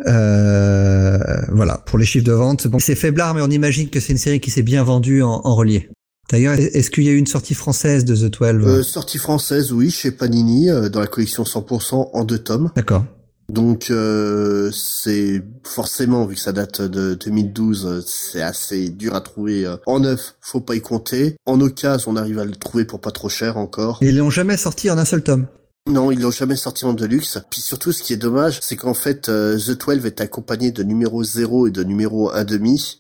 Euh, 0.07 1.19
voilà, 1.51 1.79
pour 1.87 1.99
les 1.99 2.05
chiffres 2.05 2.27
de 2.27 2.33
vente. 2.33 2.67
Bon, 2.67 2.79
c'est 2.79 2.95
faiblard, 2.95 3.35
mais 3.35 3.43
on 3.43 3.51
imagine 3.51 3.89
que 3.89 4.01
c'est 4.01 4.13
une 4.13 4.19
série 4.19 4.41
qui 4.41 4.51
s'est 4.51 4.63
bien 4.63 4.83
vendue 4.83 5.23
en, 5.23 5.41
en 5.45 5.55
relié. 5.55 5.89
D'ailleurs, 6.31 6.55
est-ce 6.55 6.91
qu'il 6.91 7.05
y 7.05 7.09
a 7.09 7.13
eu 7.13 7.17
une 7.17 7.27
sortie 7.27 7.55
française 7.55 8.05
de 8.05 8.17
The 8.17 8.39
12 8.39 8.67
euh, 8.67 8.83
Sortie 8.83 9.19
française, 9.19 9.73
oui, 9.73 9.91
chez 9.91 10.11
Panini, 10.11 10.71
euh, 10.71 10.89
dans 10.89 11.01
la 11.01 11.07
collection 11.07 11.45
100% 11.45 12.11
en 12.13 12.25
deux 12.25 12.39
tomes. 12.39 12.71
D'accord. 12.75 13.05
Donc 13.49 13.91
euh, 13.91 14.73
c'est 14.73 15.41
forcément 15.63 16.27
vu 16.27 16.35
que 16.35 16.41
ça 16.41 16.51
date 16.51 16.83
de 16.83 17.15
2012, 17.15 18.05
c'est 18.05 18.43
assez 18.43 18.89
dur 18.89 19.15
à 19.15 19.21
trouver 19.21 19.73
en 19.87 20.01
neuf, 20.01 20.35
faut 20.41 20.61
pas 20.61 20.75
y 20.75 20.81
compter. 20.81 21.37
En 21.47 21.61
occasion, 21.61 22.11
on 22.11 22.17
arrive 22.17 22.41
à 22.41 22.45
le 22.45 22.57
trouver 22.57 22.85
pour 22.85 23.01
pas 23.01 23.13
trop 23.13 23.29
cher 23.29 23.57
encore. 23.57 24.01
Et 24.03 24.09
ils 24.09 24.17
l'ont 24.17 24.31
jamais 24.31 24.57
sorti 24.57 24.91
en 24.91 24.99
un 24.99 25.05
seul 25.05 25.23
tome? 25.23 25.47
Non, 25.87 26.11
ils 26.11 26.21
l'ont 26.21 26.31
jamais 26.31 26.57
sorti 26.57 26.85
en 26.85 26.93
deluxe. 26.93 27.39
Puis 27.51 27.61
surtout, 27.61 27.93
ce 27.93 28.03
qui 28.03 28.13
est 28.13 28.17
dommage, 28.17 28.59
c'est 28.63 28.77
qu'en 28.77 28.95
fait, 28.95 29.23
The 29.23 29.79
12 29.87 30.07
est 30.07 30.21
accompagné 30.21 30.73
de 30.73 30.83
numéro 30.83 31.23
0 31.23 31.69
et 31.69 31.71
de 31.71 31.85
numéro 31.85 32.33
1,5 32.33 32.99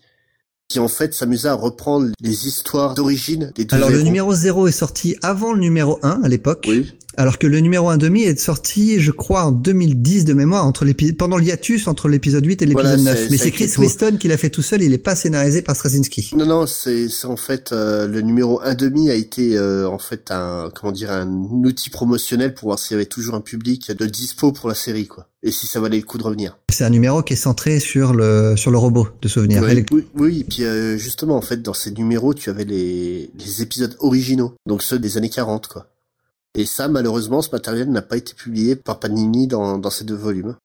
qui 0.68 0.78
en 0.80 0.88
fait 0.88 1.14
s'amusait 1.14 1.48
à 1.48 1.54
reprendre 1.54 2.10
les 2.20 2.48
histoires 2.48 2.94
d'origine 2.94 3.52
des 3.54 3.66
Alors 3.70 3.90
le 3.90 4.02
numéro 4.02 4.34
0 4.34 4.66
est 4.66 4.72
sorti 4.72 5.16
avant 5.22 5.52
le 5.52 5.60
numéro 5.60 5.98
1 6.02 6.22
à 6.24 6.28
l'époque. 6.28 6.64
Oui. 6.68 6.92
Alors 7.18 7.38
que 7.38 7.46
le 7.46 7.60
numéro 7.60 7.88
1 7.88 7.96
demi 7.96 8.22
est 8.24 8.38
sorti, 8.38 9.00
je 9.00 9.10
crois, 9.10 9.44
en 9.44 9.52
2010 9.52 10.26
de 10.26 10.34
mémoire, 10.34 10.66
entre 10.66 10.86
pendant 11.16 11.38
l'hiatus 11.38 11.88
entre 11.88 12.08
l'épisode 12.08 12.44
8 12.44 12.62
et 12.62 12.66
l'épisode 12.66 13.00
9. 13.00 13.28
Mais 13.30 13.36
c'est 13.38 13.50
Chris 13.50 13.72
Weston 13.78 14.16
qui 14.18 14.28
l'a 14.28 14.36
fait 14.36 14.50
tout 14.50 14.62
seul, 14.62 14.82
il 14.82 14.92
est 14.92 14.98
pas 14.98 15.16
scénarisé 15.16 15.62
par 15.62 15.76
Straczynski. 15.76 16.30
Non, 16.36 16.46
non, 16.46 16.66
c'est 16.66 17.08
en 17.24 17.36
fait 17.36 17.72
euh, 17.72 18.06
le 18.06 18.20
numéro 18.20 18.60
1 18.62 18.74
demi 18.74 19.10
a 19.10 19.14
été 19.14 19.56
euh, 19.56 19.88
en 19.88 19.98
fait 19.98 20.30
un 20.30 20.70
comment 20.74 20.92
dire 20.92 21.10
un 21.10 21.28
outil 21.28 21.90
promotionnel 21.90 22.54
pour 22.54 22.68
voir 22.68 22.78
s'il 22.78 22.94
y 22.94 22.96
avait 22.96 23.06
toujours 23.06 23.34
un 23.34 23.40
public 23.40 23.90
de 23.90 24.06
dispo 24.06 24.52
pour 24.52 24.68
la 24.68 24.74
série 24.74 25.06
quoi. 25.06 25.28
Et 25.42 25.52
si 25.52 25.66
ça 25.66 25.80
valait 25.80 25.98
le 25.98 26.02
coup 26.02 26.18
de 26.18 26.24
revenir. 26.24 26.58
C'est 26.70 26.84
un 26.84 26.90
numéro 26.90 27.22
qui 27.22 27.34
est 27.34 27.36
centré 27.36 27.80
sur 27.80 28.12
le 28.12 28.54
sur 28.56 28.70
le 28.70 28.78
robot 28.78 29.08
de 29.22 29.28
souvenir. 29.28 29.62
Oui, 29.62 30.04
oui, 30.14 30.40
et 30.40 30.44
puis 30.44 30.64
euh, 30.64 30.96
justement 30.98 31.36
en 31.36 31.42
fait 31.42 31.62
dans 31.62 31.74
ces 31.74 31.92
numéros 31.92 32.34
tu 32.34 32.50
avais 32.50 32.64
les 32.64 33.30
les 33.38 33.62
épisodes 33.62 33.96
originaux, 34.00 34.54
donc 34.66 34.82
ceux 34.82 34.98
des 34.98 35.16
années 35.16 35.30
40 35.30 35.68
quoi. 35.68 35.86
Et 36.58 36.64
ça, 36.64 36.88
malheureusement, 36.88 37.42
ce 37.42 37.50
matériel 37.52 37.90
n'a 37.90 38.00
pas 38.00 38.16
été 38.16 38.32
publié 38.32 38.76
par 38.76 38.98
Panini 38.98 39.46
dans, 39.46 39.90
ces 39.90 40.04
deux 40.04 40.16
volumes. 40.16 40.56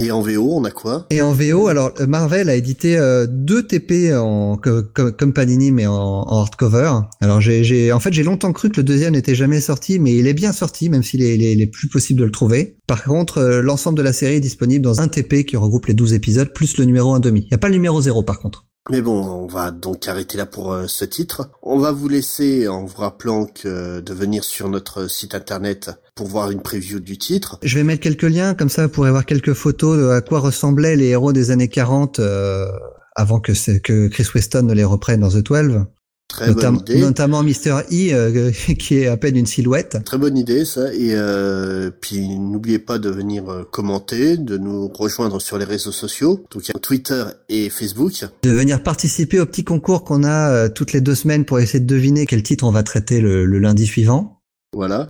Et 0.00 0.12
en 0.12 0.22
VO, 0.22 0.54
on 0.54 0.64
a 0.64 0.70
quoi? 0.70 1.06
Et 1.10 1.20
en 1.20 1.32
VO, 1.32 1.66
alors 1.66 1.92
Marvel 2.06 2.48
a 2.48 2.54
édité 2.54 2.96
euh, 2.96 3.26
deux 3.28 3.66
TP 3.66 4.14
en 4.14 4.56
comme, 4.56 5.32
Panini 5.34 5.72
mais 5.72 5.86
en, 5.86 6.22
hardcover. 6.22 6.92
Alors 7.20 7.40
j'ai 7.40 7.92
en 7.92 8.00
fait 8.00 8.10
j'ai 8.10 8.22
longtemps 8.22 8.52
cru 8.52 8.70
que 8.70 8.78
le 8.78 8.84
deuxième 8.84 9.12
n'était 9.12 9.34
jamais 9.34 9.60
sorti, 9.60 9.98
mais 9.98 10.16
il 10.16 10.26
est 10.26 10.32
bien 10.32 10.52
sorti, 10.52 10.88
même 10.88 11.02
s'il 11.02 11.20
est, 11.22 11.36
il 11.36 11.60
est, 11.60 11.66
plus 11.66 11.88
possible 11.88 12.20
de 12.20 12.24
le 12.24 12.30
trouver. 12.30 12.78
Par 12.86 13.02
contre, 13.04 13.38
euh, 13.38 13.60
l'ensemble 13.60 13.98
de 13.98 14.02
la 14.02 14.14
série 14.14 14.36
est 14.36 14.40
disponible 14.40 14.82
dans 14.82 15.00
un 15.02 15.08
TP 15.08 15.44
qui 15.44 15.58
regroupe 15.58 15.86
les 15.86 15.94
12 15.94 16.14
épisodes 16.14 16.52
plus 16.54 16.78
le 16.78 16.86
numéro 16.86 17.14
1,5. 17.18 17.36
Il 17.36 17.48
n'y 17.48 17.54
a 17.54 17.58
pas 17.58 17.68
le 17.68 17.74
numéro 17.74 18.00
0 18.00 18.22
par 18.22 18.38
contre. 18.38 18.69
Mais 18.90 19.02
bon, 19.02 19.24
on 19.24 19.46
va 19.46 19.70
donc 19.70 20.08
arrêter 20.08 20.36
là 20.36 20.46
pour 20.46 20.72
euh, 20.72 20.86
ce 20.88 21.04
titre. 21.04 21.48
On 21.62 21.78
va 21.78 21.92
vous 21.92 22.08
laisser 22.08 22.66
en 22.66 22.84
vous 22.84 22.96
rappelant 22.96 23.46
que 23.46 24.00
de 24.00 24.12
venir 24.12 24.42
sur 24.42 24.68
notre 24.68 25.08
site 25.08 25.34
internet 25.36 25.92
pour 26.16 26.26
voir 26.26 26.50
une 26.50 26.60
preview 26.60 26.98
du 26.98 27.16
titre. 27.16 27.58
Je 27.62 27.78
vais 27.78 27.84
mettre 27.84 28.02
quelques 28.02 28.22
liens, 28.22 28.54
comme 28.54 28.68
ça 28.68 28.86
vous 28.86 28.92
pourrez 28.92 29.10
voir 29.10 29.26
quelques 29.26 29.52
photos 29.52 29.96
de 29.96 30.08
à 30.08 30.20
quoi 30.20 30.40
ressemblaient 30.40 30.96
les 30.96 31.06
héros 31.06 31.32
des 31.32 31.52
années 31.52 31.68
40 31.68 32.18
euh, 32.18 32.66
avant 33.14 33.38
que, 33.38 33.52
que 33.78 34.08
Chris 34.08 34.26
Weston 34.34 34.62
ne 34.62 34.74
les 34.74 34.84
reprenne 34.84 35.20
dans 35.20 35.30
The 35.30 35.44
12. 35.44 35.84
Très 36.30 36.54
bonne 36.54 36.76
idée. 36.78 37.00
Notamment 37.00 37.42
Mister 37.42 37.70
E, 37.90 38.12
euh, 38.12 38.50
qui 38.78 38.98
est 38.98 39.08
à 39.08 39.16
peine 39.16 39.36
une 39.36 39.46
silhouette. 39.46 39.98
Très 40.04 40.16
bonne 40.16 40.38
idée, 40.38 40.64
ça. 40.64 40.94
Et 40.94 41.10
euh, 41.12 41.90
puis 42.00 42.38
n'oubliez 42.38 42.78
pas 42.78 42.98
de 42.98 43.10
venir 43.10 43.50
euh, 43.50 43.64
commenter, 43.64 44.36
de 44.36 44.56
nous 44.56 44.88
rejoindre 44.88 45.40
sur 45.40 45.58
les 45.58 45.64
réseaux 45.64 45.92
sociaux, 45.92 46.44
donc 46.52 46.62
Twitter 46.80 47.24
et 47.48 47.68
Facebook. 47.68 48.24
De 48.42 48.50
venir 48.50 48.82
participer 48.82 49.40
au 49.40 49.46
petit 49.46 49.64
concours 49.64 50.04
qu'on 50.04 50.22
a 50.22 50.68
toutes 50.68 50.92
les 50.92 51.00
deux 51.00 51.16
semaines 51.16 51.44
pour 51.44 51.58
essayer 51.58 51.80
de 51.80 51.86
deviner 51.86 52.26
quel 52.26 52.42
titre 52.42 52.64
on 52.64 52.70
va 52.70 52.84
traiter 52.84 53.20
le, 53.20 53.44
le 53.44 53.58
lundi 53.58 53.86
suivant. 53.86 54.40
Voilà. 54.72 55.08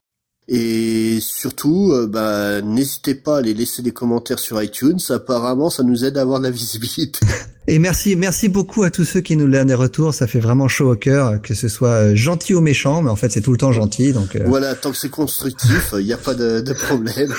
Et 0.52 1.18
surtout, 1.20 1.92
euh, 1.92 2.08
bah, 2.08 2.60
n'hésitez 2.60 3.14
pas 3.14 3.36
à 3.36 3.38
aller 3.38 3.54
laisser 3.54 3.82
des 3.82 3.92
commentaires 3.92 4.40
sur 4.40 4.60
iTunes. 4.60 4.98
Apparemment, 5.10 5.70
ça 5.70 5.84
nous 5.84 6.04
aide 6.04 6.18
à 6.18 6.22
avoir 6.22 6.40
de 6.40 6.44
la 6.44 6.50
visibilité. 6.50 7.20
Et 7.68 7.78
merci, 7.78 8.16
merci 8.16 8.48
beaucoup 8.48 8.82
à 8.82 8.90
tous 8.90 9.04
ceux 9.04 9.20
qui 9.20 9.36
nous 9.36 9.48
donnent 9.48 9.68
des 9.68 9.74
retours. 9.74 10.12
Ça 10.12 10.26
fait 10.26 10.40
vraiment 10.40 10.66
chaud 10.66 10.90
au 10.90 10.96
cœur, 10.96 11.40
que 11.40 11.54
ce 11.54 11.68
soit 11.68 11.90
euh, 11.90 12.16
gentil 12.16 12.54
ou 12.54 12.60
méchant, 12.60 13.00
mais 13.00 13.10
en 13.10 13.16
fait, 13.16 13.30
c'est 13.30 13.42
tout 13.42 13.52
le 13.52 13.58
temps 13.58 13.70
gentil. 13.70 14.12
Donc 14.12 14.34
euh. 14.34 14.42
voilà, 14.44 14.74
tant 14.74 14.90
que 14.90 14.96
c'est 14.96 15.08
constructif, 15.08 15.94
il 15.96 16.04
n'y 16.04 16.12
a 16.12 16.16
pas 16.16 16.34
de, 16.34 16.60
de 16.60 16.72
problème. 16.72 17.32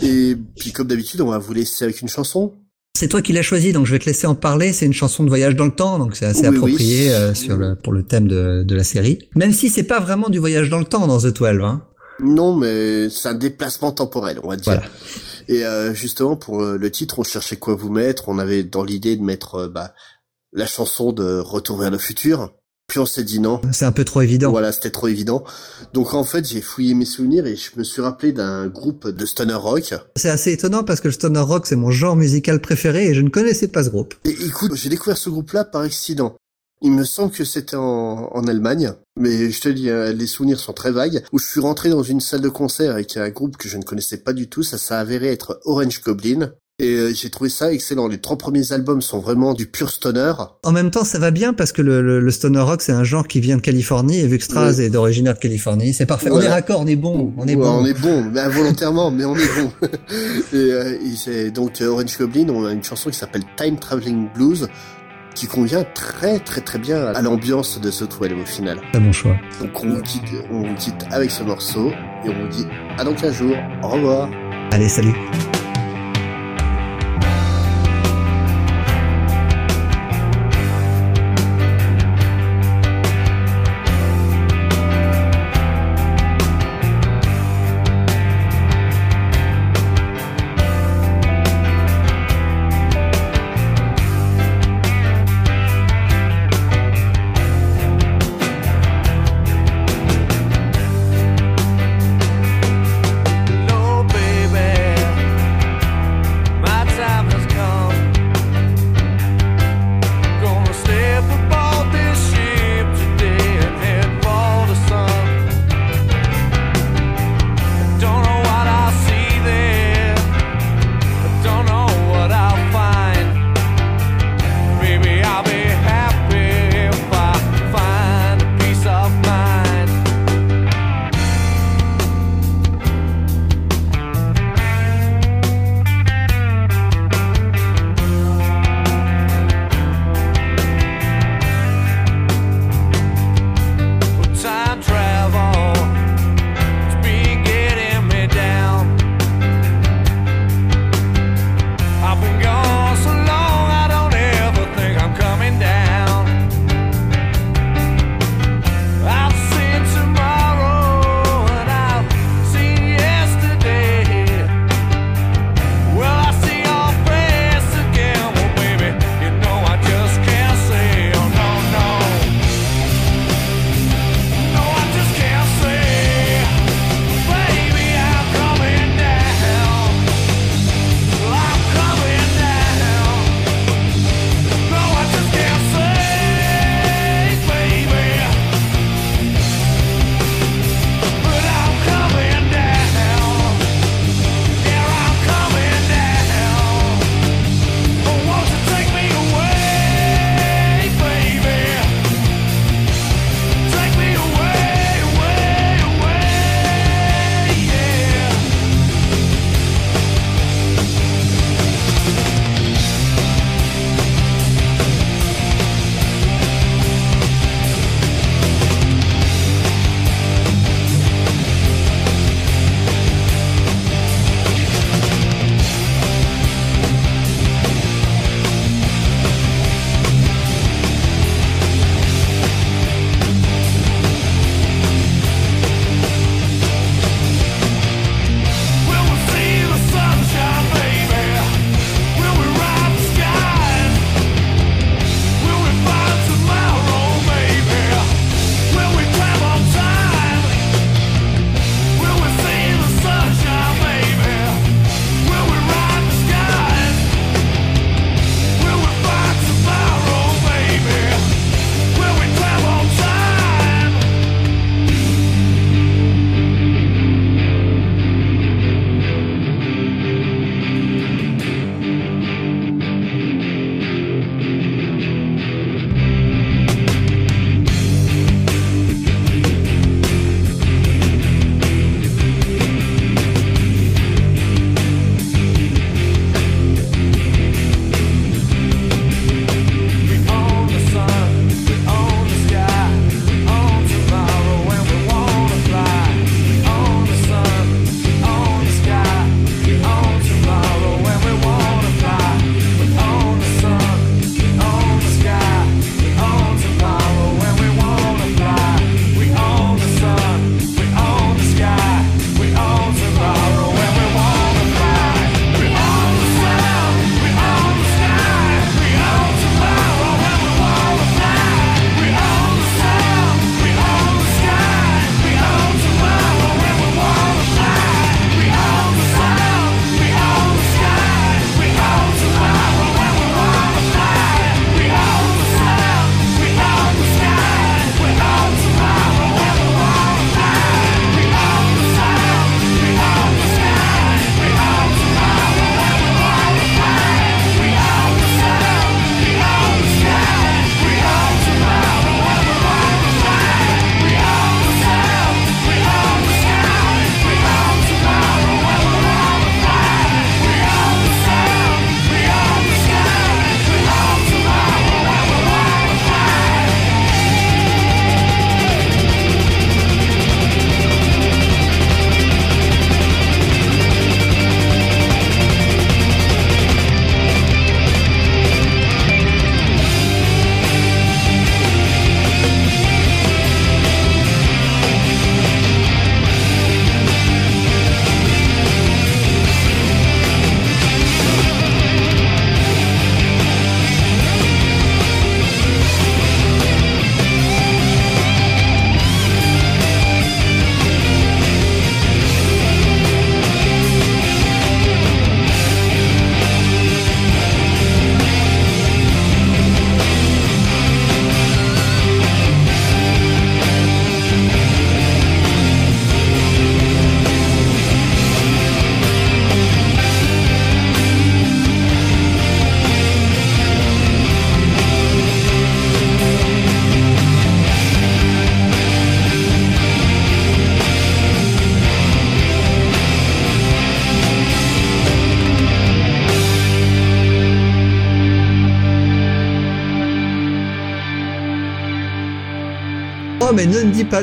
Et 0.00 0.38
puis, 0.58 0.72
comme 0.72 0.86
d'habitude, 0.86 1.20
on 1.20 1.28
va 1.28 1.36
vous 1.36 1.52
laisser 1.52 1.84
avec 1.84 2.00
une 2.00 2.08
chanson. 2.08 2.54
C'est 2.96 3.08
toi 3.08 3.20
qui 3.20 3.34
l'as 3.34 3.42
choisi, 3.42 3.74
donc 3.74 3.84
je 3.84 3.92
vais 3.92 3.98
te 3.98 4.06
laisser 4.06 4.26
en 4.26 4.34
parler. 4.34 4.72
C'est 4.72 4.86
une 4.86 4.94
chanson 4.94 5.22
de 5.22 5.28
voyage 5.28 5.54
dans 5.54 5.66
le 5.66 5.74
temps, 5.74 5.98
donc 5.98 6.16
c'est 6.16 6.24
assez 6.24 6.46
approprié 6.46 7.12
sur 7.34 7.58
le, 7.58 7.74
pour 7.74 7.92
le 7.92 8.04
thème 8.04 8.26
de, 8.26 8.62
de 8.62 8.74
la 8.74 8.84
série. 8.84 9.18
Même 9.34 9.52
si 9.52 9.68
c'est 9.68 9.82
pas 9.82 10.00
vraiment 10.00 10.30
du 10.30 10.38
voyage 10.38 10.70
dans 10.70 10.78
le 10.78 10.86
temps 10.86 11.06
dans 11.06 11.18
The 11.18 11.36
12. 11.36 11.60
Hein. 11.62 11.82
Non, 12.20 12.54
mais 12.54 13.10
c'est 13.10 13.28
un 13.28 13.34
déplacement 13.34 13.92
temporel, 13.92 14.40
on 14.42 14.48
va 14.48 14.56
dire. 14.56 14.82
Et 15.48 15.64
euh, 15.64 15.94
justement, 15.94 16.36
pour 16.36 16.62
euh, 16.62 16.76
le 16.76 16.90
titre, 16.90 17.18
on 17.18 17.22
cherchait 17.22 17.56
quoi 17.56 17.74
vous 17.74 17.90
mettre. 17.90 18.28
On 18.28 18.38
avait 18.38 18.64
dans 18.64 18.84
l'idée 18.84 19.16
de 19.16 19.22
mettre 19.22 19.54
euh, 19.56 19.68
bah, 19.68 19.94
la 20.52 20.66
chanson 20.66 21.12
de 21.12 21.38
Retour 21.38 21.78
vers 21.78 21.90
le 21.90 21.98
futur. 21.98 22.52
Puis 22.88 23.00
on 23.00 23.06
s'est 23.06 23.24
dit 23.24 23.40
non. 23.40 23.60
C'est 23.72 23.84
un 23.84 23.92
peu 23.92 24.04
trop 24.04 24.20
évident. 24.20 24.50
Voilà, 24.50 24.70
c'était 24.70 24.90
trop 24.90 25.08
évident. 25.08 25.42
Donc 25.92 26.14
en 26.14 26.22
fait, 26.22 26.46
j'ai 26.46 26.60
fouillé 26.60 26.94
mes 26.94 27.04
souvenirs 27.04 27.44
et 27.46 27.56
je 27.56 27.70
me 27.76 27.82
suis 27.82 28.00
rappelé 28.00 28.32
d'un 28.32 28.68
groupe 28.68 29.08
de 29.08 29.26
stoner 29.26 29.54
rock. 29.54 29.94
C'est 30.14 30.30
assez 30.30 30.52
étonnant 30.52 30.84
parce 30.84 31.00
que 31.00 31.08
le 31.08 31.12
stoner 31.12 31.40
rock, 31.40 31.66
c'est 31.66 31.74
mon 31.74 31.90
genre 31.90 32.14
musical 32.14 32.60
préféré 32.60 33.08
et 33.08 33.14
je 33.14 33.22
ne 33.22 33.28
connaissais 33.28 33.66
pas 33.66 33.82
ce 33.82 33.90
groupe. 33.90 34.14
Et 34.24 34.30
écoute, 34.30 34.74
j'ai 34.76 34.88
découvert 34.88 35.18
ce 35.18 35.30
groupe-là 35.30 35.64
par 35.64 35.82
accident. 35.82 36.36
Il 36.86 36.92
me 36.92 37.02
semble 37.02 37.32
que 37.32 37.44
c'était 37.44 37.74
en, 37.74 38.30
en, 38.32 38.46
Allemagne, 38.46 38.92
mais 39.18 39.50
je 39.50 39.60
te 39.60 39.68
dis, 39.68 39.90
hein, 39.90 40.12
les 40.12 40.28
souvenirs 40.28 40.60
sont 40.60 40.72
très 40.72 40.92
vagues, 40.92 41.20
où 41.32 41.40
je 41.40 41.44
suis 41.44 41.58
rentré 41.58 41.88
dans 41.88 42.04
une 42.04 42.20
salle 42.20 42.42
de 42.42 42.48
concert 42.48 42.92
avec 42.92 43.16
un 43.16 43.28
groupe 43.28 43.56
que 43.56 43.68
je 43.68 43.76
ne 43.76 43.82
connaissais 43.82 44.18
pas 44.18 44.32
du 44.32 44.48
tout, 44.48 44.62
ça 44.62 44.78
s'est 44.78 44.94
avéré 44.94 45.32
être 45.32 45.58
Orange 45.64 46.00
Goblin, 46.00 46.52
et 46.78 46.94
euh, 46.94 47.12
j'ai 47.12 47.28
trouvé 47.28 47.50
ça 47.50 47.72
excellent. 47.72 48.06
Les 48.06 48.18
trois 48.18 48.38
premiers 48.38 48.70
albums 48.70 49.02
sont 49.02 49.18
vraiment 49.18 49.52
du 49.52 49.66
pur 49.66 49.90
stoner. 49.90 50.34
En 50.62 50.70
même 50.70 50.92
temps, 50.92 51.02
ça 51.02 51.18
va 51.18 51.32
bien 51.32 51.54
parce 51.54 51.72
que 51.72 51.82
le, 51.82 52.20
le, 52.20 52.30
stoner 52.30 52.60
rock, 52.60 52.82
c'est 52.82 52.92
un 52.92 53.02
genre 53.02 53.26
qui 53.26 53.40
vient 53.40 53.56
de 53.56 53.62
Californie 53.62 54.20
et 54.20 54.28
vu 54.28 54.38
que 54.38 54.44
Straz 54.44 54.80
est 54.80 54.90
d'origine 54.90 55.24
de 55.24 55.32
Californie, 55.32 55.92
c'est 55.92 56.06
parfait. 56.06 56.30
On 56.30 56.40
est 56.40 56.48
raccord, 56.48 56.80
on 56.80 56.86
est 56.86 56.94
bon, 56.94 57.32
on 57.36 57.48
est 57.48 57.56
bon. 57.56 57.80
On 57.80 57.84
est 57.84 58.00
bon, 58.00 58.22
mais 58.30 58.40
involontairement, 58.40 59.10
mais 59.10 59.24
on 59.24 59.34
est 59.34 59.50
bon. 59.58 59.72
et, 60.52 60.56
euh, 60.56 60.98
et 61.26 61.50
donc 61.50 61.80
euh, 61.80 61.88
Orange 61.88 62.16
Goblin, 62.16 62.50
on 62.50 62.64
a 62.64 62.72
une 62.72 62.84
chanson 62.84 63.10
qui 63.10 63.16
s'appelle 63.16 63.42
Time 63.56 63.78
Traveling 63.78 64.28
Blues 64.34 64.68
qui 65.36 65.46
convient 65.46 65.84
très 65.84 66.40
très 66.40 66.62
très 66.62 66.78
bien 66.78 67.06
à 67.06 67.22
l'ambiance 67.22 67.78
de 67.80 67.90
ce 67.90 68.04
toile 68.04 68.32
au 68.32 68.44
final. 68.44 68.80
C'est 68.92 69.00
mon 69.00 69.12
choix. 69.12 69.36
Donc 69.60 69.84
on 69.84 69.88
vous, 69.90 70.02
quitte, 70.02 70.24
on 70.50 70.62
vous 70.62 70.74
quitte 70.74 71.06
avec 71.12 71.30
ce 71.30 71.42
morceau 71.44 71.92
et 72.24 72.30
on 72.30 72.42
vous 72.42 72.48
dit 72.48 72.66
à 72.98 73.04
dans 73.04 73.14
15 73.14 73.34
jours. 73.34 73.56
Au 73.82 73.88
revoir. 73.88 74.28
Allez, 74.72 74.88
salut. 74.88 75.14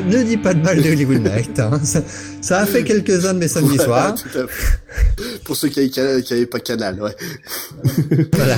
ne 0.00 0.22
dis 0.22 0.36
pas 0.36 0.54
de 0.54 0.62
mal 0.62 0.82
de 0.82 0.90
Hollywood 0.90 1.22
Night. 1.22 1.58
Hein. 1.58 1.80
Ça, 1.82 2.02
ça, 2.40 2.60
a 2.60 2.66
fait 2.66 2.84
quelques-uns 2.84 3.34
de 3.34 3.38
mes 3.38 3.48
samedis 3.48 3.76
Voilà, 3.76 4.14
soirs. 4.16 4.46
Pour 5.44 5.56
ceux 5.56 5.68
qui 5.68 5.90
n'avaient 5.96 6.46
pas 6.46 6.60
canal, 6.60 7.00
ouais. 7.00 7.16
Voilà. 8.32 8.56